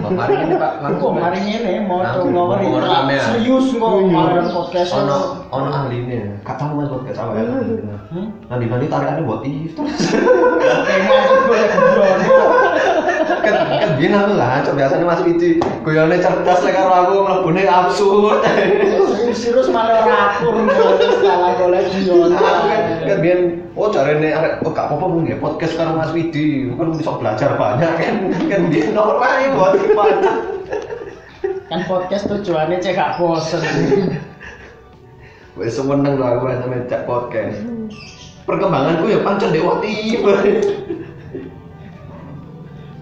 Mari 0.00 0.34
ini 0.40 0.56
Pak, 0.56 0.72
langsung. 0.80 1.20
mari 1.20 1.38
ngene 1.44 1.84
mau 1.84 2.00
ngomong 2.00 3.12
serius 3.20 3.76
ngomong 3.76 4.08
podcast. 4.56 4.90
Ono 4.96 5.46
ono 5.52 5.68
ahline. 5.68 6.40
Gak 6.48 6.56
tahu 6.56 6.80
Mas 6.80 6.88
podcast 6.88 7.18
apa 7.20 7.32
ya. 7.38 7.44
Hmm? 8.08 8.26
Nanti 8.48 8.64
nanti 8.72 8.86
tarikannya 8.88 9.22
buat 9.28 9.44
if 9.44 9.76
terus. 9.76 10.00
Aku. 11.84 12.33
Kan 13.44 13.54
kan 13.68 13.90
biyen 14.00 14.16
aku 14.16 14.32
lah 14.34 14.64
cok 14.64 14.74
biasanya 14.74 15.04
masuk 15.04 15.26
itu. 15.36 15.60
Guyone 15.84 16.16
cerdas 16.18 16.60
lek 16.64 16.74
karo 16.74 16.92
aku 16.92 17.14
mlebune 17.22 17.62
absurd. 17.68 18.40
Sirus 19.34 19.68
malah 19.68 20.06
ora 20.06 20.16
akur 20.32 20.54
salah 21.20 21.52
golek 21.60 21.90
yo. 22.06 22.32
aku 22.32 22.64
kan 22.70 22.80
kan 23.04 23.18
biyen 23.20 23.40
oh 23.76 23.92
jarene 23.92 24.30
arek 24.32 24.62
oh 24.64 24.70
gak 24.72 24.88
apa-apa 24.88 25.06
mung 25.10 25.28
podcast 25.38 25.76
karo 25.76 25.92
Mas 25.94 26.10
Widi. 26.16 26.72
Kan 26.72 26.96
bisa 26.96 27.12
belajar 27.20 27.50
banyak 27.60 27.92
kan 28.00 28.14
kan 28.48 28.60
biyen 28.72 28.96
normal 28.96 29.32
ya 29.36 29.48
buat 29.52 29.72
gimana 29.76 30.32
Kan 31.68 31.80
podcast 31.84 32.24
tujuannya 32.28 32.80
cek 32.80 32.96
gak 32.96 33.20
bosen. 33.20 33.60
wis 35.54 35.70
seneng 35.78 36.18
lah 36.18 36.40
aku 36.40 36.50
sama 36.50 36.82
cek 36.88 37.02
podcast. 37.04 37.60
Perkembanganku 38.44 39.08
ya 39.08 39.18
pancen 39.24 39.56
dewati 39.56 40.20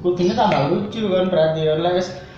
Kudunya 0.03 0.35
tambah 0.35 0.75
lucu 0.75 1.07
kan 1.07 1.31
berarti 1.31 1.61
ya. 1.63 1.79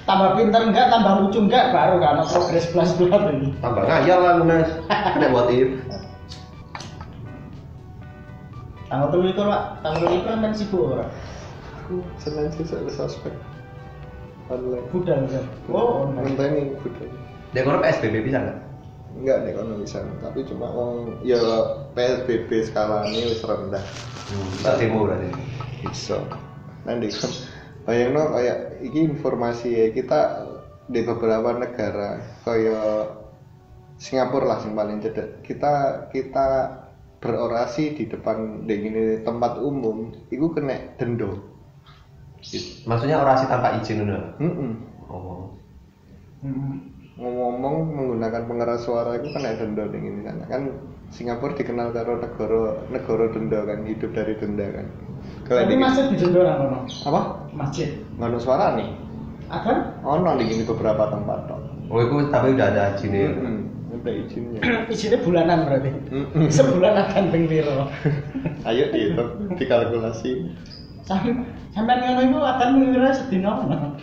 Tambah 0.05 0.37
pinter 0.37 0.61
enggak, 0.69 0.93
tambah 0.93 1.13
lucu 1.25 1.39
enggak 1.49 1.73
baru 1.73 1.97
kan 1.97 2.21
progres 2.29 2.69
belas-belas 2.77 3.25
ini. 3.33 3.57
tambah 3.65 3.89
ngayal 3.89 4.19
lah 4.21 4.31
aku 4.37 4.45
mas 4.45 4.71
nek 5.17 5.33
buat 5.33 5.49
if 5.49 5.73
Tanggal 8.93 9.09
telu 9.11 9.27
itu 9.33 9.43
pak, 9.43 9.63
tanggal 9.81 10.07
itu 10.13 10.29
kan 10.29 10.53
sibuk 10.55 10.93
ora. 10.93 11.07
Senin 12.21 12.53
sih 12.53 12.69
saya 12.69 12.85
suspek 12.93 13.33
online. 14.53 14.87
Budal 14.93 15.25
kan. 15.25 15.45
Oh, 15.73 16.07
online. 16.07 16.77
Budal. 16.79 17.09
dek 17.57 17.63
kono 17.65 17.79
PSBB 17.81 18.29
bisa 18.29 18.39
nggak 18.45 18.59
Enggak 19.15 19.37
nih 19.47 19.53
kono 19.55 19.75
bisa, 19.79 20.03
tapi 20.21 20.43
cuma 20.47 20.69
wong 20.75 21.17
ya 21.23 21.39
PSBB 21.97 22.51
skalanya 22.67 23.31
wis 23.31 23.41
rendah. 23.41 23.85
hmm, 24.31 24.53
tak 24.63 24.75
demo 24.83 25.07
berarti 25.07 25.33
Iso. 25.89 26.19
Nanti 26.85 27.09
bayangno 27.87 28.23
kayak 28.35 28.59
iki 28.87 28.99
informasi 29.11 29.67
ya 29.81 29.87
kita 29.99 30.21
di 30.95 31.01
beberapa 31.09 31.51
negara 31.63 32.11
kayak 32.45 32.91
Singapura 34.05 34.47
lah 34.51 34.59
yang 34.65 34.75
paling 34.79 34.99
cedek. 35.05 35.29
Kita 35.49 35.73
kita 36.15 36.47
berorasi 37.23 37.85
di 37.99 38.05
depan 38.13 38.39
di 38.69 38.75
gini 38.85 39.03
tempat 39.27 39.53
umum, 39.71 39.97
itu 40.35 40.47
kena 40.55 40.77
dendo. 40.99 41.31
maksudnya 42.89 43.17
orasi 43.25 43.45
tanpa 43.49 43.69
izin 43.81 44.05
dulu 44.05 44.17
Mm-mm. 44.41 44.71
oh 45.09 45.49
Hmm. 46.45 46.77
ngomong-ngomong 47.17 47.77
menggunakan 47.97 48.43
pengeras 48.45 48.85
suara 48.85 49.17
itu 49.17 49.33
kena 49.33 49.57
denda 49.57 49.89
di 49.89 49.97
gini 49.97 50.21
sana 50.27 50.45
kan 50.45 50.63
Singapura 51.15 51.55
dikenal 51.55 51.95
karo 51.95 52.19
negara 52.19 52.63
negara 52.91 53.31
denda 53.31 53.63
kan 53.63 53.87
hidup 53.87 54.11
dari 54.11 54.35
denda 54.35 54.67
kan. 54.69 54.87
Kalau 55.47 55.61
Tapi 55.63 55.73
di- 55.73 55.81
masjid 55.81 56.05
di 56.11 56.17
Jendora 56.19 56.53
kono. 56.59 56.79
apa? 56.85 57.21
Masjid. 57.55 57.89
Ngono 58.19 58.37
suara 58.37 58.75
nih. 58.75 58.91
Ada 59.47 60.03
Ono 60.03 60.35
di 60.35 60.45
gini 60.45 60.65
beberapa 60.65 61.07
tempat 61.07 61.47
tok. 61.47 61.61
oh 61.87 62.01
itu 62.01 62.17
tapi 62.33 62.57
udah 62.57 62.67
ada 62.67 62.97
izinnya 62.97 63.29
Mm-mm. 63.31 63.59
Ada 63.95 64.11
izinnya. 64.11 64.61
izinnya 64.93 65.19
bulanan 65.21 65.59
berarti. 65.69 65.91
Sebulan 66.57 66.95
akan 66.99 67.25
ping 67.31 67.45
piro. 67.47 67.87
Ayo 68.69 68.89
dihitung, 68.91 69.55
dikalkulasi. 69.55 70.49
Sampai 71.05 71.95
ngono 72.01 72.21
iku 72.25 72.39
akan 72.41 72.69
mengira 72.75 73.13
sedina 73.13 73.63
ono. 73.63 74.01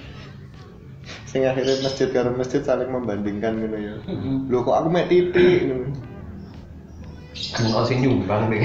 Sing 1.25 1.43
akhirnya 1.43 1.81
masjid 1.81 2.07
karo 2.07 2.31
masjid 2.37 2.61
saling 2.61 2.87
membandingkan 2.87 3.57
gitu 3.57 3.77
ya. 3.77 3.95
Loh 4.47 4.61
kok 4.61 4.77
aku 4.77 4.87
mek 4.87 5.09
titik 5.09 5.73
ngono. 7.35 7.67
Mau 7.71 7.83
sing 7.87 7.99
nyumbang 8.03 8.51
nih. 8.51 8.61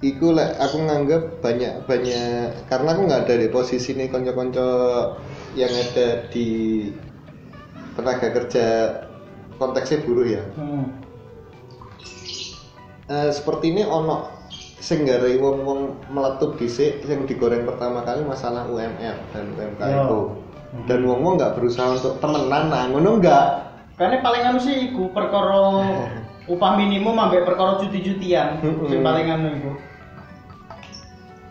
Iku 0.00 0.32
lah 0.32 0.56
aku 0.56 0.80
nganggap 0.80 1.44
banyak 1.44 1.84
banyak 1.84 2.48
karena 2.72 2.88
aku 2.96 3.00
nggak 3.04 3.22
ada 3.28 3.34
di 3.36 3.48
posisi 3.52 3.92
nih 3.92 4.08
konco-konco 4.08 4.70
yang 5.52 5.68
ada 5.68 6.24
di 6.32 6.88
tenaga 7.92 8.32
kerja 8.32 8.66
konteksnya 9.60 10.00
buruh 10.08 10.24
ya. 10.24 10.42
Hmm. 10.56 10.88
Eh, 13.12 13.28
seperti 13.28 13.76
ini 13.76 13.84
ono 13.84 14.40
sing 14.80 15.04
garai 15.04 15.36
wong 15.36 15.68
wong 15.68 15.80
meletup 16.08 16.56
dhisik 16.56 17.04
yang 17.04 17.28
digoreng 17.28 17.68
pertama 17.68 18.00
kali 18.00 18.24
masalah 18.24 18.64
UMR 18.72 19.20
dan 19.36 19.52
UMK 19.52 19.82
itu. 19.84 20.20
Dan 20.86 21.02
wong 21.02 21.20
wong 21.26 21.34
nggak 21.34 21.58
berusaha 21.58 21.98
untuk 21.98 22.22
temenan 22.22 22.70
nah 22.70 22.86
ngono 22.86 23.18
enggak. 23.18 23.46
Karena 23.98 24.22
paling 24.22 24.42
anu 24.46 24.58
sih 24.62 24.90
iku 24.90 25.10
perkara 25.10 25.82
upah 26.52 26.72
minimum 26.78 27.18
ambek 27.18 27.46
perkara 27.46 27.82
cuti-cutian. 27.82 28.62
Mm-mm. 28.62 28.86
Sing 28.86 29.00
paling 29.02 29.26
anu 29.28 29.48
iku. 29.58 29.72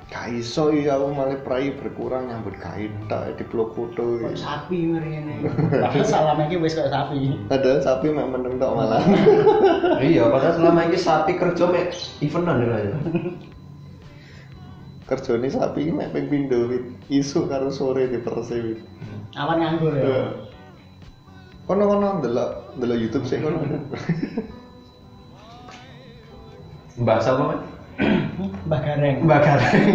Gak 0.09 0.25
iso 0.33 0.73
iya 0.73 0.97
aku 0.97 1.13
malah 1.13 1.37
prai 1.45 1.69
berkurang 1.69 2.33
nyambut 2.33 2.57
kain 2.57 2.89
tak 3.05 3.37
di 3.37 3.45
blok 3.45 3.77
foto. 3.77 4.17
Kok 4.25 4.33
sapi 4.33 4.97
ngene. 4.97 5.45
Padahal 5.69 6.01
salamnya 6.01 6.49
iki 6.49 6.57
wis 6.57 6.73
kaya 6.73 6.89
sapi. 6.89 7.37
Padahal 7.45 7.77
sapi 7.85 8.09
mek 8.09 8.25
meneng 8.33 8.57
tok 8.57 8.73
malah. 8.73 9.05
iya, 10.01 10.25
padahal 10.25 10.57
selama 10.57 10.89
ini 10.89 10.97
sapi 10.97 11.37
kerja 11.37 11.63
mek 11.69 11.93
evenan 12.25 12.57
ya. 12.65 12.73
aja. 15.09 15.17
Kerjane 15.17 15.49
sapi 15.49 15.81
iki 15.81 15.91
mek 15.91 16.13
ping 16.13 16.29
pindho 16.29 16.69
Wit. 16.69 16.85
isu 17.09 17.49
karo 17.49 17.73
sore 17.73 18.05
di 18.09 18.21
persewi. 18.21 18.77
Awan 19.33 19.57
nganggur 19.57 19.97
ya. 19.97 20.33
Kono 21.65 21.85
kono 21.85 22.21
ndelok 22.21 22.77
ndelok 22.77 22.97
YouTube 23.01 23.25
sih 23.25 23.41
kono. 23.41 23.57
Bahasa 26.99 27.31
apa, 27.31 27.43
Mas? 27.55 27.63
Mbah 28.67 28.81
Gareng. 28.83 29.23
Mbak 29.23 29.39
Gareng. 29.39 29.87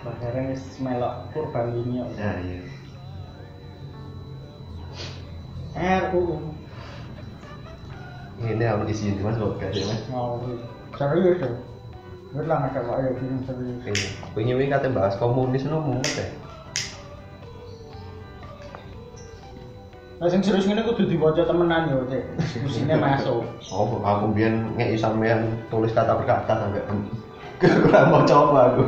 Mbah 0.00 0.14
Gareng 0.16 0.44
wis 0.48 0.64
melok 0.80 1.28
kurban 1.36 1.76
ini. 1.76 2.00
Nah, 2.00 2.36
iya. 2.40 2.60
RUU. 6.08 6.40
Ini 8.40 8.64
harus 8.64 8.88
isi 8.88 9.12
Mas 9.20 9.36
podcast 9.36 9.76
ya, 9.76 9.84
Mas. 9.92 10.02
Mau 10.08 10.40
serius 10.96 11.44
ya. 11.44 11.52
Wis 12.30 12.46
lah 12.46 12.62
nek 12.62 12.78
kok 12.78 12.94
ayo 12.94 13.10
film 13.18 13.42
serius. 13.42 13.82
Oke. 13.82 13.92
Wingi 14.38 14.54
wingi 14.54 14.70
kate 14.70 14.88
bahas 14.94 15.18
komunis 15.18 15.66
no 15.66 15.82
mumet 15.82 16.06
ya. 16.14 16.26
Lah 20.22 20.28
sing 20.30 20.44
serius 20.44 20.68
ngene 20.68 20.86
kudu 20.86 21.10
diwaca 21.10 21.42
temenan 21.42 21.90
yo, 21.90 22.06
Cek. 22.06 22.22
Diskusinya 22.38 23.00
masuk. 23.00 23.42
Oh, 23.72 23.98
aku 24.04 24.30
biyen 24.36 24.78
ngeki 24.78 25.00
sampean 25.00 25.58
tulis 25.72 25.90
kata 25.90 26.22
per 26.22 26.26
kata 26.28 26.52
sampai 26.54 26.84
kurang 27.82 28.14
mau 28.14 28.22
coba 28.22 28.78
aku. 28.78 28.84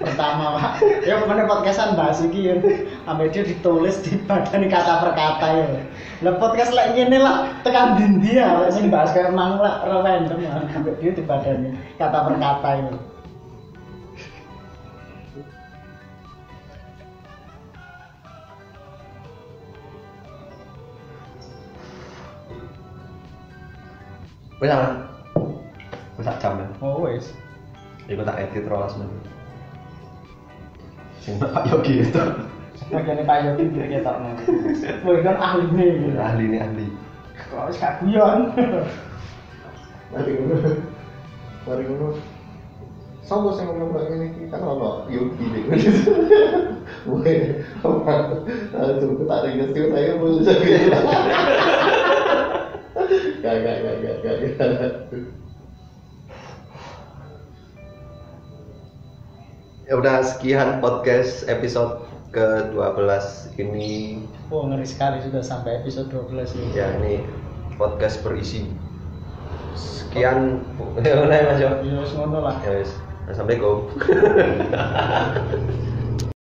Pertama 0.00 0.44
pak, 0.56 0.72
ya 1.04 1.20
ke 1.20 1.24
mana 1.28 1.44
podcastan 1.44 1.98
bahas 1.98 2.24
iki 2.24 2.48
ya, 2.48 2.54
sampai 3.04 3.28
dia 3.28 3.42
ditulis 3.44 4.00
di 4.04 4.16
badan 4.24 4.68
kata 4.70 4.92
per 5.04 5.12
kata 5.12 5.48
ya. 5.52 5.66
Lah 6.24 6.34
podcast 6.40 6.72
lek 6.72 6.96
ngene 6.96 7.18
lah, 7.20 7.50
tekan 7.66 8.00
dindi 8.00 8.38
ya, 8.40 8.66
sing 8.72 8.88
bahas 8.88 9.12
kayak 9.12 9.34
mang 9.34 9.60
lah, 9.60 9.84
random 9.84 10.40
lah, 10.40 10.64
sampai 10.72 10.96
dia 11.02 11.12
di 11.12 11.22
badannya 11.22 11.72
kata 12.00 12.18
per 12.24 12.34
kata 12.40 12.70
ya. 12.80 12.92
Wis 24.62 24.70
aman. 24.70 24.94
Wis 26.14 26.22
sak 26.22 26.38
jam. 26.38 26.54
ya. 26.62 26.66
Oh 26.78 27.02
Iku 28.06 28.22
tak 28.22 28.38
edit 28.46 28.62
terus 28.62 28.94
men. 28.94 29.10
Sing 31.22 31.38
Pak 31.38 31.70
Yogi 31.70 32.02
itu. 32.02 32.22
bagiannya 32.90 33.24
Pak 33.24 33.38
Yogi 33.46 33.64
dia 33.70 33.86
ketok 33.86 34.16
nih. 34.20 34.34
Wah 35.06 35.16
kan 35.22 35.36
ahli 35.38 35.64
nih, 35.70 36.18
Ahli 36.18 36.44
ini 36.50 36.58
ahli. 36.58 36.86
kok 37.48 37.70
wis 37.70 37.78
gak 37.78 38.02
guyon. 38.02 38.50
Mari 40.12 40.30
ngono. 40.34 40.56
Mari 41.64 41.82
ngono. 41.86 42.08
Sopo 43.22 43.54
sing 43.54 43.70
ngomong 43.70 43.94
kayak 43.94 44.10
gini 44.10 44.26
iki 44.34 44.42
kan 44.50 44.66
ono 44.66 45.06
Yogi 45.06 45.44
nih. 45.46 45.62
Woi, 47.06 47.34
apa? 47.86 48.12
Aku 48.74 49.24
tak 49.24 49.40
ringes 49.46 49.70
tuh 49.72 49.88
saya 49.94 50.18
mau 50.18 50.42
jaga. 50.42 50.76
Gak 53.42 53.54
gak 53.62 53.76
gak 53.78 53.96
gak 54.02 54.16
gak. 54.58 55.38
Udah 59.98 60.24
sekian 60.24 60.80
podcast 60.80 61.44
episode 61.48 62.04
ke-12 62.32 63.06
ini 63.60 64.24
Wah 64.48 64.64
ngeri 64.68 64.88
sekali 64.88 65.20
sudah 65.20 65.44
sampai 65.44 65.84
episode 65.84 66.08
12 66.08 66.56
ini. 66.56 66.68
ya 66.72 66.88
ini 67.00 67.20
podcast 67.76 68.24
berisi 68.24 68.68
sekian 69.76 70.60
ya 71.06 71.24
udah 71.24 71.38
Mas 71.48 71.60
Yo. 71.60 71.70
Ya 71.84 71.96
wis 72.04 72.12
ngono 72.12 72.44
lah. 72.44 72.56
Ya 72.64 72.84
wis. 72.84 72.92
Assalamualaikum. 73.28 73.88